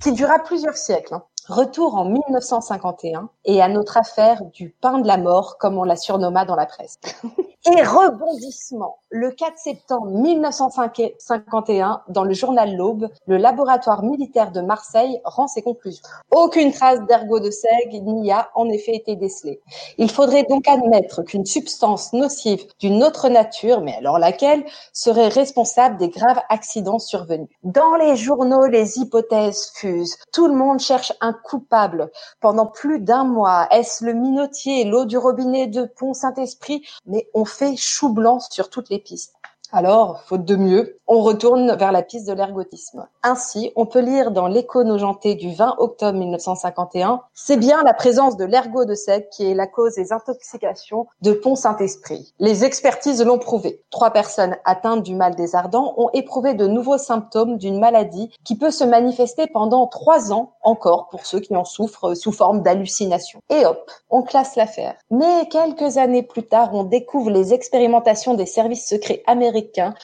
qui 0.00 0.12
dura 0.12 0.38
plusieurs 0.38 0.76
siècles. 0.76 1.14
hein. 1.14 1.22
Retour 1.48 1.94
en 1.94 2.04
1951 2.04 3.30
et 3.46 3.62
à 3.62 3.68
notre 3.68 3.96
affaire 3.96 4.44
du 4.44 4.68
pain 4.68 4.98
de 4.98 5.06
la 5.06 5.16
mort, 5.16 5.56
comme 5.56 5.78
on 5.78 5.84
la 5.84 5.96
surnomma 5.96 6.44
dans 6.44 6.56
la 6.56 6.66
presse. 6.66 6.98
Et 7.66 7.82
rebondissement. 7.82 8.98
Le 9.10 9.32
4 9.32 9.58
septembre 9.58 10.06
1951, 10.06 12.02
dans 12.08 12.22
le 12.22 12.32
journal 12.32 12.76
L'Aube, 12.76 13.08
le 13.26 13.36
laboratoire 13.36 14.04
militaire 14.04 14.52
de 14.52 14.60
Marseille 14.60 15.20
rend 15.24 15.48
ses 15.48 15.62
conclusions. 15.62 16.04
Aucune 16.30 16.72
trace 16.72 17.00
d'ergot 17.08 17.40
de 17.40 17.50
seigle 17.50 17.98
n'y 18.04 18.30
a 18.30 18.48
en 18.54 18.68
effet 18.68 18.94
été 18.94 19.16
décelée. 19.16 19.60
Il 19.96 20.10
faudrait 20.10 20.44
donc 20.44 20.68
admettre 20.68 21.22
qu'une 21.22 21.46
substance 21.46 22.12
nocive 22.12 22.64
d'une 22.78 23.02
autre 23.02 23.28
nature, 23.28 23.80
mais 23.80 23.96
alors 23.96 24.20
laquelle, 24.20 24.64
serait 24.92 25.28
responsable 25.28 25.96
des 25.96 26.10
graves 26.10 26.40
accidents 26.50 27.00
survenus. 27.00 27.48
Dans 27.64 27.96
les 27.96 28.14
journaux, 28.14 28.66
les 28.66 28.98
hypothèses 28.98 29.72
fusent. 29.74 30.16
Tout 30.32 30.46
le 30.46 30.54
monde 30.54 30.78
cherche 30.78 31.12
un 31.20 31.32
coupable. 31.32 32.12
Pendant 32.40 32.66
plus 32.66 33.00
d'un 33.00 33.24
mois, 33.24 33.66
est-ce 33.72 34.04
le 34.04 34.12
minotier, 34.12 34.84
l'eau 34.84 35.06
du 35.06 35.18
robinet 35.18 35.66
de 35.66 35.84
Pont-Saint-Esprit? 35.84 36.86
Mais 37.06 37.26
on 37.34 37.44
fait 37.58 37.76
chou 37.76 38.12
blanc 38.12 38.38
sur 38.40 38.70
toutes 38.70 38.88
les 38.88 39.00
pistes. 39.00 39.37
Alors, 39.70 40.22
faute 40.22 40.46
de 40.46 40.56
mieux, 40.56 40.98
on 41.06 41.20
retourne 41.20 41.76
vers 41.76 41.92
la 41.92 42.02
piste 42.02 42.26
de 42.26 42.32
l'ergotisme. 42.32 43.06
Ainsi, 43.22 43.70
on 43.76 43.84
peut 43.84 44.00
lire 44.00 44.30
dans 44.30 44.46
l'écho 44.46 44.82
nojenté 44.82 45.34
du 45.34 45.52
20 45.52 45.76
octobre 45.78 46.18
1951, 46.18 47.20
c'est 47.34 47.58
bien 47.58 47.82
la 47.82 47.92
présence 47.92 48.38
de 48.38 48.46
l'ergot 48.46 48.86
de 48.86 48.94
seigle 48.94 49.26
qui 49.30 49.50
est 49.50 49.54
la 49.54 49.66
cause 49.66 49.96
des 49.96 50.10
intoxications 50.14 51.06
de 51.20 51.32
Pont-Saint-Esprit. 51.32 52.32
Les 52.38 52.64
expertises 52.64 53.22
l'ont 53.22 53.38
prouvé. 53.38 53.82
Trois 53.90 54.10
personnes 54.10 54.56
atteintes 54.64 55.02
du 55.02 55.14
mal 55.14 55.34
des 55.34 55.54
ardents 55.54 55.92
ont 55.98 56.08
éprouvé 56.14 56.54
de 56.54 56.66
nouveaux 56.66 56.98
symptômes 56.98 57.58
d'une 57.58 57.78
maladie 57.78 58.30
qui 58.44 58.56
peut 58.56 58.70
se 58.70 58.84
manifester 58.84 59.48
pendant 59.52 59.86
trois 59.86 60.32
ans 60.32 60.54
encore 60.62 61.08
pour 61.08 61.26
ceux 61.26 61.40
qui 61.40 61.54
en 61.54 61.64
souffrent 61.64 62.14
sous 62.14 62.32
forme 62.32 62.62
d'hallucination. 62.62 63.40
Et 63.50 63.66
hop, 63.66 63.90
on 64.08 64.22
classe 64.22 64.56
l'affaire. 64.56 64.94
Mais 65.10 65.46
quelques 65.50 65.98
années 65.98 66.22
plus 66.22 66.46
tard, 66.46 66.70
on 66.72 66.84
découvre 66.84 67.30
les 67.30 67.52
expérimentations 67.52 68.32
des 68.32 68.46
services 68.46 68.88
secrets 68.88 69.22
américains 69.26 69.57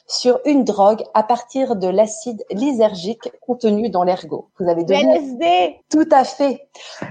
sur 0.07 0.39
une 0.45 0.63
drogue 0.63 1.03
à 1.13 1.23
partir 1.23 1.75
de 1.75 1.87
l'acide 1.87 2.43
lysergique 2.51 3.31
contenu 3.41 3.89
dans 3.89 4.03
l'ergot. 4.03 4.49
Vous 4.59 4.69
avez 4.69 4.83
deviné 4.83 5.17
LSD. 5.17 5.79
tout 5.89 6.09
à 6.11 6.23
fait. 6.23 6.67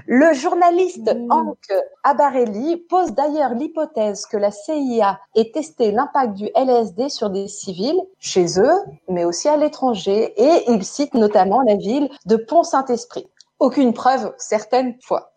Le 0.07 0.33
journaliste 0.33 1.15
Mm. 1.15 1.31
Hank 1.31 1.73
Abarelli 2.03 2.77
pose 2.77 3.11
d'ailleurs 3.13 3.53
l'hypothèse 3.53 4.25
que 4.25 4.37
la 4.37 4.51
CIA 4.51 5.19
ait 5.35 5.51
testé 5.51 5.91
l'impact 5.91 6.33
du 6.33 6.49
LSD 6.55 7.09
sur 7.09 7.29
des 7.29 7.47
civils 7.47 8.01
chez 8.19 8.59
eux, 8.59 8.77
mais 9.09 9.25
aussi 9.25 9.47
à 9.47 9.57
l'étranger, 9.57 10.33
et 10.37 10.71
il 10.71 10.83
cite 10.83 11.13
notamment 11.13 11.61
la 11.61 11.75
ville 11.75 12.09
de 12.25 12.35
Pont-Saint-Esprit. 12.35 13.27
Aucune 13.59 13.93
preuve, 13.93 14.33
certaines 14.37 14.97
fois. 15.01 15.31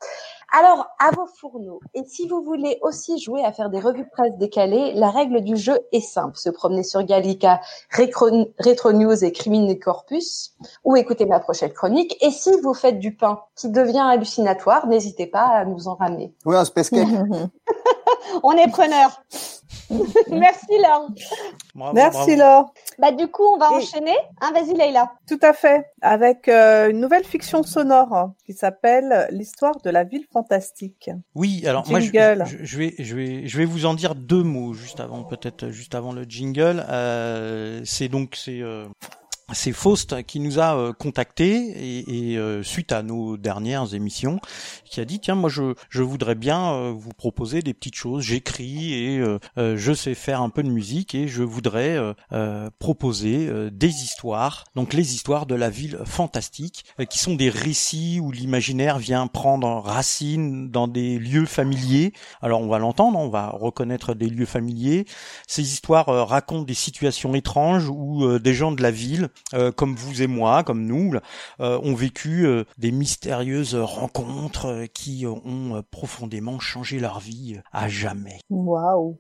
Alors, 0.51 0.87
à 0.99 1.11
vos 1.11 1.27
fourneaux. 1.27 1.81
Et 1.93 2.05
si 2.05 2.27
vous 2.27 2.43
voulez 2.43 2.79
aussi 2.81 3.19
jouer 3.19 3.45
à 3.45 3.53
faire 3.53 3.69
des 3.69 3.81
revues 3.81 4.05
de 4.05 4.09
presse 4.09 4.33
décalées, 4.39 4.95
la 4.95 5.11
règle 5.11 5.43
du 5.43 5.57
jeu 5.57 5.79
est 5.93 6.01
simple. 6.01 6.39
Se 6.39 6.49
promener 6.49 6.83
sur 6.83 7.03
Gallica, 7.03 7.61
Retro, 7.95 8.31
Retro 8.59 8.93
News 8.93 9.25
et 9.25 9.33
Crimine 9.33 9.79
Corpus, 9.79 10.55
ou 10.85 10.97
écouter 10.97 11.27
ma 11.27 11.39
prochaine 11.39 11.73
chronique. 11.73 12.17
Et 12.23 12.31
si 12.31 12.51
vous 12.63 12.73
faites 12.73 12.99
du 12.99 13.15
pain 13.15 13.41
qui 13.57 13.69
devient 13.69 13.99
hallucinatoire, 13.99 14.87
n'hésitez 14.87 15.27
pas 15.27 15.45
à 15.45 15.65
nous 15.67 15.87
en 15.87 15.97
ramener. 15.97 16.35
Oui, 16.47 16.57
un 16.57 16.65
space 16.65 16.91
cake. 16.91 17.09
On 18.43 18.53
est 18.53 18.71
preneur. 18.71 19.23
Merci 20.31 20.67
Laure. 20.83 21.09
Bravo, 21.75 21.95
Merci 21.95 22.37
bravo. 22.37 22.37
Laure. 22.37 22.75
Bah 22.99 23.13
du 23.13 23.29
coup, 23.29 23.43
on 23.55 23.59
va 23.59 23.69
Et- 23.73 23.77
enchaîner. 23.77 24.17
Hein, 24.41 24.53
vas-y 24.53 24.75
Leïla. 24.75 25.13
Tout 25.27 25.39
à 25.43 25.53
fait. 25.53 25.87
Avec 26.03 26.49
euh, 26.49 26.91
une 26.91 27.01
nouvelle 27.01 27.25
fiction 27.25 27.63
sonore 27.63 28.13
hein, 28.15 28.35
qui 28.45 28.53
s'appelle 28.53 29.29
L'histoire 29.31 29.81
de 29.83 29.91
la 29.91 30.05
ville 30.05 30.27
fantastique. 30.33 31.11
Oui, 31.35 31.65
alors 31.67 31.89
moi 31.89 32.01
je, 32.01 32.07
je- 32.13 32.65
je 32.65 32.79
vais 32.79 32.95
je 32.99 33.17
vais 33.17 33.47
je 33.47 33.59
vais 33.59 33.65
vous 33.65 33.87
en 33.87 33.95
dire 33.95 34.15
deux 34.15 34.43
mots 34.43 34.75
juste 34.75 35.01
avant 35.01 35.23
peut-être 35.25 35.69
juste 35.71 35.95
avant 35.95 36.13
le 36.13 36.25
jingle. 36.25 36.85
Euh, 36.89 37.81
c'est 37.85 38.09
donc 38.09 38.35
c'est 38.37 38.61
euh, 38.61 38.87
c'est 39.53 39.73
Faust 39.73 40.23
qui 40.25 40.41
nous 40.41 40.59
a 40.59 40.77
euh, 40.77 40.93
contacté 40.93 42.09
et, 42.09 42.37
euh, 42.37 42.63
suite 42.63 42.93
à 42.93 43.03
nos 43.03 43.37
dernières 43.37 43.95
émissions, 43.95 44.41
qui 44.85 45.01
a 45.01 45.05
dit 45.05 45.21
tiens 45.21 45.35
moi 45.35 45.49
je 45.49 45.75
je 45.89 46.03
voudrais 46.03 46.35
bien 46.35 46.73
euh, 46.73 46.93
vous 46.95 47.13
proposer 47.13 47.63
des 47.63 47.75
petites 47.75 47.95
choses. 47.95 48.25
J'écris 48.25 48.93
et 48.93 49.19
euh, 49.19 49.77
je 49.77 49.93
sais 49.93 50.15
faire 50.15 50.43
un 50.43 50.51
peu 50.51 50.63
de 50.63 50.71
musique 50.71 51.15
et 51.15 51.29
je 51.29 51.43
voudrais 51.43 51.99
proposer 52.79 53.71
des 53.71 53.89
histoires. 53.89 54.65
Donc 54.75 54.93
les 54.93 55.15
histoires 55.15 55.47
de 55.47 55.55
la 55.55 55.71
ville 55.71 55.99
fantastique 56.05 56.85
qui 57.09 57.19
sont 57.19 57.35
des 57.35 57.51
récits 57.51 58.21
où 58.21 58.31
l'imaginaire 58.31 58.99
vient 58.99 59.27
prendre 59.27 59.69
racine 59.69 60.71
dans 60.71 60.89
des 60.89 61.19
lieux 61.19 61.47
familiers. 61.47 62.13
Alors 62.43 62.61
on 62.61 62.69
va 62.69 62.79
l'entendre, 62.79 63.19
on 63.19 63.29
va 63.29 63.51
reconnaître 63.51 64.15
des 64.15 64.29
lieux 64.29 64.47
familiers. 64.47 65.07
Ces 65.47 65.73
histoires 65.73 66.07
racontent 66.07 66.65
des 66.65 66.75
situations 66.75 67.35
étranges 67.35 67.89
où 67.89 68.39
des 68.39 68.55
gens 68.55 68.73
de 68.73 68.83
la 68.83 68.91
ville, 68.91 69.31
euh, 69.55 69.73
comme 69.73 69.95
vous 69.95 70.23
et 70.23 70.27
moi, 70.27 70.63
comme 70.65 70.85
nous, 70.85 71.15
euh, 71.61 71.79
ont 71.83 71.95
vécu 71.95 72.47
euh, 72.47 72.65
des 72.77 72.91
mystérieuses 72.91 73.75
rencontres 73.75 74.67
euh, 74.67 74.87
qui 74.87 75.27
ont 75.27 75.77
euh, 75.77 75.83
profondément 75.91 76.59
changé 76.61 76.99
leur 76.99 77.21
vie 77.21 77.61
à 77.73 77.89
jamais. 77.89 78.41
Waouh. 78.51 79.19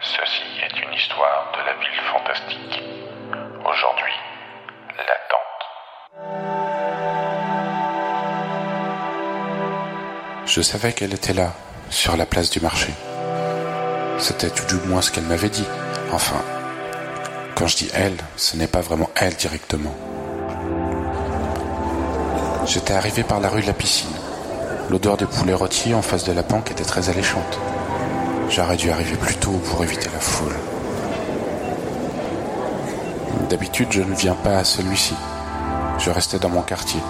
Ceci 0.00 0.42
est 0.62 0.82
une 0.82 0.94
histoire 0.94 1.52
de 1.52 1.58
la 1.66 1.74
ville 1.78 2.00
fantastique. 2.12 2.82
Aujourd'hui, 3.60 4.14
l'attente. 4.96 5.60
Je 10.46 10.62
savais 10.62 10.92
qu'elle 10.92 11.14
était 11.14 11.34
là, 11.34 11.52
sur 11.90 12.16
la 12.16 12.26
place 12.26 12.50
du 12.50 12.60
marché. 12.60 12.92
C'était 14.20 14.50
tout 14.50 14.66
du 14.66 14.88
moins 14.88 15.00
ce 15.00 15.10
qu'elle 15.10 15.24
m'avait 15.24 15.48
dit. 15.48 15.64
Enfin, 16.12 16.42
quand 17.54 17.66
je 17.66 17.76
dis 17.76 17.90
elle, 17.94 18.16
ce 18.36 18.56
n'est 18.56 18.66
pas 18.66 18.82
vraiment 18.82 19.08
elle 19.16 19.34
directement. 19.34 19.94
J'étais 22.66 22.92
arrivé 22.92 23.22
par 23.22 23.40
la 23.40 23.48
rue 23.48 23.62
de 23.62 23.66
la 23.66 23.72
piscine. 23.72 24.10
L'odeur 24.90 25.16
des 25.16 25.24
poulets 25.24 25.54
rôtis 25.54 25.94
en 25.94 26.02
face 26.02 26.24
de 26.24 26.32
la 26.32 26.42
banque 26.42 26.70
était 26.70 26.84
très 26.84 27.08
alléchante. 27.08 27.58
J'aurais 28.50 28.76
dû 28.76 28.90
arriver 28.90 29.16
plus 29.16 29.36
tôt 29.36 29.58
pour 29.70 29.82
éviter 29.82 30.10
la 30.12 30.20
foule. 30.20 30.54
D'habitude, 33.48 33.88
je 33.90 34.02
ne 34.02 34.14
viens 34.14 34.34
pas 34.34 34.58
à 34.58 34.64
celui-ci. 34.64 35.14
Je 35.98 36.10
restais 36.10 36.38
dans 36.38 36.50
mon 36.50 36.62
quartier. 36.62 37.00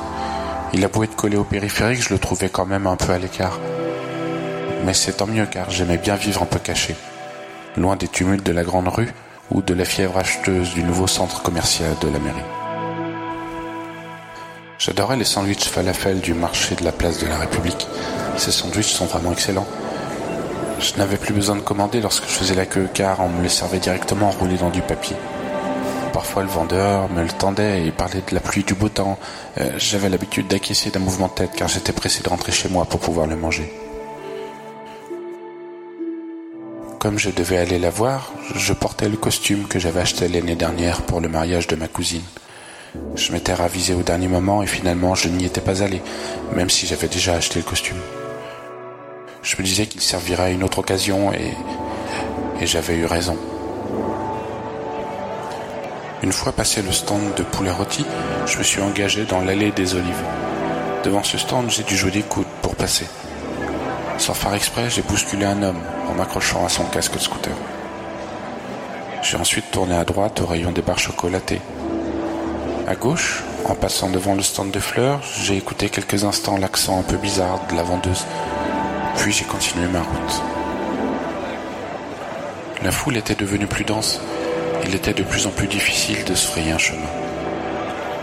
Il 0.73 0.85
a 0.85 0.89
beau 0.89 1.03
être 1.03 1.17
collé 1.17 1.37
au 1.37 1.45
périphérique, 1.45 2.03
je 2.03 2.15
le 2.15 2.21
trouvais 2.21 2.49
quand 2.49 2.67
même 2.67 2.87
un 2.87 2.97
peu 2.97 3.13
à 3.13 3.19
l'écart. 3.19 3.59
Mais 4.85 4.95
c'est 4.95 5.13
tant 5.19 5.27
mieux 5.27 5.47
car 5.47 5.71
j'aimais 5.71 5.99
bien 5.99 6.17
vivre 6.17 6.43
un 6.43 6.47
peu 6.47 6.59
caché. 6.59 6.97
Loin 7.77 7.97
des 7.97 8.09
tumultes 8.09 8.45
de 8.47 8.53
la 8.53 8.65
grande 8.65 8.89
rue 8.89 9.13
ou 9.51 9.63
de 9.63 9.75
la 9.75 9.85
fièvre 9.85 10.17
acheteuse 10.19 10.75
du 10.75 10.83
nouveau 10.83 11.07
centre 11.07 11.43
commercial 11.43 11.93
de 12.01 12.09
la 12.09 12.19
mairie. 12.19 12.41
J'adorais 14.79 15.17
les 15.17 15.25
sandwichs 15.25 15.69
falafel 15.69 16.21
du 16.21 16.33
marché 16.33 16.75
de 16.75 16.85
la 16.85 16.93
place 16.93 17.19
de 17.19 17.27
la 17.27 17.37
République. 17.37 17.87
Ces 18.39 18.51
sandwichs 18.51 18.93
sont 18.93 19.05
vraiment 19.05 19.33
excellents. 19.33 19.67
Je 20.81 20.97
n'avais 20.97 21.19
plus 21.19 21.35
besoin 21.35 21.57
de 21.57 21.61
commander 21.61 22.01
lorsque 22.01 22.25
je 22.25 22.33
faisais 22.33 22.55
la 22.55 22.65
queue 22.65 22.89
car 22.95 23.21
on 23.21 23.29
me 23.29 23.43
les 23.43 23.51
servait 23.51 23.79
directement 23.79 24.29
enroulés 24.29 24.57
dans 24.57 24.71
du 24.71 24.81
papier. 24.81 25.17
Parfois 26.15 26.43
le 26.43 26.49
vendeur 26.49 27.11
me 27.11 27.23
le 27.23 27.29
tendait 27.29 27.87
et 27.87 27.91
parlait 27.91 28.23
de 28.27 28.35
la 28.35 28.41
pluie 28.41 28.65
du 28.65 28.75
beau 28.75 28.89
temps. 28.89 29.19
Euh, 29.59 29.71
J'avais 29.77 30.09
l'habitude 30.09 30.49
d'acquiescer 30.49 30.91
d'un 30.91 31.01
mouvement 31.01 31.29
de 31.29 31.33
tête 31.35 31.51
car 31.55 31.69
j'étais 31.69 31.93
pressé 31.93 32.23
de 32.23 32.29
rentrer 32.31 32.51
chez 32.53 32.71
moi 32.71 32.87
pour 32.87 33.01
pouvoir 33.01 33.27
le 33.27 33.37
manger. 33.37 33.71
Comme 37.01 37.19
je 37.19 37.31
devais 37.31 37.57
aller 37.57 37.79
la 37.79 37.89
voir, 37.89 38.31
je 38.55 38.75
portais 38.75 39.09
le 39.09 39.17
costume 39.17 39.67
que 39.67 39.79
j'avais 39.79 40.01
acheté 40.01 40.29
l'année 40.29 40.55
dernière 40.55 41.01
pour 41.01 41.23
le 41.23 41.31
mariage 41.31 41.67
de 41.67 41.75
ma 41.75 41.89
cousine. 41.89 42.21
Je 43.15 43.33
m'étais 43.33 43.55
ravisé 43.55 43.95
au 43.95 44.03
dernier 44.03 44.29
moment 44.29 44.63
et 44.63 44.67
finalement 44.67 45.15
je 45.15 45.31
n'y 45.31 45.47
étais 45.47 45.63
pas 45.63 45.83
allé, 45.83 46.03
même 46.55 46.69
si 46.69 46.87
j'avais 46.87 47.09
déjà 47.09 47.37
acheté 47.37 47.61
le 47.61 47.65
costume. 47.65 47.97
Je 49.43 49.57
me 49.57 49.63
disais 49.63 49.87
qu'il 49.87 50.03
servirait 50.03 50.43
à 50.43 50.51
une 50.51 50.63
autre 50.63 50.81
occasion 50.81 51.33
et, 51.33 51.55
j'avais 52.67 52.97
eu 52.97 53.07
raison. 53.07 53.39
Une 56.23 56.33
fois 56.33 56.53
passé 56.53 56.83
le 56.83 56.93
stand 56.93 57.33
de 57.35 57.43
poulet 57.45 57.71
rôti, 57.71 58.05
je 58.45 58.59
me 58.59 58.63
suis 58.63 58.83
engagé 58.83 59.25
dans 59.25 59.41
l'allée 59.41 59.73
des 59.73 59.95
olives. 59.95 60.25
Devant 61.03 61.23
ce 61.23 61.39
stand, 61.39 61.71
j'ai 61.71 61.83
dû 61.83 61.97
jouer 61.97 62.11
des 62.11 62.21
coudes 62.21 62.45
pour 62.61 62.77
passer. 62.77 63.07
Sans 64.21 64.35
faire 64.35 64.53
exprès, 64.53 64.91
j'ai 64.91 65.01
bousculé 65.01 65.47
un 65.47 65.63
homme 65.63 65.81
en 66.07 66.13
m'accrochant 66.13 66.67
à 66.67 66.69
son 66.69 66.85
casque 66.85 67.15
de 67.15 67.21
scooter. 67.21 67.55
J'ai 69.23 69.39
ensuite 69.39 69.71
tourné 69.71 69.97
à 69.97 70.05
droite 70.05 70.43
au 70.43 70.47
rayon 70.47 70.73
des 70.73 70.83
barres 70.83 70.99
chocolatées. 70.99 71.63
À 72.87 72.95
gauche, 72.97 73.43
en 73.65 73.75
passant 73.75 74.11
devant 74.11 74.35
le 74.35 74.43
stand 74.43 74.71
de 74.73 74.79
fleurs, 74.79 75.23
j'ai 75.43 75.57
écouté 75.57 75.89
quelques 75.89 76.25
instants 76.25 76.59
l'accent 76.59 76.99
un 76.99 77.03
peu 77.03 77.17
bizarre 77.17 77.61
de 77.71 77.75
la 77.75 77.83
vendeuse. 77.83 78.27
Puis 79.17 79.33
j'ai 79.33 79.47
continué 79.47 79.89
ma 79.89 80.03
route. 80.03 80.43
La 82.83 82.93
foule 82.93 83.17
était 83.17 83.35
devenue 83.35 83.67
plus 83.67 83.85
dense. 83.85 84.21
Il 84.85 84.95
était 84.95 85.15
de 85.15 85.23
plus 85.23 85.47
en 85.47 85.51
plus 85.51 85.67
difficile 85.67 86.25
de 86.25 86.35
se 86.35 86.47
frayer 86.47 86.73
un 86.73 86.79
chemin. 86.79 87.09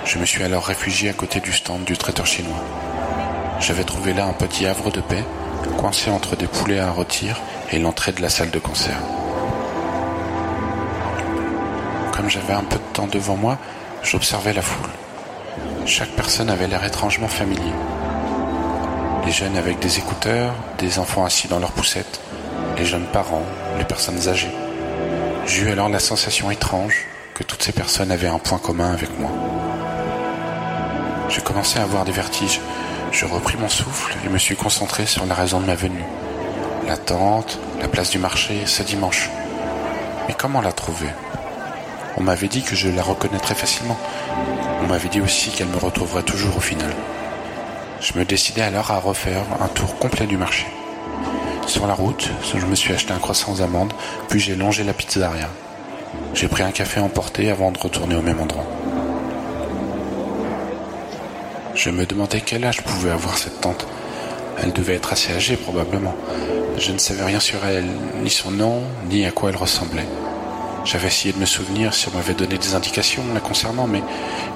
Je 0.06 0.20
me 0.20 0.26
suis 0.26 0.44
alors 0.44 0.66
réfugié 0.66 1.10
à 1.10 1.14
côté 1.14 1.40
du 1.40 1.54
stand 1.54 1.86
du 1.86 1.98
traiteur 1.98 2.28
chinois. 2.28 2.64
J'avais 3.60 3.84
trouvé 3.84 4.14
là 4.14 4.28
un 4.28 4.34
petit 4.34 4.68
havre 4.68 4.92
de 4.92 5.02
paix, 5.02 5.24
coincé 5.78 6.10
entre 6.10 6.36
des 6.36 6.48
poulets 6.48 6.80
à 6.80 6.92
rôtir 6.92 7.40
et 7.72 7.80
l'entrée 7.80 8.12
de 8.12 8.22
la 8.22 8.30
salle 8.30 8.52
de 8.52 8.60
concert. 8.60 9.00
Comme 12.16 12.30
j'avais 12.30 12.54
un 12.54 12.64
peu 12.64 12.78
de 12.78 12.94
temps 12.94 13.08
devant 13.08 13.36
moi, 13.36 13.58
j'observais 14.04 14.54
la 14.54 14.62
foule. 14.62 14.90
Chaque 15.86 16.12
personne 16.12 16.50
avait 16.50 16.68
l'air 16.68 16.84
étrangement 16.84 17.28
familier. 17.28 17.74
Les 19.26 19.32
jeunes 19.32 19.58
avec 19.58 19.80
des 19.80 20.00
écouteurs, 20.00 20.54
des 20.78 21.00
enfants 21.00 21.26
assis 21.26 21.48
dans 21.48 21.60
leurs 21.60 21.72
poussettes, 21.72 22.20
les 22.78 22.86
jeunes 22.86 23.08
parents, 23.08 23.46
les 23.78 23.86
personnes 23.86 24.28
âgées. 24.28 24.54
Eu 25.60 25.70
alors 25.70 25.90
la 25.90 26.00
sensation 26.00 26.52
étrange 26.52 27.06
que 27.34 27.44
toutes 27.44 27.64
ces 27.64 27.72
personnes 27.72 28.12
avaient 28.12 28.28
un 28.28 28.38
point 28.38 28.58
commun 28.58 28.92
avec 28.92 29.18
moi. 29.18 29.32
J'ai 31.30 31.42
commencé 31.42 31.80
à 31.80 31.84
avoir 31.84 32.04
des 32.04 32.12
vertiges. 32.12 32.60
Je 33.12 33.26
repris 33.26 33.58
mon 33.58 33.70
souffle 33.70 34.16
et 34.26 34.30
me 34.30 34.38
suis 34.38 34.56
concentré 34.56 35.06
sur 35.06 35.26
la 35.26 35.34
raison 35.34 35.60
de 35.60 35.66
ma 35.66 35.76
venue. 35.76 36.04
La 36.88 36.98
tente, 36.98 37.60
la 37.82 37.88
place 37.88 38.12
du 38.12 38.20
marché, 38.20 38.66
ce 38.66 38.84
dimanche. 38.84 39.30
Mais 40.28 40.36
comment 40.38 40.62
la 40.62 40.72
trouver? 40.72 41.10
On 42.18 42.24
m'avait 42.24 42.48
dit 42.48 42.64
que 42.64 42.76
je 42.76 42.90
la 42.90 43.02
reconnaîtrais 43.02 43.56
facilement. 43.56 43.98
On 44.84 44.88
m'avait 44.88 45.10
dit 45.10 45.22
aussi 45.22 45.50
qu'elle 45.52 45.68
me 45.68 45.78
retrouverait 45.78 46.24
toujours 46.24 46.58
au 46.58 46.62
final. 46.62 46.94
Je 48.00 48.18
me 48.18 48.26
décidai 48.26 48.62
alors 48.62 48.92
à 48.92 49.00
refaire 49.00 49.44
un 49.62 49.68
tour 49.68 49.98
complet 49.98 50.28
du 50.28 50.38
marché. 50.38 50.68
Sur 51.66 51.88
la 51.88 51.94
route, 51.94 52.30
je 52.56 52.66
me 52.66 52.76
suis 52.76 52.94
acheté 52.94 53.14
un 53.14 53.20
croissant 53.20 53.54
aux 53.54 53.62
amandes, 53.62 53.94
puis 54.30 54.40
j'ai 54.40 54.56
longé 54.56 54.84
la 54.84 54.94
pizzeria. 54.94 55.50
J'ai 56.34 56.48
pris 56.48 56.64
un 56.64 56.72
café 56.72 57.00
emporté 57.00 57.50
avant 57.50 57.72
de 57.72 57.80
retourner 57.80 58.16
au 58.16 58.22
même 58.22 58.40
endroit. 58.40 58.66
Je 61.78 61.92
me 61.92 62.08
demandais 62.08 62.42
quel 62.42 62.66
âge 62.66 62.82
pouvait 62.82 63.12
avoir 63.12 63.38
cette 63.38 63.62
tante. 63.62 63.86
Elle 64.58 64.74
devait 64.74 64.96
être 64.96 65.14
assez 65.14 65.32
âgée 65.32 65.56
probablement. 65.56 66.16
Je 66.76 66.92
ne 66.92 66.98
savais 66.98 67.24
rien 67.24 67.40
sur 67.40 67.64
elle, 67.64 67.86
ni 68.24 68.32
son 68.32 68.50
nom, 68.50 68.82
ni 69.12 69.28
à 69.28 69.32
quoi 69.32 69.52
elle 69.52 69.58
ressemblait. 69.58 70.08
J'avais 70.86 71.06
essayé 71.06 71.36
de 71.36 71.40
me 71.40 71.46
souvenir 71.46 71.94
si 71.94 72.08
on 72.08 72.18
m'avait 72.18 72.34
donné 72.34 72.58
des 72.58 72.74
indications 72.74 73.22
la 73.32 73.40
concernant, 73.40 73.86
mais 73.86 74.02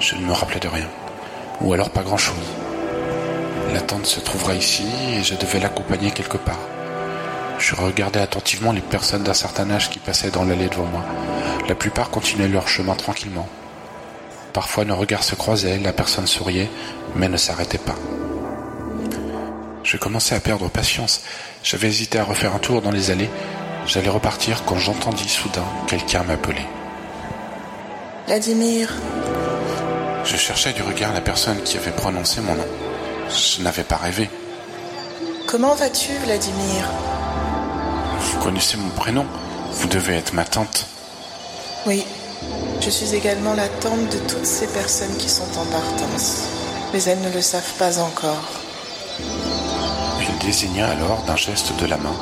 je 0.00 0.16
ne 0.16 0.22
me 0.22 0.32
rappelais 0.32 0.58
de 0.58 0.66
rien. 0.66 0.88
Ou 1.60 1.72
alors 1.72 1.90
pas 1.90 2.02
grand-chose. 2.02 2.34
La 3.72 3.80
tante 3.80 4.06
se 4.06 4.18
trouverait 4.18 4.58
ici 4.58 4.86
et 5.16 5.22
je 5.22 5.36
devais 5.36 5.60
l'accompagner 5.60 6.10
quelque 6.10 6.38
part. 6.38 6.58
Je 7.60 7.76
regardais 7.76 8.20
attentivement 8.20 8.72
les 8.72 8.80
personnes 8.80 9.22
d'un 9.22 9.32
certain 9.32 9.70
âge 9.70 9.90
qui 9.90 10.00
passaient 10.00 10.32
dans 10.32 10.44
l'allée 10.44 10.68
devant 10.68 10.86
moi. 10.86 11.04
La 11.68 11.76
plupart 11.76 12.10
continuaient 12.10 12.48
leur 12.48 12.66
chemin 12.66 12.96
tranquillement. 12.96 13.46
Parfois 14.52 14.84
nos 14.84 14.96
regards 14.96 15.24
se 15.24 15.34
croisaient, 15.34 15.78
la 15.78 15.92
personne 15.92 16.26
souriait, 16.26 16.70
mais 17.14 17.28
ne 17.28 17.36
s'arrêtait 17.36 17.78
pas. 17.78 17.96
Je 19.82 19.96
commençais 19.96 20.34
à 20.34 20.40
perdre 20.40 20.68
patience. 20.68 21.22
J'avais 21.62 21.88
hésité 21.88 22.18
à 22.18 22.24
refaire 22.24 22.54
un 22.54 22.58
tour 22.58 22.82
dans 22.82 22.90
les 22.90 23.10
allées. 23.10 23.30
J'allais 23.86 24.08
repartir 24.08 24.64
quand 24.64 24.76
j'entendis 24.76 25.28
soudain 25.28 25.64
quelqu'un 25.86 26.22
m'appeler. 26.22 26.66
Vladimir. 28.26 28.92
Je 30.24 30.36
cherchais 30.36 30.72
du 30.72 30.82
regard 30.82 31.12
la 31.12 31.20
personne 31.20 31.60
qui 31.62 31.76
avait 31.76 31.90
prononcé 31.90 32.40
mon 32.40 32.54
nom. 32.54 32.66
Je 33.28 33.62
n'avais 33.62 33.82
pas 33.82 33.96
rêvé. 33.96 34.30
Comment 35.48 35.74
vas-tu, 35.74 36.12
Vladimir? 36.24 36.88
Vous 38.20 38.38
connaissez 38.38 38.76
mon 38.76 38.90
prénom. 38.90 39.26
Vous 39.72 39.88
devez 39.88 40.14
être 40.14 40.32
ma 40.32 40.44
tante. 40.44 40.86
Oui, 41.86 42.04
je 42.80 42.90
suis 42.90 43.14
également 43.14 43.54
la 43.54 43.68
tante 43.68 44.08
de 44.10 44.18
toutes 44.28 44.46
ces 44.46 44.66
personnes 44.66 45.16
qui 45.16 45.28
sont 45.28 45.58
en 45.58 45.64
partance. 45.66 46.42
Mais 46.92 47.02
elles 47.04 47.20
ne 47.20 47.30
le 47.30 47.40
savent 47.40 47.74
pas 47.78 48.00
encore. 48.00 48.42
Il 49.20 50.46
désigna 50.46 50.88
alors 50.88 51.22
d'un 51.26 51.36
geste 51.36 51.72
de 51.80 51.86
la 51.86 51.96
main 51.96 52.14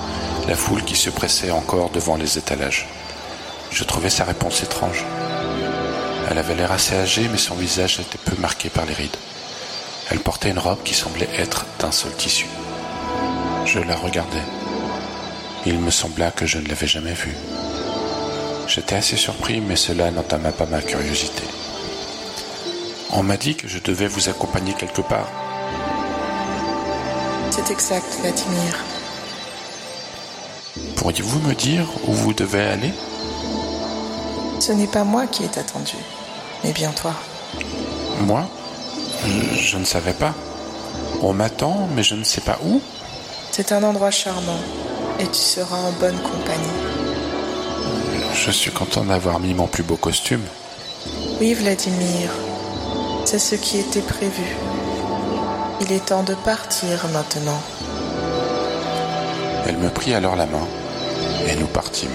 la 0.50 0.56
foule 0.56 0.82
qui 0.82 0.96
se 0.96 1.10
pressait 1.10 1.52
encore 1.52 1.90
devant 1.90 2.16
les 2.16 2.36
étalages. 2.36 2.88
Je 3.70 3.84
trouvais 3.84 4.10
sa 4.10 4.24
réponse 4.24 4.64
étrange. 4.64 5.04
Elle 6.28 6.38
avait 6.38 6.56
l'air 6.56 6.72
assez 6.72 6.96
âgée, 6.96 7.28
mais 7.30 7.38
son 7.38 7.54
visage 7.54 8.00
était 8.00 8.18
peu 8.18 8.36
marqué 8.40 8.68
par 8.68 8.84
les 8.84 8.94
rides. 8.94 9.16
Elle 10.10 10.18
portait 10.18 10.50
une 10.50 10.58
robe 10.58 10.82
qui 10.82 10.94
semblait 10.94 11.28
être 11.36 11.66
d'un 11.78 11.92
seul 11.92 12.12
tissu. 12.16 12.46
Je 13.64 13.78
la 13.78 13.94
regardais. 13.94 14.42
Il 15.66 15.78
me 15.78 15.90
sembla 15.90 16.32
que 16.32 16.46
je 16.46 16.58
ne 16.58 16.66
l'avais 16.66 16.88
jamais 16.88 17.12
vue. 17.12 17.36
J'étais 18.70 18.94
assez 18.94 19.16
surpris, 19.16 19.60
mais 19.60 19.74
cela 19.74 20.12
n'entama 20.12 20.52
pas 20.52 20.64
ma 20.64 20.80
curiosité. 20.80 21.42
On 23.10 23.24
m'a 23.24 23.36
dit 23.36 23.56
que 23.56 23.66
je 23.66 23.80
devais 23.80 24.06
vous 24.06 24.28
accompagner 24.28 24.74
quelque 24.74 25.00
part. 25.00 25.28
C'est 27.50 27.68
exact, 27.72 28.06
Vladimir. 28.20 28.78
Pourriez-vous 30.94 31.40
me 31.40 31.54
dire 31.54 31.84
où 32.06 32.12
vous 32.12 32.32
devez 32.32 32.62
aller? 32.62 32.92
Ce 34.60 34.70
n'est 34.70 34.86
pas 34.86 35.02
moi 35.02 35.26
qui 35.26 35.42
est 35.42 35.58
attendu, 35.58 35.96
mais 36.62 36.72
bien 36.72 36.92
toi. 36.92 37.14
Moi? 38.20 38.48
Je, 39.26 39.58
je 39.58 39.78
ne 39.78 39.84
savais 39.84 40.12
pas. 40.12 40.32
On 41.22 41.32
m'attend, 41.32 41.88
mais 41.96 42.04
je 42.04 42.14
ne 42.14 42.22
sais 42.22 42.40
pas 42.40 42.60
où. 42.64 42.80
C'est 43.50 43.72
un 43.72 43.82
endroit 43.82 44.12
charmant, 44.12 44.60
et 45.18 45.26
tu 45.26 45.40
seras 45.40 45.76
en 45.76 45.90
bonne 45.98 46.20
compagnie. 46.22 46.89
Je 48.42 48.50
suis 48.50 48.70
content 48.70 49.04
d'avoir 49.04 49.38
mis 49.38 49.52
mon 49.52 49.66
plus 49.66 49.82
beau 49.82 49.96
costume. 49.96 50.40
Oui, 51.40 51.52
Vladimir, 51.52 52.30
c'est 53.26 53.38
ce 53.38 53.54
qui 53.54 53.78
était 53.78 54.00
prévu. 54.00 54.56
Il 55.82 55.92
est 55.92 56.06
temps 56.06 56.22
de 56.22 56.34
partir 56.34 57.06
maintenant. 57.12 57.60
Elle 59.66 59.76
me 59.76 59.90
prit 59.90 60.14
alors 60.14 60.36
la 60.36 60.46
main 60.46 60.66
et 61.48 61.54
nous 61.56 61.66
partîmes. 61.66 62.08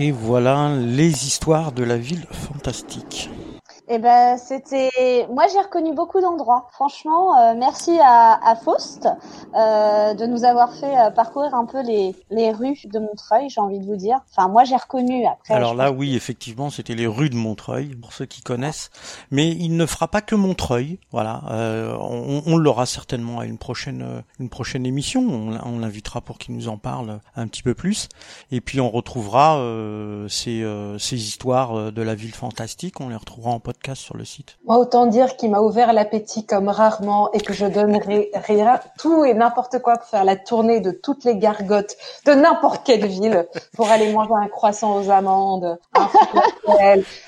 Et 0.00 0.12
voilà 0.12 0.76
les 0.76 1.26
histoires 1.26 1.72
de 1.72 1.82
la 1.82 1.98
ville 1.98 2.24
fantastique. 2.30 3.28
Eh 3.90 3.98
ben, 3.98 4.36
c'était. 4.36 5.26
Moi, 5.32 5.44
j'ai 5.50 5.60
reconnu 5.60 5.94
beaucoup 5.94 6.20
d'endroits. 6.20 6.68
Franchement, 6.72 7.38
euh, 7.38 7.54
merci 7.56 7.98
à, 8.02 8.38
à 8.46 8.54
Faust 8.54 9.08
euh, 9.54 10.12
de 10.12 10.26
nous 10.26 10.44
avoir 10.44 10.74
fait 10.74 10.98
euh, 10.98 11.10
parcourir 11.10 11.54
un 11.54 11.64
peu 11.64 11.80
les, 11.82 12.14
les 12.30 12.52
rues 12.52 12.78
de 12.84 12.98
Montreuil. 12.98 13.48
J'ai 13.48 13.62
envie 13.62 13.78
de 13.78 13.86
vous 13.86 13.96
dire. 13.96 14.20
Enfin, 14.30 14.48
moi, 14.48 14.64
j'ai 14.64 14.76
reconnu. 14.76 15.24
Après. 15.26 15.54
Alors 15.54 15.74
là, 15.74 15.90
oui, 15.90 16.14
effectivement, 16.14 16.68
c'était 16.68 16.94
les 16.94 17.06
rues 17.06 17.30
de 17.30 17.36
Montreuil 17.36 17.94
pour 17.94 18.12
ceux 18.12 18.26
qui 18.26 18.42
connaissent. 18.42 18.90
Mais 19.30 19.48
il 19.48 19.74
ne 19.74 19.86
fera 19.86 20.06
pas 20.06 20.20
que 20.20 20.34
Montreuil. 20.34 20.98
Voilà, 21.10 21.40
euh, 21.50 21.96
on, 21.98 22.42
on 22.44 22.56
l'aura 22.58 22.84
certainement 22.84 23.38
à 23.38 23.46
une 23.46 23.56
prochaine 23.56 24.02
euh, 24.02 24.20
une 24.38 24.50
prochaine 24.50 24.84
émission. 24.84 25.22
On, 25.22 25.58
on 25.64 25.78
l'invitera 25.78 26.20
pour 26.20 26.36
qu'il 26.36 26.54
nous 26.54 26.68
en 26.68 26.76
parle 26.76 27.20
un 27.36 27.46
petit 27.48 27.62
peu 27.62 27.72
plus. 27.72 28.10
Et 28.52 28.60
puis 28.60 28.82
on 28.82 28.90
retrouvera 28.90 29.56
euh, 29.56 30.28
ces 30.28 30.58
ces 30.98 31.16
histoires 31.16 31.90
de 31.90 32.02
la 32.02 32.14
ville 32.14 32.34
fantastique. 32.34 33.00
On 33.00 33.08
les 33.08 33.16
retrouvera 33.16 33.52
en 33.52 33.60
podcast 33.60 33.77
sur 33.94 34.16
le 34.16 34.24
site. 34.24 34.58
Moi, 34.64 34.78
autant 34.78 35.06
dire 35.06 35.36
qu'il 35.36 35.50
m'a 35.50 35.60
ouvert 35.60 35.92
l'appétit 35.92 36.44
comme 36.44 36.68
rarement 36.68 37.32
et 37.32 37.40
que 37.40 37.52
je 37.52 37.66
donnerai 37.66 38.30
rien, 38.34 38.80
tout 38.98 39.24
et 39.24 39.34
n'importe 39.34 39.78
quoi 39.80 39.96
pour 39.96 40.06
faire 40.06 40.24
la 40.24 40.36
tournée 40.36 40.80
de 40.80 40.90
toutes 40.90 41.24
les 41.24 41.36
gargotes 41.36 41.96
de 42.26 42.32
n'importe 42.32 42.84
quelle 42.84 43.06
ville 43.06 43.46
pour 43.74 43.90
aller 43.90 44.12
manger 44.12 44.34
un 44.34 44.48
croissant 44.48 44.96
aux 44.96 45.10
amandes, 45.10 45.78
un 45.94 46.08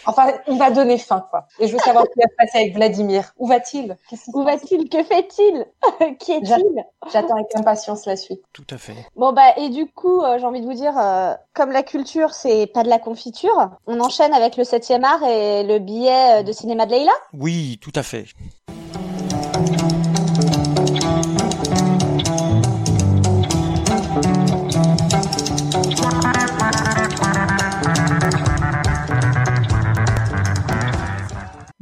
Enfin, 0.07 0.33
on 0.47 0.57
va 0.57 0.71
donner 0.71 0.99
faim, 0.99 1.27
quoi. 1.31 1.47
Et 1.59 1.67
je 1.67 1.73
veux 1.73 1.79
savoir 1.79 2.05
ce 2.05 2.11
qui 2.13 2.21
va 2.21 2.29
se 2.29 2.37
passer 2.37 2.59
avec 2.59 2.75
Vladimir. 2.75 3.33
Où 3.39 3.47
va-t-il? 3.47 3.97
Où 4.35 4.43
va-t-il? 4.43 4.89
Que 4.89 5.03
fait-il? 5.03 5.67
Qui 6.19 6.33
est-il? 6.33 6.85
J'attends 7.13 7.35
avec 7.35 7.55
impatience 7.57 8.07
la 8.07 8.17
suite. 8.17 8.43
Tout 8.53 8.67
à 8.71 8.79
fait. 8.79 8.95
Bon 9.17 9.33
bah 9.33 9.57
et 9.57 9.69
du 9.69 9.87
coup, 9.87 10.23
euh, 10.23 10.39
j'ai 10.39 10.45
envie 10.45 10.61
de 10.61 10.67
vous 10.67 10.75
dire, 10.75 10.99
euh, 10.99 11.35
comme 11.55 11.73
la 11.73 11.83
culture 11.83 12.35
c'est 12.35 12.67
pas 12.67 12.83
de 12.83 12.89
la 12.89 12.99
confiture, 12.99 13.71
on 13.87 14.01
enchaîne 14.01 14.33
avec 14.33 14.57
le 14.57 14.65
7e 14.65 15.05
art 15.05 15.23
et 15.25 15.63
le 15.63 15.79
billet 15.79 16.40
de 16.43 16.53
cinéma 16.53 16.87
de 16.87 16.93
Leila 16.93 17.13
Oui, 17.33 17.79
tout 17.81 17.93
à 17.95 18.03
fait. 18.03 18.27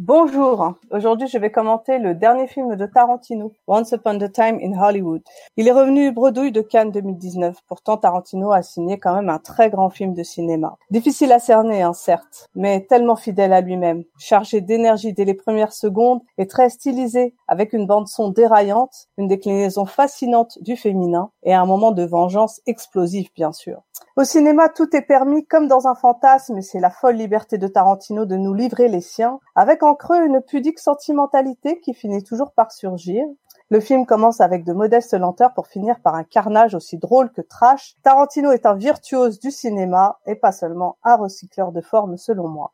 Bonjour, 0.09 0.73
aujourd'hui 0.91 1.29
je 1.29 1.37
vais 1.37 1.53
commenter 1.53 1.99
le 1.99 2.15
dernier 2.15 2.47
film 2.47 2.77
de 2.77 2.87
Tarantino, 2.87 3.53
Once 3.67 3.93
Upon 3.93 4.19
a 4.23 4.29
Time 4.31 4.59
in 4.63 4.73
Hollywood. 4.73 5.21
Il 5.59 5.69
est 5.69 5.73
revenu 5.73 6.13
bredouille 6.13 6.51
de 6.51 6.63
Cannes 6.63 6.93
2019, 6.93 7.59
pourtant 7.69 7.99
Tarantino 7.99 8.51
a 8.51 8.63
signé 8.63 8.99
quand 8.99 9.15
même 9.15 9.29
un 9.29 9.39
très 9.39 9.69
grand 9.69 9.91
film 9.91 10.15
de 10.15 10.23
cinéma. 10.23 10.79
Difficile 10.91 11.31
à 11.31 11.39
cerner, 11.39 11.83
hein, 11.83 11.93
certes, 11.93 12.49
mais 12.55 12.87
tellement 12.89 13.17
fidèle 13.17 13.53
à 13.53 13.61
lui-même, 13.61 14.05
chargé 14.19 14.63
d'énergie 14.63 15.13
dès 15.13 15.27
les 15.27 15.35
premières 15.35 15.75
secondes 15.75 16.23
et 16.39 16.47
très 16.47 16.71
stylisé, 16.71 17.35
avec 17.47 17.75
une 17.75 17.87
bande-son 17.87 18.31
déraillante, 18.31 19.09
une 19.19 19.29
déclinaison 19.29 19.85
fascinante 19.85 20.57
du 20.63 20.79
féminin 20.79 21.33
et 21.43 21.53
un 21.53 21.67
moment 21.67 21.93
de 21.93 22.05
vengeance 22.05 22.63
explosif 22.65 23.29
bien 23.35 23.53
sûr. 23.53 23.83
Au 24.17 24.25
cinéma, 24.25 24.69
tout 24.69 24.97
est 24.97 25.03
permis 25.03 25.47
comme 25.47 25.69
dans 25.69 25.87
un 25.87 25.95
fantasme 25.95 26.59
et 26.59 26.63
c'est 26.63 26.81
la 26.81 26.91
folle 26.91 27.15
liberté 27.15 27.57
de 27.57 27.69
Tarantino 27.69 28.25
de 28.25 28.37
nous 28.37 28.53
livrer 28.53 28.89
les 28.89 29.01
siens, 29.01 29.39
avec 29.55 29.83
creux 29.99 30.25
une 30.25 30.41
pudique 30.41 30.79
sentimentalité 30.79 31.81
qui 31.81 31.93
finit 31.93 32.23
toujours 32.23 32.53
par 32.53 32.73
surgir. 32.73 33.25
Le 33.71 33.81
film 33.81 34.07
commence 34.07 34.41
avec 34.41 34.65
de 34.65 34.73
modestes 34.73 35.13
lenteurs 35.13 35.53
pour 35.53 35.67
finir 35.67 36.01
par 36.01 36.15
un 36.15 36.25
carnage 36.25 36.75
aussi 36.75 36.97
drôle 36.97 37.31
que 37.31 37.43
trash. 37.43 37.97
Tarantino 38.03 38.51
est 38.51 38.65
un 38.65 38.73
virtuose 38.73 39.41
du 39.41 39.51
cinéma 39.51 40.19
et 40.25 40.37
pas 40.37 40.53
seulement 40.53 40.97
un 41.05 41.17
recycleur 41.17 41.71
de 41.71 41.83
formes 41.83 42.17
selon 42.17 42.49
moi. 42.49 42.73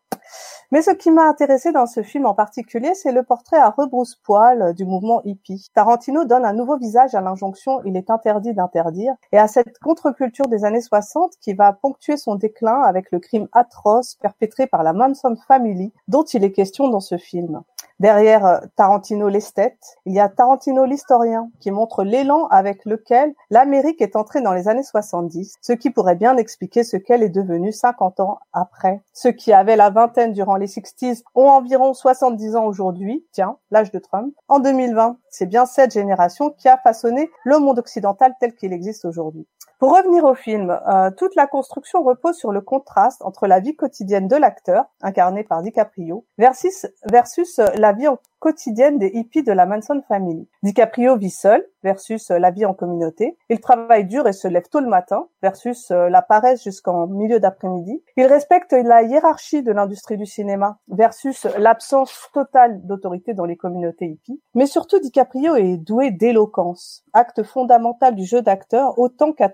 Mais 0.70 0.82
ce 0.82 0.92
qui 0.92 1.10
m'a 1.10 1.24
intéressé 1.24 1.72
dans 1.72 1.86
ce 1.86 2.04
film 2.04 2.26
en 2.26 2.34
particulier, 2.34 2.94
c'est 2.94 3.10
le 3.10 3.24
portrait 3.24 3.58
à 3.58 3.70
rebrousse-poil 3.70 4.72
du 4.74 4.84
mouvement 4.84 5.20
hippie. 5.24 5.68
Tarantino 5.74 6.26
donne 6.26 6.44
un 6.44 6.52
nouveau 6.52 6.78
visage 6.78 7.16
à 7.16 7.20
l'injonction 7.20 7.82
«il 7.84 7.96
est 7.96 8.08
interdit 8.08 8.54
d'interdire» 8.54 9.14
et 9.32 9.38
à 9.38 9.48
cette 9.48 9.80
contre-culture 9.80 10.46
des 10.46 10.64
années 10.64 10.80
60 10.80 11.32
qui 11.40 11.54
va 11.54 11.72
ponctuer 11.72 12.16
son 12.16 12.36
déclin 12.36 12.82
avec 12.82 13.10
le 13.10 13.18
crime 13.18 13.48
atroce 13.52 14.14
perpétré 14.14 14.68
par 14.68 14.84
la 14.84 14.92
Manson 14.92 15.34
Family 15.48 15.92
dont 16.06 16.22
il 16.22 16.44
est 16.44 16.52
question 16.52 16.88
dans 16.88 17.00
ce 17.00 17.18
film. 17.18 17.62
Derrière 18.00 18.60
Tarantino 18.74 19.28
l'esthète, 19.28 19.78
il 20.04 20.14
y 20.14 20.20
a 20.20 20.28
Tarantino 20.28 20.84
l'historien 20.84 21.50
qui 21.60 21.70
montre 21.70 22.02
l'élan 22.02 22.48
avec 22.48 22.84
lequel 22.84 23.32
l'Amérique 23.50 24.02
est 24.02 24.16
entrée 24.16 24.40
dans 24.40 24.52
les 24.52 24.66
années 24.66 24.82
70, 24.82 25.54
ce 25.60 25.72
qui 25.72 25.90
pourrait 25.90 26.16
bien 26.16 26.36
expliquer 26.36 26.82
ce 26.82 26.96
qu'elle 26.96 27.22
est 27.22 27.28
devenue 27.28 27.72
50 27.72 28.18
ans 28.18 28.40
après. 28.52 29.02
Ceux 29.12 29.30
qui 29.30 29.52
avaient 29.52 29.76
la 29.76 29.90
vingtaine 29.90 30.32
durant 30.32 30.56
les 30.56 30.66
60s 30.66 31.22
ont 31.36 31.48
environ 31.48 31.94
70 31.94 32.56
ans 32.56 32.66
aujourd'hui, 32.66 33.24
tiens, 33.30 33.58
l'âge 33.70 33.92
de 33.92 34.00
Trump. 34.00 34.34
En 34.48 34.58
2020, 34.58 35.16
c'est 35.34 35.46
bien 35.46 35.66
cette 35.66 35.92
génération 35.92 36.50
qui 36.50 36.68
a 36.68 36.78
façonné 36.78 37.28
le 37.44 37.58
monde 37.58 37.80
occidental 37.80 38.34
tel 38.38 38.54
qu'il 38.54 38.72
existe 38.72 39.04
aujourd'hui. 39.04 39.48
Pour 39.80 39.96
revenir 39.96 40.24
au 40.24 40.34
film, 40.34 40.70
euh, 40.70 41.10
toute 41.10 41.34
la 41.34 41.48
construction 41.48 42.04
repose 42.04 42.36
sur 42.36 42.52
le 42.52 42.60
contraste 42.60 43.20
entre 43.22 43.48
la 43.48 43.58
vie 43.58 43.74
quotidienne 43.74 44.28
de 44.28 44.36
l'acteur, 44.36 44.84
incarné 45.02 45.42
par 45.42 45.62
DiCaprio, 45.62 46.24
versus, 46.38 46.86
versus 47.10 47.58
la 47.74 47.92
vie 47.92 48.06
quotidienne 48.44 48.98
des 48.98 49.10
hippies 49.14 49.42
de 49.42 49.52
la 49.52 49.64
Manson 49.64 50.02
Family. 50.06 50.46
DiCaprio 50.62 51.16
vit 51.16 51.30
seul 51.30 51.66
versus 51.82 52.28
la 52.28 52.50
vie 52.50 52.66
en 52.66 52.74
communauté. 52.74 53.38
Il 53.48 53.58
travaille 53.58 54.04
dur 54.04 54.26
et 54.26 54.34
se 54.34 54.48
lève 54.48 54.68
tôt 54.70 54.80
le 54.80 54.88
matin 54.88 55.28
versus 55.42 55.90
la 55.90 56.20
paresse 56.20 56.62
jusqu'en 56.62 57.06
milieu 57.06 57.40
d'après-midi. 57.40 58.02
Il 58.18 58.26
respecte 58.26 58.72
la 58.72 59.02
hiérarchie 59.02 59.62
de 59.62 59.72
l'industrie 59.72 60.18
du 60.18 60.26
cinéma 60.26 60.78
versus 60.88 61.46
l'absence 61.58 62.28
totale 62.34 62.86
d'autorité 62.86 63.32
dans 63.32 63.46
les 63.46 63.56
communautés 63.56 64.06
hippies. 64.06 64.40
Mais 64.54 64.66
surtout, 64.66 64.98
DiCaprio 64.98 65.56
est 65.56 65.78
doué 65.78 66.10
d'éloquence, 66.10 67.02
acte 67.14 67.42
fondamental 67.44 68.14
du 68.14 68.26
jeu 68.26 68.42
d'acteur 68.42 68.98
autant 68.98 69.32
qu'à 69.32 69.50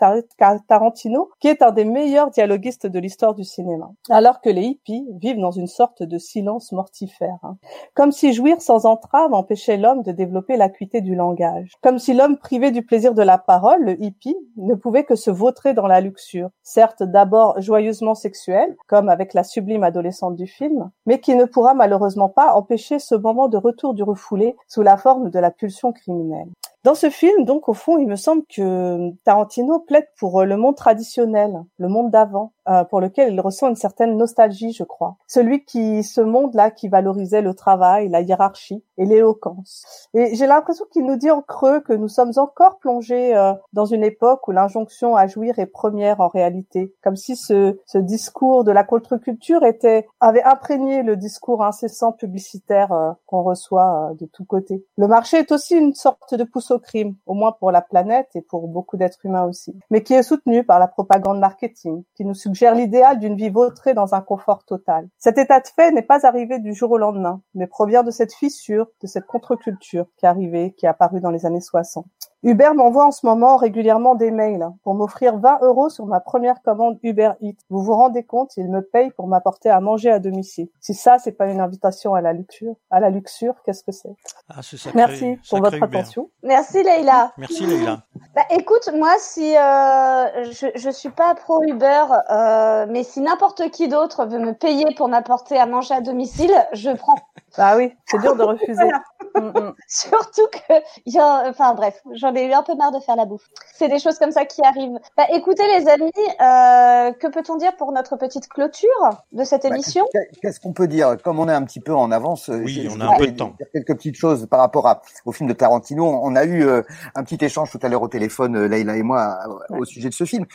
Tarantino, 0.66 1.30
qui 1.38 1.46
est 1.46 1.62
un 1.62 1.70
des 1.70 1.84
meilleurs 1.84 2.30
dialoguistes 2.30 2.88
de 2.88 2.98
l'histoire 2.98 3.34
du 3.34 3.44
cinéma. 3.44 3.90
Alors 4.08 4.40
que 4.40 4.50
les 4.50 4.62
hippies 4.62 5.06
vivent 5.20 5.40
dans 5.40 5.52
une 5.52 5.68
sorte 5.68 6.02
de 6.02 6.18
silence 6.18 6.72
mortifère. 6.72 7.38
Hein. 7.44 7.56
Comme 7.94 8.10
si 8.10 8.32
jouir 8.32 8.60
sans 8.60 8.79
sans 8.80 8.86
entrave 8.86 9.34
empêchait 9.34 9.76
l'homme 9.76 10.02
de 10.02 10.12
développer 10.12 10.56
l'acuité 10.56 11.00
du 11.00 11.14
langage. 11.14 11.72
Comme 11.82 11.98
si 11.98 12.14
l'homme 12.14 12.38
privé 12.38 12.70
du 12.70 12.82
plaisir 12.82 13.14
de 13.14 13.22
la 13.22 13.36
parole, 13.36 13.82
le 13.84 14.02
hippie, 14.02 14.36
ne 14.56 14.74
pouvait 14.74 15.04
que 15.04 15.16
se 15.16 15.30
vautrer 15.30 15.74
dans 15.74 15.86
la 15.86 16.00
luxure, 16.00 16.50
certes 16.62 17.02
d'abord 17.02 17.60
joyeusement 17.60 18.14
sexuelle, 18.14 18.76
comme 18.86 19.08
avec 19.08 19.34
la 19.34 19.44
sublime 19.44 19.82
adolescente 19.82 20.36
du 20.36 20.46
film, 20.46 20.90
mais 21.06 21.20
qui 21.20 21.34
ne 21.34 21.44
pourra 21.44 21.74
malheureusement 21.74 22.28
pas 22.28 22.54
empêcher 22.54 22.98
ce 22.98 23.14
moment 23.14 23.48
de 23.48 23.56
retour 23.56 23.94
du 23.94 24.02
refoulé 24.02 24.56
sous 24.68 24.82
la 24.82 24.96
forme 24.96 25.30
de 25.30 25.38
la 25.38 25.50
pulsion 25.50 25.92
criminelle. 25.92 26.48
Dans 26.82 26.94
ce 26.94 27.10
film, 27.10 27.44
donc, 27.44 27.68
au 27.68 27.74
fond, 27.74 27.98
il 27.98 28.06
me 28.06 28.16
semble 28.16 28.42
que 28.46 29.10
Tarantino 29.24 29.80
plaide 29.80 30.08
pour 30.18 30.44
le 30.44 30.56
monde 30.56 30.76
traditionnel, 30.76 31.62
le 31.76 31.88
monde 31.88 32.10
d'avant, 32.10 32.54
euh, 32.70 32.84
pour 32.84 33.00
lequel 33.02 33.34
il 33.34 33.40
ressent 33.40 33.68
une 33.68 33.76
certaine 33.76 34.16
nostalgie, 34.16 34.72
je 34.72 34.84
crois. 34.84 35.16
Celui 35.26 35.64
qui, 35.64 36.02
ce 36.02 36.20
monde-là, 36.20 36.70
qui 36.70 36.88
valorisait 36.88 37.42
le 37.42 37.52
travail, 37.52 38.08
la 38.08 38.20
hiérarchie 38.20 38.84
et 38.96 39.04
l'éloquence. 39.04 40.08
Et 40.14 40.34
j'ai 40.34 40.46
l'impression 40.46 40.84
qu'il 40.90 41.04
nous 41.04 41.16
dit 41.16 41.30
en 41.30 41.42
creux 41.42 41.80
que 41.80 41.92
nous 41.92 42.08
sommes 42.08 42.32
encore 42.36 42.78
plongés 42.78 43.36
euh, 43.36 43.52
dans 43.72 43.86
une 43.86 44.04
époque 44.04 44.46
où 44.46 44.52
l'injonction 44.52 45.16
à 45.16 45.26
jouir 45.26 45.58
est 45.58 45.66
première 45.66 46.20
en 46.20 46.28
réalité, 46.28 46.94
comme 47.02 47.16
si 47.16 47.34
ce, 47.34 47.78
ce 47.86 47.98
discours 47.98 48.62
de 48.62 48.72
la 48.72 48.84
contre-culture 48.84 49.64
était 49.64 50.06
avait 50.20 50.44
imprégné 50.44 51.02
le 51.02 51.16
discours 51.16 51.64
incessant 51.64 52.12
publicitaire 52.12 52.92
euh, 52.92 53.10
qu'on 53.26 53.42
reçoit 53.42 54.12
de 54.18 54.26
tous 54.26 54.44
côtés. 54.44 54.84
Le 54.96 55.08
marché 55.08 55.38
est 55.38 55.52
aussi 55.52 55.74
une 55.74 55.94
sorte 55.94 56.34
de 56.34 56.44
au 56.70 56.78
crime, 56.78 57.16
au 57.26 57.34
moins 57.34 57.52
pour 57.52 57.70
la 57.70 57.82
planète 57.82 58.28
et 58.34 58.42
pour 58.42 58.68
beaucoup 58.68 58.96
d'êtres 58.96 59.24
humains 59.24 59.44
aussi, 59.44 59.76
mais 59.90 60.02
qui 60.02 60.14
est 60.14 60.22
soutenu 60.22 60.64
par 60.64 60.78
la 60.78 60.88
propagande 60.88 61.38
marketing, 61.38 62.02
qui 62.14 62.24
nous 62.24 62.34
suggère 62.34 62.74
l'idéal 62.74 63.18
d'une 63.18 63.36
vie 63.36 63.50
vautrée 63.50 63.94
dans 63.94 64.14
un 64.14 64.20
confort 64.20 64.64
total. 64.64 65.08
Cet 65.18 65.38
état 65.38 65.60
de 65.60 65.66
fait 65.66 65.92
n'est 65.92 66.02
pas 66.02 66.26
arrivé 66.26 66.58
du 66.58 66.74
jour 66.74 66.90
au 66.90 66.98
lendemain, 66.98 67.40
mais 67.54 67.66
provient 67.66 68.02
de 68.02 68.10
cette 68.10 68.34
fissure, 68.34 68.86
de 69.02 69.06
cette 69.06 69.26
contre-culture 69.26 70.06
qui 70.16 70.26
est 70.26 70.28
arrivée, 70.28 70.72
qui 70.72 70.86
est 70.86 70.88
apparue 70.88 71.20
dans 71.20 71.30
les 71.30 71.46
années 71.46 71.60
60. 71.60 72.06
Uber 72.42 72.70
m'envoie 72.74 73.04
en 73.04 73.10
ce 73.10 73.26
moment 73.26 73.56
régulièrement 73.56 74.14
des 74.14 74.30
mails 74.30 74.66
pour 74.82 74.94
m'offrir 74.94 75.36
20 75.36 75.58
euros 75.60 75.90
sur 75.90 76.06
ma 76.06 76.20
première 76.20 76.62
commande 76.62 76.98
Uber 77.02 77.32
Eats. 77.42 77.58
Vous 77.68 77.82
vous 77.82 77.94
rendez 77.94 78.22
compte, 78.22 78.56
il 78.56 78.70
me 78.70 78.80
paye 78.80 79.10
pour 79.10 79.26
m'apporter 79.26 79.68
à 79.68 79.78
manger 79.80 80.10
à 80.10 80.18
domicile. 80.20 80.68
Si 80.80 80.94
ça, 80.94 81.18
c'est 81.18 81.32
pas 81.32 81.48
une 81.48 81.60
invitation 81.60 82.14
à 82.14 82.22
la 82.22 82.32
luxure, 82.32 82.76
à 82.90 82.98
la 82.98 83.10
luxure, 83.10 83.54
qu'est-ce 83.66 83.84
que 83.84 83.92
c'est? 83.92 84.14
Ah, 84.48 84.60
Merci 84.94 85.38
pour 85.50 85.58
votre 85.60 85.82
attention. 85.82 86.30
Merci 86.42 86.82
Leïla. 86.82 87.32
Merci 87.36 87.66
Leïla. 87.66 88.04
Bah, 88.34 88.42
écoute, 88.50 88.88
moi, 88.94 89.12
si 89.18 89.56
euh, 89.56 90.44
je 90.50 90.68
je 90.74 90.90
suis 90.90 91.10
pas 91.10 91.34
pro 91.34 91.62
Uber, 91.62 92.04
euh, 92.30 92.86
mais 92.88 93.02
si 93.02 93.20
n'importe 93.20 93.70
qui 93.70 93.88
d'autre 93.88 94.24
veut 94.24 94.38
me 94.38 94.54
payer 94.54 94.86
pour 94.96 95.08
m'apporter 95.08 95.58
à 95.58 95.66
manger 95.66 95.94
à 95.94 96.00
domicile, 96.00 96.52
je 96.72 96.90
prends. 96.90 97.16
Bah 97.56 97.76
oui, 97.76 97.92
c'est 98.06 98.20
dur 98.20 98.36
de 98.36 98.42
refuser. 98.44 98.90
Mm, 99.34 99.40
mm. 99.40 99.74
Surtout 99.88 100.48
que, 100.52 100.74
y 101.06 101.18
a, 101.18 101.48
enfin 101.48 101.74
bref, 101.74 102.00
j'en 102.12 102.34
ai 102.34 102.46
eu 102.46 102.52
un 102.52 102.62
peu 102.62 102.74
marre 102.74 102.92
de 102.92 103.00
faire 103.00 103.16
la 103.16 103.24
bouffe. 103.24 103.46
C'est 103.74 103.88
des 103.88 103.98
choses 103.98 104.18
comme 104.18 104.30
ça 104.30 104.44
qui 104.44 104.62
arrivent. 104.62 104.98
Bah, 105.16 105.24
écoutez 105.32 105.62
les 105.78 105.88
amis, 105.88 106.10
euh, 106.40 107.12
que 107.12 107.26
peut-on 107.28 107.56
dire 107.56 107.76
pour 107.76 107.92
notre 107.92 108.16
petite 108.16 108.48
clôture 108.48 108.88
de 109.32 109.44
cette 109.44 109.62
bah, 109.62 109.70
émission? 109.70 110.04
Qu'est-ce 110.42 110.60
qu'on 110.60 110.72
peut 110.72 110.88
dire? 110.88 111.16
Comme 111.22 111.38
on 111.38 111.48
est 111.48 111.54
un 111.54 111.64
petit 111.64 111.80
peu 111.80 111.94
en 111.94 112.10
avance, 112.10 112.48
euh, 112.50 112.62
oui, 112.64 112.88
on 112.90 113.00
a 113.00 113.14
un 113.14 113.16
peu 113.16 113.26
de 113.26 113.36
temps. 113.36 113.54
Quelques 113.72 113.94
petites 113.94 114.16
choses 114.16 114.46
par 114.46 114.60
rapport 114.60 114.86
à, 114.86 115.02
au 115.24 115.32
film 115.32 115.48
de 115.48 115.54
Tarantino. 115.54 116.06
On 116.06 116.36
a 116.36 116.44
eu 116.44 116.64
euh, 116.64 116.82
un 117.14 117.22
petit 117.22 117.42
échange 117.44 117.70
tout 117.70 117.80
à 117.82 117.88
l'heure 117.88 118.02
au 118.02 118.08
téléphone, 118.08 118.56
euh, 118.56 118.68
Leïla 118.68 118.96
et 118.96 119.02
moi, 119.02 119.38
au 119.70 119.84
sujet 119.84 120.08
de 120.08 120.14
ce 120.14 120.24
film. 120.24 120.46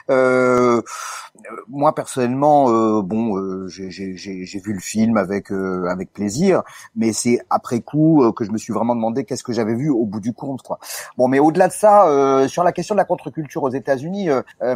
moi 1.68 1.96
personnellement, 1.96 3.02
bon, 3.02 3.68
j'ai 3.68 3.90
vu 3.90 4.74
le 4.74 4.80
film 4.80 5.18
avec 5.18 5.52
avec 5.52 6.14
plaisir, 6.14 6.64
mais 6.96 7.14
c'est 7.14 7.40
après 7.50 7.82
coup 7.82 8.32
que 8.36 8.44
je 8.44 8.52
me 8.52 8.58
suis 8.58 8.74
vraiment 8.74 8.96
demandé 8.96 9.24
qu'est-ce 9.26 9.44
que 9.44 9.54
j'avais 9.54 9.76
vu 9.76 9.90
au 9.90 10.06
bout 10.06 10.20
du 10.20 10.34
compte. 10.34 10.62
Quoi. 10.62 10.80
Bon, 11.18 11.28
mais 11.28 11.40
au-delà 11.40 11.68
de 11.68 11.74
ça, 11.74 12.08
euh, 12.08 12.48
sur 12.48 12.64
la 12.64 12.72
question 12.72 12.96
de 12.96 13.00
la 13.00 13.06
contre-culture 13.06 13.64
aux 13.64 13.70
États-Unis, 13.70 14.30
euh, 14.30 14.42
euh, 14.62 14.76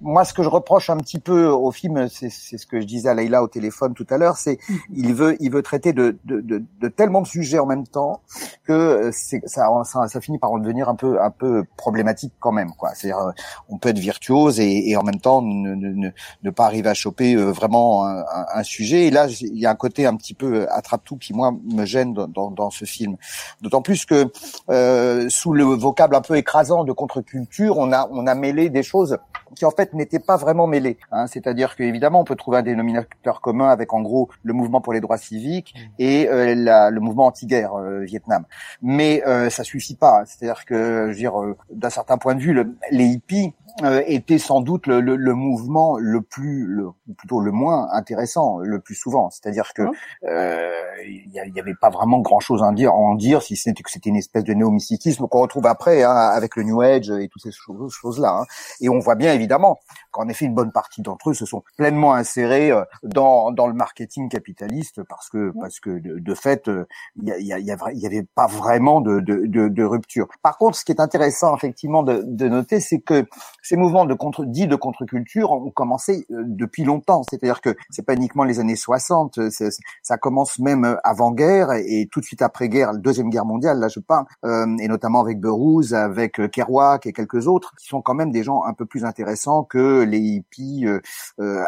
moi, 0.00 0.24
ce 0.24 0.32
que 0.32 0.42
je 0.42 0.48
reproche 0.48 0.88
un 0.88 0.96
petit 0.96 1.18
peu 1.18 1.46
au 1.46 1.70
film, 1.72 2.08
c'est 2.08 2.30
ce 2.30 2.66
que 2.66 2.80
je 2.80 2.86
disais 2.86 3.08
à 3.08 3.14
Leïla 3.14 3.42
au 3.42 3.48
téléphone 3.48 3.92
tout 3.92 4.06
à 4.08 4.16
l'heure, 4.16 4.36
c'est 4.36 4.58
mhm. 4.68 4.78
il 4.94 5.14
veut 5.14 5.36
il 5.40 5.50
veut 5.50 5.62
traiter 5.62 5.92
de, 5.92 6.16
de, 6.24 6.40
de, 6.40 6.62
de, 6.80 6.88
tellement 6.88 7.20
de 7.20 7.26
sujets 7.26 7.58
en 7.58 7.66
même 7.66 7.86
temps 7.86 8.22
que 8.64 9.10
c'est 9.12 9.42
ça, 9.46 9.68
ça, 9.84 10.08
ça 10.08 10.20
finit 10.20 10.38
par 10.38 10.52
en 10.52 10.58
devenir 10.58 10.88
un 10.88 10.94
peu 10.94 11.20
un 11.20 11.30
peu 11.30 11.64
problématique 11.76 12.32
quand 12.40 12.52
même. 12.52 12.70
quoi. 12.78 12.90
C'est-à-dire, 12.94 13.32
on 13.68 13.78
peut 13.78 13.90
être 13.90 13.98
virtuose 13.98 14.58
et, 14.60 14.90
et 14.90 14.96
en 14.96 15.02
même 15.02 15.20
temps 15.20 15.42
ne, 15.42 15.74
ne, 15.74 16.10
ne, 16.42 16.50
pas 16.50 16.64
arriver 16.64 16.88
à 16.88 16.94
choper 16.94 17.36
vraiment 17.36 18.06
un, 18.06 18.24
un, 18.54 18.62
sujet. 18.62 19.06
Et 19.06 19.10
là, 19.10 19.26
il 19.28 19.58
y 19.58 19.66
a 19.66 19.70
un 19.70 19.74
côté 19.74 20.06
un 20.06 20.16
petit 20.16 20.34
peu 20.34 20.66
attrape-tout 20.80 21.16
qui 21.24 21.32
moi 21.32 21.48
me 21.76 21.84
gêne 21.84 22.12
dans, 22.12 22.28
dans, 22.28 22.50
dans 22.50 22.70
ce 22.70 22.84
film. 22.84 23.16
D'autant 23.62 23.82
plus 23.82 24.02
que 24.10 24.20
euh, 24.68 25.28
sous 25.28 25.52
le 25.52 25.64
vocable 25.86 26.14
un 26.20 26.24
peu 26.28 26.36
écrasant 26.36 26.84
de 26.84 26.92
contre-culture, 27.00 27.74
on 27.78 27.92
a 27.92 28.08
on 28.10 28.26
a 28.26 28.34
mêlé 28.34 28.70
des 28.70 28.84
choses 28.92 29.14
qui 29.56 29.64
en 29.64 29.70
fait 29.78 29.94
n'étaient 29.94 30.24
pas 30.30 30.36
vraiment 30.36 30.66
mêlées. 30.66 30.96
Hein. 31.10 31.26
C'est-à-dire 31.26 31.74
qu'évidemment, 31.76 32.20
on 32.20 32.24
peut 32.24 32.36
trouver 32.36 32.58
un 32.58 32.62
dénominateur 32.62 33.40
commun 33.40 33.68
avec 33.68 33.92
en 33.92 34.00
gros 34.00 34.28
le 34.42 34.52
mouvement 34.52 34.80
pour 34.80 34.92
les 34.92 35.00
droits 35.00 35.18
civiques 35.18 35.74
mmh. 35.74 35.80
et 35.98 36.28
euh, 36.28 36.54
la, 36.54 36.90
le 36.90 37.00
mouvement 37.00 37.26
anti-guerre 37.26 37.74
euh, 37.74 38.00
Vietnam. 38.04 38.44
Mais 38.82 39.22
euh, 39.26 39.50
ça 39.50 39.64
suffit 39.64 39.96
pas. 39.96 40.22
C'est-à-dire 40.26 40.64
que, 40.64 41.06
je 41.06 41.10
veux 41.10 41.22
dire, 41.26 41.40
euh, 41.40 41.56
d'un 41.70 41.90
certain 41.90 42.18
point 42.18 42.34
de 42.34 42.40
vue, 42.40 42.52
le, 42.52 42.74
les 42.90 43.06
hippies 43.06 43.52
euh, 43.82 44.02
était 44.06 44.38
sans 44.38 44.60
doute 44.60 44.86
le, 44.86 45.00
le, 45.00 45.16
le, 45.16 45.34
mouvement 45.34 45.96
le 45.98 46.20
plus, 46.20 46.66
le, 46.66 46.88
plutôt 47.16 47.40
le 47.40 47.50
moins 47.50 47.88
intéressant, 47.92 48.58
le 48.58 48.78
plus 48.80 48.94
souvent. 48.94 49.30
C'est-à-dire 49.30 49.72
que 49.74 49.82
euh, 50.24 50.69
il 51.04 51.38
euh, 51.38 51.50
n'y 51.50 51.60
avait 51.60 51.74
pas 51.74 51.90
vraiment 51.90 52.20
grand-chose 52.20 52.62
à 52.62 52.66
en 52.66 52.72
dire, 52.72 52.94
en 52.94 53.14
dire 53.14 53.42
si 53.42 53.56
ce 53.56 53.68
n'était 53.68 53.82
que 53.82 53.90
c'était 53.90 54.10
une 54.10 54.16
espèce 54.16 54.44
de 54.44 54.52
néomysticisme 54.52 55.26
qu'on 55.28 55.40
retrouve 55.40 55.66
après 55.66 56.02
hein, 56.02 56.10
avec 56.10 56.56
le 56.56 56.62
New 56.64 56.80
Age 56.80 57.10
et 57.10 57.28
toutes 57.28 57.42
ces 57.42 57.50
choses-là. 57.52 58.40
Hein. 58.40 58.46
Et 58.80 58.88
on 58.88 58.98
voit 58.98 59.14
bien 59.14 59.32
évidemment 59.32 59.80
qu'en 60.10 60.28
effet 60.28 60.46
une 60.46 60.54
bonne 60.54 60.72
partie 60.72 61.02
d'entre 61.02 61.30
eux 61.30 61.34
se 61.34 61.46
sont 61.46 61.62
pleinement 61.76 62.14
insérés 62.14 62.70
euh, 62.70 62.84
dans, 63.02 63.50
dans 63.52 63.66
le 63.66 63.74
marketing 63.74 64.28
capitaliste 64.28 65.02
parce 65.04 65.28
que 65.28 65.52
parce 65.60 65.80
que 65.80 65.90
de, 65.90 66.18
de 66.18 66.34
fait 66.34 66.70
il 67.16 67.28
y, 67.28 67.30
y, 67.30 67.52
y, 67.52 67.98
y, 68.00 68.06
avait 68.06 68.26
pas 68.34 68.46
vraiment 68.46 69.00
de, 69.00 69.20
de, 69.20 69.46
de, 69.46 69.84
rupture. 69.84 70.28
Par 70.42 70.58
contre, 70.58 70.76
ce 70.76 70.84
qui 70.84 70.92
est 70.92 71.00
intéressant 71.00 71.56
effectivement 71.56 72.02
de, 72.02 72.22
de 72.24 72.48
noter, 72.48 72.80
c'est 72.80 73.00
que 73.00 73.26
ces 73.62 73.76
mouvements 73.76 74.04
de 74.04 74.14
contre, 74.14 74.44
dits 74.44 74.66
de 74.66 74.76
contre-culture 74.76 75.52
ont 75.52 75.70
commencé 75.70 76.26
euh, 76.30 76.42
depuis 76.46 76.84
longtemps. 76.84 77.22
C'est-à-dire 77.28 77.60
que 77.60 77.76
c'est 77.90 78.04
pas 78.04 78.14
uniquement 78.14 78.44
les 78.44 78.60
années 78.60 78.76
60, 78.76 79.38
euh, 79.38 79.50
ça 80.02 80.18
commence 80.18 80.58
même 80.58 80.84
euh, 80.84 80.96
avant-guerre 81.04 81.72
et, 81.72 82.08
tout 82.10 82.20
de 82.20 82.24
suite 82.24 82.42
après-guerre, 82.42 82.92
la 82.92 82.98
deuxième 82.98 83.30
guerre 83.30 83.44
mondiale, 83.44 83.78
là 83.78 83.88
je 83.88 84.00
parle, 84.00 84.24
et 84.44 84.88
notamment 84.88 85.20
avec 85.20 85.38
Burroughs, 85.38 85.92
avec 85.92 86.40
Kerouac 86.50 87.06
et 87.06 87.12
quelques 87.12 87.46
autres, 87.46 87.72
qui 87.78 87.86
sont 87.86 88.02
quand 88.02 88.14
même 88.14 88.30
des 88.30 88.42
gens 88.42 88.64
un 88.64 88.72
peu 88.72 88.86
plus 88.86 89.04
intéressants 89.04 89.64
que 89.64 89.99
les 90.04 90.18
hippies 90.18 90.86
euh, 91.38 91.64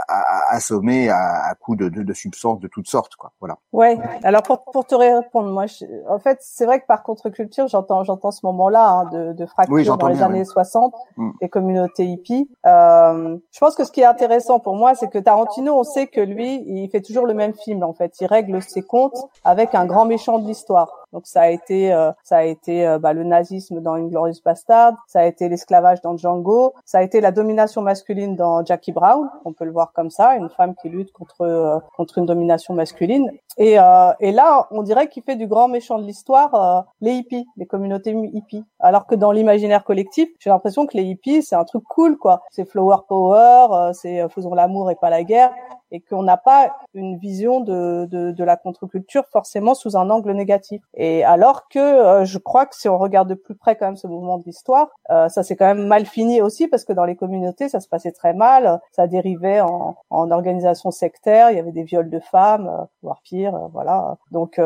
assommés 0.49 1.09
à, 1.09 1.51
à 1.51 1.55
coups 1.55 1.78
de, 1.78 1.89
de, 1.89 2.03
de, 2.03 2.12
substances 2.12 2.61
de 2.61 2.68
toutes 2.68 2.89
sortes, 2.89 3.16
quoi. 3.16 3.33
Voilà. 3.41 3.59
Ouais. 3.72 3.99
Alors 4.22 4.43
pour, 4.43 4.64
pour 4.64 4.87
te 4.87 4.95
répondre, 4.95 5.51
moi, 5.51 5.64
en 6.09 6.18
fait, 6.18 6.39
c'est 6.41 6.66
vrai 6.66 6.80
que 6.80 6.87
par 6.87 7.03
contre-culture, 7.03 7.68
j'entends 7.68 8.05
j'entends 8.05 8.30
ce 8.30 8.45
moment-là 8.47 8.89
hein, 8.89 9.05
de, 9.12 9.33
de 9.33 9.47
fracture 9.47 9.97
dans 9.97 10.09
les 10.09 10.22
années 10.22 10.45
60, 10.45 10.95
mm. 11.16 11.30
les 11.41 11.49
communautés 11.49 11.93
TIP. 11.93 12.49
Euh, 12.66 13.37
je 13.51 13.59
pense 13.59 13.74
que 13.74 13.85
ce 13.85 13.93
qui 13.93 14.01
est 14.01 14.07
intéressant 14.07 14.59
pour 14.59 14.76
moi, 14.76 14.95
c'est 14.95 15.09
que 15.09 15.18
Tarantino, 15.18 15.74
on 15.74 15.85
sait 15.85 16.07
que 16.07 16.20
lui, 16.20 16.62
il 16.66 16.89
fait 16.91 17.01
toujours 17.01 17.26
le 17.26 17.35
même 17.35 17.55
film. 17.55 17.83
En 17.83 17.93
fait, 17.93 18.20
il 18.20 18.26
règle 18.26 18.61
ses 18.62 18.83
comptes 18.83 19.28
avec 19.45 19.74
un 19.74 19.87
grand 19.87 20.05
méchant 20.05 20.39
de 20.39 20.47
l'histoire. 20.47 21.03
Donc 21.12 21.26
ça 21.26 21.43
a 21.43 21.49
été, 21.49 21.93
euh, 21.93 22.11
ça 22.22 22.39
a 22.39 22.43
été 22.45 22.87
euh, 22.87 22.99
bah, 22.99 23.12
le 23.12 23.22
nazisme 23.22 23.80
dans 23.80 23.95
Inglorious 23.95 24.41
Bastard, 24.45 24.95
ça 25.07 25.20
a 25.20 25.26
été 25.26 25.49
l'esclavage 25.49 26.01
dans 26.01 26.16
Django, 26.16 26.72
ça 26.87 26.99
a 26.99 27.03
été 27.03 27.20
la 27.20 27.33
domination 27.33 27.83
masculine 27.83 28.22
dans 28.29 28.64
Jackie 28.64 28.93
Brown. 28.93 29.29
On 29.45 29.53
peut 29.53 29.64
le 29.64 29.73
voir 29.73 29.93
comme 29.93 30.11
ça, 30.11 30.37
une 30.37 30.49
femme 30.49 30.75
qui 30.81 30.89
lutte 30.89 31.12
contre 31.12 31.43
euh, 31.43 31.79
contre 31.97 32.18
une 32.18 32.27
domination 32.27 32.75
masculine. 32.75 33.31
Et, 33.59 33.73
et 34.20 34.33
là, 34.33 34.66
on 34.70 34.83
dirait 34.83 35.09
qu'il 35.09 35.23
fait 35.23 35.37
du 35.37 35.47
grand 35.47 35.68
méchant 35.68 35.99
de 35.99 36.05
l'histoire 36.05 36.87
les 37.03 37.12
hippies, 37.12 37.47
les 37.59 37.66
communautés 37.66 38.16
hippies. 38.33 38.64
Alors 38.81 39.07
que 39.07 39.14
dans 39.14 39.31
l'imaginaire 39.31 39.85
collectif, 39.85 40.31
j'ai 40.39 40.49
l'impression 40.49 40.87
que 40.87 40.97
les 40.97 41.03
hippies, 41.03 41.43
c'est 41.43 41.55
un 41.55 41.64
truc 41.64 41.85
cool, 41.85 42.16
quoi. 42.16 42.41
C'est 42.51 42.64
flower 42.64 42.97
power, 43.07 43.93
c'est 43.93 44.27
faisons 44.31 44.55
l'amour 44.55 44.91
et 44.91 44.95
pas 44.95 45.11
la 45.11 45.23
guerre 45.23 45.53
et 45.93 46.01
qu'on 46.01 46.24
n'a 46.24 46.36
pas 46.36 46.74
une 46.95 47.18
vision 47.18 47.61
de, 47.61 48.07
de, 48.11 48.32
de 48.32 48.45
la 48.45 48.57
contre-culture 48.57 49.24
forcément 49.30 49.74
sous 49.74 49.97
un 49.97 50.11
angle 50.11 50.32
négatif. 50.32 50.82
Et 50.95 51.22
alors 51.22 51.68
que 51.68 51.78
euh, 51.78 52.24
je 52.24 52.38
crois 52.38 52.66
que 52.66 52.74
si 52.74 52.88
on 52.88 52.99
regarde 52.99 53.28
de 53.28 53.34
plus 53.34 53.55
près 53.55 53.76
quand 53.76 53.86
même 53.86 53.97
ce 53.97 54.09
mouvement 54.09 54.38
de 54.38 54.45
l'histoire, 54.45 54.88
euh, 55.11 55.28
ça 55.28 55.45
s'est 55.45 55.55
quand 55.55 55.66
même 55.66 55.86
mal 55.86 56.07
fini 56.07 56.40
aussi 56.40 56.66
parce 56.66 56.84
que 56.84 56.93
dans 56.93 57.05
les 57.05 57.14
communautés 57.14 57.68
ça 57.68 57.78
se 57.78 57.88
passait 57.88 58.12
très 58.12 58.32
mal, 58.32 58.80
ça 58.90 59.07
dérivait 59.07 59.61
en, 59.61 59.97
en 60.11 60.30
organisation 60.30 60.90
sectaire, 60.90 61.51
il 61.51 61.57
y 61.57 61.61
avait 61.61 61.72
des 61.72 61.84
viols 61.84 62.11
de 62.11 62.20
femmes, 62.20 62.68
euh, 62.68 62.84
voire 63.03 63.20
pire, 63.22 63.68
voilà. 63.72 64.16
Donc 64.30 64.59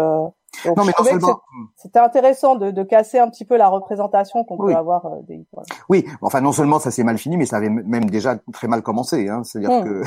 non, 0.64 0.84
mais 0.84 0.92
c'était 1.76 1.98
intéressant 1.98 2.56
de, 2.56 2.70
de, 2.70 2.82
casser 2.82 3.18
un 3.18 3.28
petit 3.28 3.44
peu 3.44 3.56
la 3.56 3.68
représentation 3.68 4.44
qu'on 4.44 4.56
peut 4.56 4.74
avoir 4.74 5.06
euh, 5.06 5.22
des 5.28 5.44
Oui, 5.88 6.04
enfin 6.22 6.40
non 6.40 6.52
seulement 6.52 6.78
ça 6.78 6.90
s'est 6.90 7.04
mal 7.04 7.18
fini, 7.18 7.36
mais 7.36 7.46
ça 7.46 7.56
avait 7.56 7.68
même 7.68 8.08
déjà 8.10 8.36
très 8.52 8.68
mal 8.68 8.82
commencé. 8.82 9.28
Hein. 9.28 9.42
C'est-à-dire 9.44 9.82
hmm. 9.82 9.84
que 9.84 10.02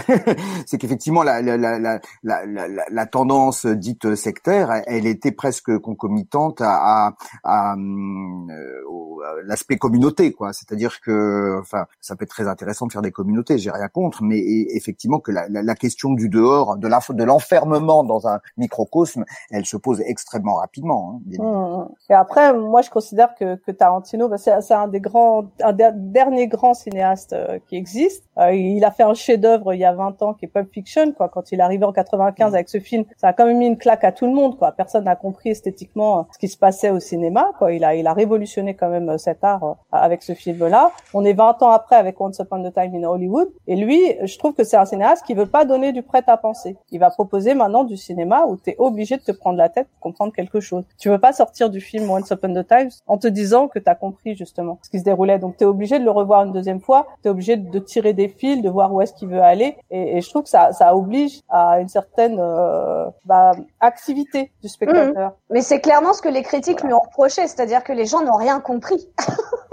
c'est 0.65 0.77
qu'effectivement 0.77 1.23
la 1.23 1.41
la, 1.41 1.57
la, 1.57 1.79
la, 1.79 1.99
la, 2.23 2.67
la, 2.89 3.05
tendance 3.05 3.65
dite 3.65 4.15
sectaire, 4.15 4.83
elle 4.87 5.05
était 5.05 5.31
presque 5.31 5.77
concomitante 5.79 6.61
à, 6.61 7.15
à, 7.43 7.75
euh, 7.75 9.41
l'aspect 9.45 9.77
communauté, 9.77 10.31
quoi. 10.31 10.53
C'est-à-dire 10.53 11.01
que, 11.01 11.59
enfin, 11.59 11.85
ça 12.01 12.15
peut 12.15 12.23
être 12.23 12.29
très 12.29 12.47
intéressant 12.47 12.87
de 12.87 12.91
faire 12.91 13.01
des 13.01 13.11
communautés, 13.11 13.57
j'ai 13.57 13.71
rien 13.71 13.87
contre, 13.87 14.23
mais 14.23 14.39
effectivement 14.39 15.19
que 15.19 15.31
la, 15.31 15.47
la, 15.49 15.75
question 15.75 16.13
du 16.13 16.29
dehors, 16.29 16.77
de 16.77 16.89
de 17.13 17.23
l'enfermement 17.23 18.03
dans 18.03 18.27
un 18.27 18.39
microcosme, 18.57 19.25
elle 19.51 19.65
se 19.65 19.77
pose 19.77 20.01
extrêmement 20.01 20.38
rapidement. 20.47 21.13
Hein, 21.15 21.21
mmh, 21.25 21.43
mmh. 21.43 21.87
Et 22.09 22.13
après, 22.13 22.53
moi, 22.53 22.81
je 22.81 22.89
considère 22.89 23.35
que, 23.35 23.55
que 23.55 23.71
Tarantino, 23.71 24.27
bah, 24.27 24.37
c'est 24.37 24.73
un 24.73 24.87
des 24.87 24.99
grands, 24.99 25.45
un 25.61 25.73
des 25.73 25.89
derniers 25.93 26.47
grands 26.47 26.73
cinéastes 26.73 27.33
euh, 27.33 27.59
qui 27.67 27.75
existe. 27.75 28.23
Euh, 28.37 28.53
il 28.53 28.83
a 28.85 28.91
fait 28.91 29.03
un 29.03 29.13
chef-d'œuvre 29.13 29.73
il 29.73 29.79
y 29.79 29.85
a 29.85 29.93
20 29.93 30.21
ans 30.21 30.33
qui 30.33 30.45
est 30.45 30.47
Pulp 30.47 30.71
Fiction, 30.71 31.11
quoi. 31.13 31.29
Quand 31.29 31.51
il 31.51 31.59
est 31.59 31.63
arrivé 31.63 31.85
en 31.85 31.91
95 31.91 32.51
mmh. 32.51 32.55
avec 32.55 32.69
ce 32.69 32.79
film, 32.79 33.05
ça 33.17 33.29
a 33.29 33.33
quand 33.33 33.45
même 33.45 33.57
mis 33.57 33.67
une 33.67 33.77
claque 33.77 34.03
à 34.03 34.11
tout 34.11 34.25
le 34.25 34.33
monde, 34.33 34.57
quoi. 34.57 34.71
Personne 34.71 35.05
n'a 35.05 35.15
compris 35.15 35.49
esthétiquement 35.49 36.27
ce 36.31 36.37
qui 36.37 36.47
se 36.47 36.57
passait 36.57 36.89
au 36.89 36.99
cinéma, 36.99 37.51
quoi. 37.57 37.71
Il 37.73 37.83
a, 37.83 37.95
il 37.95 38.07
a 38.07 38.13
révolutionné 38.13 38.75
quand 38.75 38.89
même 38.89 39.17
cet 39.17 39.43
art 39.43 39.77
avec 39.91 40.23
ce 40.23 40.33
film-là. 40.33 40.91
On 41.13 41.25
est 41.25 41.33
20 41.33 41.61
ans 41.63 41.71
après 41.71 41.95
avec 41.95 42.19
Once 42.19 42.39
Upon 42.39 42.63
a 42.65 42.71
Time 42.71 42.95
in 42.95 43.03
Hollywood. 43.03 43.49
Et 43.67 43.75
lui, 43.75 43.99
je 44.23 44.37
trouve 44.37 44.53
que 44.53 44.63
c'est 44.63 44.77
un 44.77 44.85
cinéaste 44.85 45.25
qui 45.25 45.33
veut 45.33 45.45
pas 45.45 45.65
donner 45.65 45.91
du 45.91 46.03
prêt 46.03 46.23
à 46.27 46.37
penser. 46.37 46.77
Il 46.91 46.99
va 46.99 47.09
proposer 47.09 47.53
maintenant 47.53 47.83
du 47.83 47.97
cinéma 47.97 48.45
où 48.47 48.57
tu 48.57 48.71
es 48.71 48.75
obligé 48.77 49.17
de 49.17 49.21
te 49.21 49.31
prendre 49.31 49.57
la 49.57 49.69
tête 49.69 49.87
pour 49.89 49.99
comprendre 49.99 50.28
quelque 50.31 50.59
chose. 50.59 50.83
Tu 50.97 51.09
veux 51.09 51.19
pas 51.19 51.33
sortir 51.33 51.69
du 51.69 51.81
film 51.81 52.09
Once 52.09 52.29
Upon 52.29 52.55
a 52.55 52.63
Time 52.63 52.89
en 53.07 53.17
te 53.17 53.27
disant 53.27 53.67
que 53.67 53.79
tu 53.79 53.89
as 53.89 53.95
compris 53.95 54.35
justement 54.35 54.79
ce 54.81 54.89
qui 54.89 54.99
se 54.99 55.03
déroulait. 55.03 55.39
Donc 55.39 55.57
tu 55.57 55.63
es 55.63 55.67
obligé 55.67 55.99
de 55.99 56.03
le 56.03 56.11
revoir 56.11 56.43
une 56.43 56.51
deuxième 56.51 56.81
fois, 56.81 57.07
tu 57.21 57.27
es 57.27 57.31
obligé 57.31 57.57
de 57.57 57.79
tirer 57.79 58.13
des 58.13 58.29
fils, 58.29 58.61
de 58.61 58.69
voir 58.69 58.93
où 58.93 59.01
est-ce 59.01 59.13
qu'il 59.13 59.29
veut 59.29 59.41
aller. 59.41 59.77
Et, 59.91 60.21
je 60.21 60.29
trouve 60.29 60.43
que 60.43 60.49
ça, 60.49 60.71
ça 60.73 60.95
oblige 60.95 61.41
à 61.49 61.79
une 61.79 61.87
certaine 61.87 62.37
euh, 62.39 63.05
bah, 63.25 63.51
activité 63.79 64.51
du 64.61 64.69
spectateur. 64.69 65.29
Mmh. 65.29 65.33
Mais 65.51 65.61
c'est 65.61 65.79
clairement 65.79 66.13
ce 66.13 66.21
que 66.21 66.29
les 66.29 66.43
critiques 66.43 66.81
lui 66.83 66.93
ont 66.93 66.99
reproché, 66.99 67.47
c'est-à-dire 67.47 67.83
que 67.83 67.93
les 67.93 68.05
gens 68.05 68.21
n'ont 68.21 68.37
rien 68.37 68.59
compris. 68.59 69.07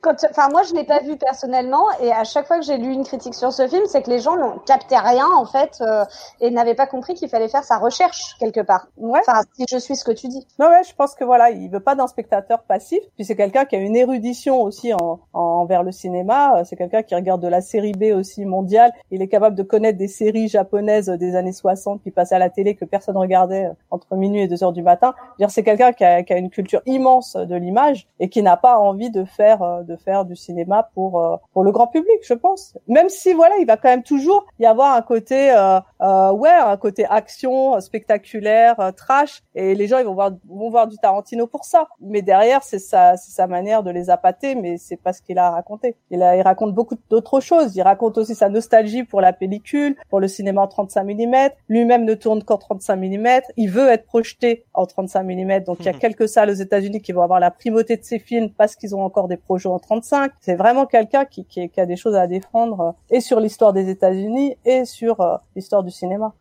quand, 0.00 0.16
enfin 0.30 0.48
moi 0.50 0.62
je 0.62 0.74
l'ai 0.74 0.84
pas 0.84 1.00
vu 1.00 1.16
personnellement 1.16 1.84
et 2.00 2.12
à 2.12 2.24
chaque 2.24 2.46
fois 2.46 2.58
que 2.58 2.64
j'ai 2.64 2.76
lu 2.76 2.92
une 2.92 3.04
critique 3.04 3.34
sur 3.34 3.52
ce 3.52 3.66
film, 3.68 3.82
c'est 3.86 4.02
que 4.02 4.10
les 4.10 4.18
gens 4.18 4.36
n'ont 4.36 4.58
capté 4.58 4.96
rien 4.96 5.26
en 5.36 5.44
fait 5.44 5.78
euh, 5.80 6.04
et 6.40 6.50
n'avaient 6.50 6.74
pas 6.74 6.86
compris 6.86 7.14
qu'il 7.14 7.28
fallait 7.28 7.48
faire 7.48 7.64
sa 7.64 7.78
recherche 7.78 8.36
quelque 8.38 8.60
part. 8.60 8.88
Ouais. 8.96 9.20
Enfin 9.26 9.42
si 9.54 9.64
je 9.68 9.78
suis 9.78 9.96
ce 9.96 10.04
que 10.04 10.12
tu 10.12 10.28
dis. 10.28 10.46
Non 10.58 10.66
ouais, 10.66 10.82
je 10.88 10.94
pense 10.94 11.14
que 11.14 11.24
voilà, 11.24 11.50
il 11.50 11.70
veut 11.70 11.80
pas 11.80 11.94
d'un 11.94 12.06
spectateur 12.06 12.62
passif. 12.62 13.00
Puis 13.16 13.24
c'est 13.24 13.36
quelqu'un 13.36 13.64
qui 13.64 13.76
a 13.76 13.78
une 13.78 13.96
érudition 13.96 14.60
aussi 14.62 14.92
en, 14.94 15.20
envers 15.32 15.82
le 15.82 15.92
cinéma. 15.92 16.58
Euh, 16.58 16.64
c'est 16.64 16.76
quelqu'un 16.76 17.02
qui 17.02 17.14
regarde 17.14 17.42
de 17.42 17.48
la 17.48 17.60
série 17.60 17.92
B 17.92 18.14
aussi 18.14 18.44
mondiale. 18.44 18.92
Il 19.10 19.22
est 19.22 19.28
capable 19.28 19.56
de 19.56 19.62
connaître 19.62 19.98
des 19.98 20.08
séries 20.08 20.48
japonaises 20.48 21.08
des 21.08 21.36
années 21.36 21.52
60 21.52 22.02
qui 22.02 22.10
passaient 22.10 22.34
à 22.34 22.38
la 22.38 22.50
télé 22.50 22.74
que 22.74 22.84
personne 22.84 23.16
regardait 23.16 23.66
euh, 23.66 23.72
entre 23.90 24.16
minuit 24.16 24.42
et 24.42 24.48
deux 24.48 24.62
heures 24.64 24.72
du 24.72 24.82
matin. 24.82 25.14
C'est 25.48 25.62
quelqu'un 25.62 25.92
qui 25.92 26.04
a, 26.04 26.22
qui 26.22 26.32
a 26.32 26.36
une 26.36 26.50
culture 26.50 26.80
immense 26.86 27.34
de 27.34 27.54
l'image 27.54 28.06
et 28.20 28.28
qui 28.28 28.42
n'a 28.42 28.56
pas 28.56 28.78
envie 28.78 29.10
de 29.10 29.24
faire 29.24 29.59
de 29.60 29.96
faire 29.96 30.24
du 30.24 30.36
cinéma 30.36 30.90
pour 30.94 31.20
euh, 31.20 31.36
pour 31.52 31.64
le 31.64 31.72
grand 31.72 31.86
public, 31.86 32.18
je 32.22 32.34
pense. 32.34 32.76
Même 32.88 33.08
si 33.08 33.32
voilà, 33.32 33.54
il 33.58 33.66
va 33.66 33.76
quand 33.76 33.88
même 33.88 34.02
toujours 34.02 34.46
y 34.58 34.66
avoir 34.66 34.94
un 34.94 35.02
côté 35.02 35.50
euh, 35.50 35.80
euh, 36.02 36.32
ouais, 36.32 36.50
un 36.50 36.76
côté 36.76 37.04
action 37.06 37.80
spectaculaire, 37.80 38.92
trash, 38.96 39.42
et 39.54 39.74
les 39.74 39.86
gens 39.86 39.98
ils 39.98 40.06
vont 40.06 40.14
voir 40.14 40.32
vont 40.48 40.70
voir 40.70 40.86
du 40.86 40.96
Tarantino 40.96 41.46
pour 41.46 41.64
ça. 41.64 41.88
Mais 42.00 42.22
derrière, 42.22 42.62
c'est 42.62 42.78
sa 42.78 43.16
c'est 43.16 43.32
sa 43.32 43.46
manière 43.46 43.82
de 43.82 43.90
les 43.90 44.10
appâter, 44.10 44.54
mais 44.54 44.78
c'est 44.78 44.96
pas 44.96 45.12
ce 45.12 45.22
qu'il 45.22 45.38
a 45.38 45.50
raconté. 45.50 45.96
Il 46.10 46.22
a 46.22 46.36
il 46.36 46.42
raconte 46.42 46.74
beaucoup 46.74 46.96
d'autres 47.08 47.40
choses. 47.40 47.76
Il 47.76 47.82
raconte 47.82 48.18
aussi 48.18 48.34
sa 48.34 48.48
nostalgie 48.48 49.04
pour 49.04 49.20
la 49.20 49.32
pellicule, 49.32 49.96
pour 50.08 50.20
le 50.20 50.28
cinéma 50.28 50.62
en 50.62 50.68
35 50.68 51.04
mm. 51.04 51.50
Lui-même 51.68 52.04
ne 52.04 52.14
tourne 52.14 52.42
qu'en 52.42 52.58
35 52.58 52.96
mm. 52.96 53.28
Il 53.56 53.70
veut 53.70 53.88
être 53.88 54.06
projeté 54.06 54.64
en 54.74 54.86
35 54.86 55.24
mm. 55.24 55.60
Donc 55.64 55.78
il 55.80 55.86
y 55.86 55.88
a 55.88 55.92
mhm. 55.92 55.98
quelques 55.98 56.28
salles 56.28 56.50
aux 56.50 56.54
États-Unis 56.54 57.00
qui 57.00 57.12
vont 57.12 57.22
avoir 57.22 57.40
la 57.40 57.50
primauté 57.50 57.96
de 57.96 58.04
ces 58.04 58.18
films 58.18 58.50
parce 58.50 58.76
qu'ils 58.76 58.94
ont 58.94 59.02
encore 59.02 59.28
des 59.28 59.36
projets 59.50 59.68
en 59.68 59.80
35. 59.80 60.30
C'est 60.40 60.54
vraiment 60.54 60.86
quelqu'un 60.86 61.24
qui, 61.24 61.44
qui, 61.44 61.68
a 61.76 61.84
des 61.84 61.96
choses 61.96 62.14
à 62.14 62.28
défendre 62.28 62.80
euh, 62.80 63.16
et 63.16 63.20
sur 63.20 63.40
l'histoire 63.40 63.72
des 63.72 63.88
États-Unis 63.90 64.56
et 64.64 64.84
sur 64.84 65.20
euh, 65.20 65.38
l'histoire 65.56 65.82
du 65.82 65.90
cinéma. 65.90 66.32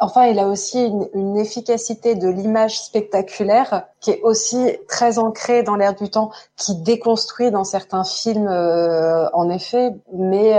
Enfin, 0.00 0.26
il 0.26 0.38
a 0.38 0.46
aussi 0.46 0.84
une, 0.84 1.08
une 1.14 1.36
efficacité 1.36 2.14
de 2.14 2.28
l'image 2.28 2.80
spectaculaire 2.80 3.84
qui 4.00 4.10
est 4.10 4.20
aussi 4.22 4.78
très 4.88 5.18
ancrée 5.18 5.62
dans 5.62 5.76
l'air 5.76 5.94
du 5.94 6.10
temps, 6.10 6.30
qui 6.56 6.74
déconstruit 6.76 7.50
dans 7.50 7.64
certains 7.64 8.04
films, 8.04 8.48
euh, 8.48 9.28
en 9.32 9.50
effet, 9.50 9.94
mais 10.12 10.58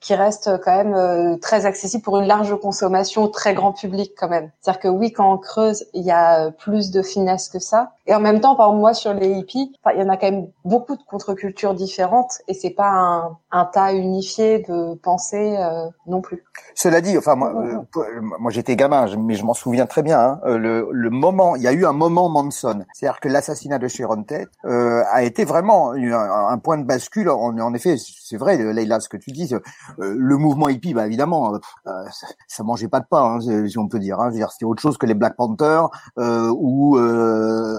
qui 0.00 0.14
reste 0.14 0.50
quand 0.62 0.84
même 0.84 1.38
très 1.40 1.66
accessible 1.66 2.02
pour 2.02 2.18
une 2.18 2.26
large 2.26 2.54
consommation, 2.60 3.28
très 3.28 3.54
grand 3.54 3.72
public 3.72 4.12
quand 4.16 4.28
même. 4.28 4.50
C'est-à-dire 4.60 4.80
que 4.80 4.88
oui, 4.88 5.12
quand 5.12 5.32
on 5.32 5.38
creuse, 5.38 5.84
il 5.94 6.04
y 6.04 6.10
a 6.10 6.50
plus 6.50 6.90
de 6.90 7.02
finesse 7.02 7.48
que 7.48 7.58
ça. 7.58 7.92
Et 8.06 8.14
en 8.14 8.20
même 8.20 8.40
temps, 8.40 8.56
par 8.56 8.72
moi, 8.72 8.94
sur 8.94 9.14
les 9.14 9.30
hippies, 9.30 9.72
il 9.94 10.00
y 10.00 10.02
en 10.02 10.08
a 10.08 10.16
quand 10.16 10.30
même 10.30 10.48
beaucoup 10.64 10.96
de 10.96 11.02
contre-cultures 11.02 11.74
différentes 11.74 12.40
et 12.48 12.54
c'est 12.54 12.70
pas 12.70 12.90
un, 12.90 13.38
un, 13.52 13.64
tas 13.64 13.92
unifié 13.92 14.58
de 14.60 14.94
pensées 14.94 15.56
euh, 15.58 15.86
non 16.06 16.20
plus. 16.20 16.44
Cela 16.74 17.00
dit, 17.00 17.16
enfin 17.16 17.36
moi, 17.36 17.52
euh, 17.54 18.20
moi 18.38 18.50
j'étais 18.50 18.76
gamin, 18.76 19.06
mais 19.18 19.34
je 19.34 19.44
m'en 19.44 19.54
souviens 19.54 19.86
très 19.86 20.02
bien. 20.02 20.20
Hein, 20.20 20.40
euh, 20.46 20.58
le, 20.58 20.88
le, 20.90 21.10
moment, 21.10 21.56
il 21.56 21.62
y 21.62 21.68
a 21.68 21.72
eu 21.72 21.84
un 21.86 21.92
moment 21.92 22.28
Manson, 22.28 22.84
c'est-à-dire 22.92 23.20
que 23.20 23.28
l'assassinat 23.28 23.78
de 23.78 23.88
Sharon 23.88 24.22
Tate 24.22 24.48
a 24.64 25.22
été 25.22 25.44
vraiment 25.44 25.92
un, 25.92 26.58
point 26.58 26.78
de 26.78 26.84
bascule. 26.84 27.28
En, 27.28 27.58
en 27.58 27.74
effet, 27.74 27.96
c'est 27.98 28.36
vrai, 28.36 28.56
Leïla, 28.56 29.00
ce 29.00 29.08
que 29.08 29.16
tu 29.16 29.32
dis, 29.32 29.54
le 29.98 30.36
mouvement 30.36 30.68
hippie, 30.68 30.94
bah 30.94 31.06
évidemment, 31.06 31.58
ça, 31.84 32.26
ça, 32.46 32.62
mangeait 32.62 32.88
pas 32.88 33.00
de 33.00 33.06
pain, 33.08 33.38
hein, 33.40 33.68
si 33.68 33.78
on 33.78 33.88
peut 33.88 33.98
dire. 33.98 34.20
Hein, 34.20 34.30
c'était 34.50 34.64
autre 34.64 34.80
chose 34.80 34.98
que 34.98 35.06
les 35.06 35.14
Black 35.14 35.36
Panthers 35.36 35.88
ou 36.16 36.98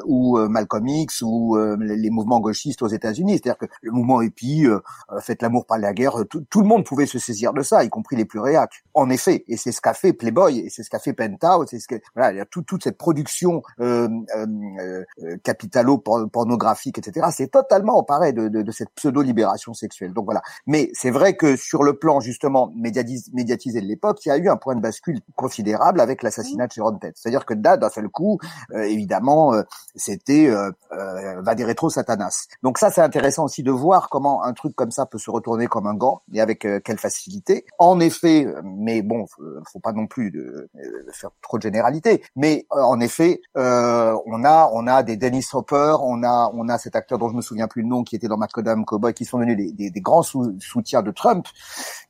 ou 0.06 0.38
Malcolm 0.48 0.88
X 0.88 1.22
ou 1.22 1.58
les 1.80 2.10
mouvements 2.10 2.40
gauchistes 2.40 2.82
aux 2.82 2.88
États-Unis. 2.88 3.34
C'est-à-dire 3.34 3.58
que 3.58 3.66
le 3.82 3.92
mouvement 3.92 4.22
hippie, 4.22 4.66
euh, 4.66 4.80
euh, 5.12 5.20
faites 5.20 5.42
l'amour 5.42 5.66
par 5.66 5.78
la 5.78 5.94
guerre, 5.94 6.16
tout, 6.30 6.62
le 6.62 6.68
monde 6.68 6.86
pouvait 6.86 7.06
se 7.06 7.20
saisir 7.20 7.54
de 7.54 7.62
ça, 7.62 7.84
y 7.84 7.90
compris 7.90 8.16
les 8.16 8.26
plus 8.26 8.40
réacs. 8.40 8.84
En 8.94 9.10
effet, 9.10 9.44
et 9.48 9.58
c'est 9.58 9.72
ce 9.72 9.82
qu'a 9.82 9.94
fait 9.94 10.14
Et 10.50 10.70
c'est 10.70 10.84
ce 10.84 10.90
qu'a 10.90 11.00
fait 11.00 11.14
Penthouse, 11.14 11.68
c'est 11.70 11.80
ce 11.80 11.88
que 11.88 11.96
voilà, 12.16 12.32
il 12.32 12.38
y 12.38 12.42
a 12.42 12.46
toute 12.46 12.84
cette 12.84 12.98
production 12.98 13.62
euh, 13.80 14.08
euh, 14.36 15.04
euh 15.24 15.38
capitalo-pornographique, 15.44 16.98
etc. 16.98 17.28
C'est 17.32 17.52
totalement 17.52 17.98
emparé 17.98 18.34
de, 18.34 18.48
de, 18.48 18.62
de 18.62 18.72
cette 18.72 18.90
pseudo-libération 18.92 19.74
sexuelle. 19.74 20.14
Donc 20.14 20.26
voilà. 20.26 20.42
Mais 20.68 20.90
c'est 20.94 21.12
vrai 21.12 21.36
que 21.36 21.56
sur 21.56 21.84
le 21.84 21.98
plan 21.98 22.20
justement 22.20 22.72
médiatisé 22.76 23.82
de 23.82 23.86
l'époque, 23.86 24.26
il 24.26 24.30
y 24.30 24.32
a 24.32 24.38
eu 24.38 24.50
un 24.50 24.58
point 24.58 24.76
de 24.76 24.82
bascule 24.82 25.20
considérable 25.36 26.00
avec 26.00 26.24
l'assassinat 26.24 26.68
de 26.68 26.74
Sharon 26.74 26.98
Tate. 26.98 27.16
C'est-à-dire 27.18 27.46
que 27.46 27.54
là, 27.54 27.78
d'un 27.78 27.90
seul 27.90 28.10
coup, 28.10 28.40
évidemment, 28.74 29.54
c'était 29.96 30.50
euh, 30.94 31.42
va 31.42 31.56
des 31.56 31.64
rétro 31.64 31.90
Satanas. 31.90 32.48
Donc 32.62 32.78
ça, 32.78 32.92
c'est 32.92 33.02
intéressant 33.02 33.46
aussi 33.46 33.64
de 33.64 33.72
voir 33.72 34.10
comment 34.10 34.44
un 34.44 34.54
truc 34.54 34.76
comme 34.76 34.92
ça 34.92 35.06
peut 35.06 35.18
se 35.18 35.32
retourner 35.32 35.68
comme 35.68 35.88
un 35.88 35.96
gant 35.96 36.22
et 36.34 36.42
avec 36.42 36.66
euh, 36.66 36.80
quelle 36.84 37.00
facilité. 37.00 37.66
En 37.80 38.00
effet, 38.00 38.48
mais 38.64 39.02
bon, 39.02 39.26
faut 39.28 39.80
pas 39.80 39.92
non 39.92 40.08
plus 40.08 40.23
de, 40.32 40.70
faire 41.12 41.32
trop 41.42 41.58
de 41.58 41.64
généralité. 41.64 42.24
Mais 42.36 42.66
euh, 42.74 42.82
en 42.82 43.00
effet, 43.00 43.42
euh, 43.58 44.16
on 44.26 44.44
a 44.44 44.70
on 44.74 44.88
a 44.88 45.04
des 45.04 45.18
Dennis 45.18 45.48
Hopper, 45.54 45.96
on 46.02 46.24
a 46.24 46.52
on 46.54 46.70
a 46.70 46.78
cet 46.78 46.96
acteur 46.96 47.18
dont 47.18 47.30
je 47.30 47.36
me 47.36 47.42
souviens 47.42 47.68
plus 47.68 47.82
le 47.82 47.88
nom 47.88 48.04
qui 48.04 48.16
était 48.16 48.28
dans 48.28 48.38
Macadam 48.38 48.86
Cowboy, 48.86 49.14
qui 49.14 49.26
sont 49.26 49.38
devenus 49.38 49.74
des, 49.76 49.90
des, 49.90 50.02
grands 50.02 50.24
soutiens 50.24 51.02
de 51.02 51.12
Trump. 51.12 51.48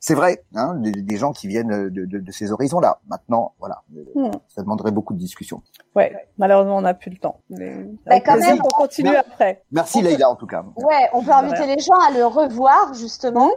C'est 0.00 0.14
vrai, 0.14 0.44
hein, 0.54 0.74
des, 0.76 1.16
gens 1.16 1.32
qui 1.32 1.48
viennent 1.48 1.88
de, 1.88 2.04
de, 2.04 2.18
de 2.18 2.32
ces 2.32 2.52
horizons-là. 2.52 3.00
Maintenant, 3.08 3.54
voilà, 3.58 3.82
hmm. 4.14 4.30
ça 4.48 4.62
demanderait 4.62 4.90
beaucoup 4.90 5.14
de 5.14 5.18
discussions. 5.18 5.62
Ouais, 5.94 6.12
malheureusement, 6.38 6.76
on 6.76 6.82
n'a 6.82 6.94
plus 6.94 7.10
le 7.10 7.18
temps. 7.18 7.40
Mais... 7.50 7.86
Bah, 8.06 8.20
quand 8.20 8.36
même, 8.36 8.58
on 8.62 8.68
continue 8.68 9.14
après. 9.14 9.62
Merci 9.70 10.02
Leïla 10.02 10.28
en 10.28 10.36
tout 10.36 10.46
cas. 10.46 10.64
Ouais, 10.76 11.08
on 11.12 11.22
peut 11.22 11.32
inviter 11.32 11.66
les 11.66 11.78
gens 11.78 11.94
à 12.08 12.12
le 12.12 12.26
revoir 12.26 12.94
justement 12.94 13.50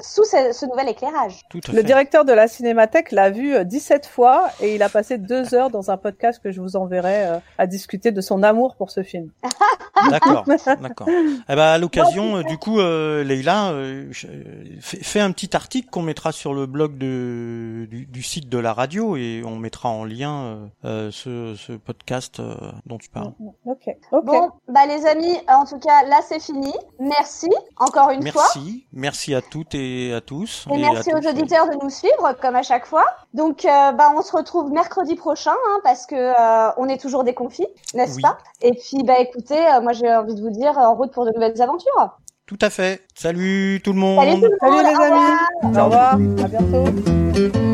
sous 0.00 0.24
ce, 0.24 0.66
nouvel 0.66 0.88
éclairage. 0.88 1.42
le 1.72 1.82
directeur 1.82 2.24
de 2.24 2.32
la 2.32 2.48
Cinémathèque 2.48 3.12
l'a 3.12 3.30
vu 3.30 3.64
17 3.64 4.03
fois 4.06 4.48
et 4.60 4.74
il 4.74 4.82
a 4.82 4.88
passé 4.88 5.18
deux 5.18 5.54
heures 5.54 5.70
dans 5.70 5.90
un 5.90 5.96
podcast 5.96 6.40
que 6.42 6.50
je 6.50 6.60
vous 6.60 6.76
enverrai 6.76 7.26
euh, 7.26 7.38
à 7.58 7.66
discuter 7.66 8.12
de 8.12 8.20
son 8.20 8.42
amour 8.42 8.76
pour 8.76 8.90
ce 8.90 9.02
film. 9.02 9.30
D'accord, 10.10 10.44
d'accord. 10.82 11.08
Eh 11.08 11.54
ben, 11.54 11.62
à 11.62 11.78
l'occasion, 11.78 12.36
euh, 12.36 12.42
du 12.42 12.58
coup, 12.58 12.78
euh, 12.78 13.24
Leïla, 13.24 13.70
euh, 13.70 14.10
fais, 14.12 14.98
fais 14.98 15.20
un 15.20 15.30
petit 15.32 15.56
article 15.56 15.88
qu'on 15.88 16.02
mettra 16.02 16.32
sur 16.32 16.52
le 16.52 16.66
blog 16.66 16.98
de, 16.98 17.86
du, 17.88 18.04
du 18.04 18.22
site 18.22 18.48
de 18.48 18.58
la 18.58 18.74
radio 18.74 19.16
et 19.16 19.42
on 19.46 19.56
mettra 19.56 19.88
en 19.88 20.04
lien 20.04 20.68
euh, 20.84 21.10
ce, 21.10 21.54
ce 21.56 21.72
podcast 21.72 22.40
euh, 22.40 22.54
dont 22.86 22.98
tu 22.98 23.08
parles. 23.08 23.32
Ok. 23.64 23.88
Ok. 24.12 24.24
Bon, 24.24 24.50
bah 24.68 24.86
les 24.86 25.06
amis, 25.06 25.36
en 25.48 25.64
tout 25.64 25.78
cas, 25.78 26.04
là 26.06 26.20
c'est 26.26 26.40
fini. 26.40 26.72
Merci 26.98 27.50
encore 27.76 28.10
une 28.10 28.26
fois. 28.26 28.42
Merci, 28.54 28.86
merci 28.92 29.34
à 29.34 29.40
toutes 29.40 29.74
et 29.74 30.12
à 30.12 30.20
tous. 30.20 30.66
Et 30.70 30.78
merci 30.78 31.10
tous. 31.10 31.16
aux 31.16 31.30
auditeurs 31.30 31.68
de 31.68 31.82
nous 31.82 31.90
suivre, 31.90 32.34
comme 32.40 32.56
à 32.56 32.62
chaque 32.62 32.86
fois. 32.86 33.04
Donc, 33.32 33.64
euh, 33.64 33.92
bah, 33.94 34.12
on 34.16 34.22
se 34.22 34.36
retrouve 34.36 34.70
mercredi 34.70 35.14
prochain, 35.14 35.52
hein, 35.52 35.78
parce 35.82 36.06
que 36.06 36.14
euh, 36.14 36.72
on 36.76 36.88
est 36.88 37.00
toujours 37.00 37.24
déconfits, 37.24 37.66
n'est-ce 37.94 38.16
Oui. 38.16 38.22
pas? 38.22 38.38
Et 38.60 38.72
puis, 38.72 39.02
bah, 39.04 39.18
écoutez, 39.20 39.58
euh, 39.58 39.80
moi, 39.80 39.92
j'ai 39.92 40.14
envie 40.14 40.34
de 40.34 40.40
vous 40.42 40.50
dire, 40.50 40.76
en 40.76 40.94
route 40.94 41.12
pour 41.12 41.24
de 41.24 41.30
nouvelles 41.32 41.60
aventures. 41.62 42.18
Tout 42.46 42.58
à 42.60 42.68
fait. 42.68 43.00
Salut 43.14 43.80
tout 43.82 43.92
le 43.94 43.98
monde. 43.98 44.20
Salut 44.20 44.40
tout 44.40 44.50
le 44.50 44.58
Salut 44.60 44.72
monde. 44.72 44.84
les 44.84 44.94
au 44.94 45.02
revoir. 45.02 45.22
amis. 45.62 45.78
Au 45.78 45.84
revoir. 45.84 46.12
À 46.44 46.48
bientôt. 46.48 47.73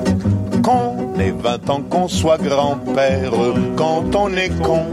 Qu'on 0.63 1.19
ait 1.19 1.31
20 1.31 1.69
ans, 1.69 1.81
qu'on 1.89 2.07
soit 2.07 2.37
grand-père, 2.37 3.31
quand 3.75 4.15
on 4.15 4.31
est 4.33 4.49
con, 4.61 4.83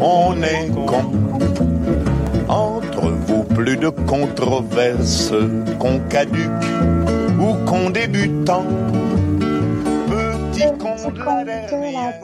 on 0.00 0.42
est 0.42 0.70
con. 0.86 1.12
Entre 2.48 3.10
vous, 3.26 3.44
plus 3.44 3.76
de 3.76 3.88
controverses, 3.88 5.32
qu'on 5.78 5.98
caduque 6.08 6.50
ou 7.38 7.54
qu'on 7.66 7.90
débutant. 7.90 8.64
Petit 10.08 10.66
con 10.78 10.94
de 11.10 11.18
la 11.18 11.44
dernière, 11.44 12.20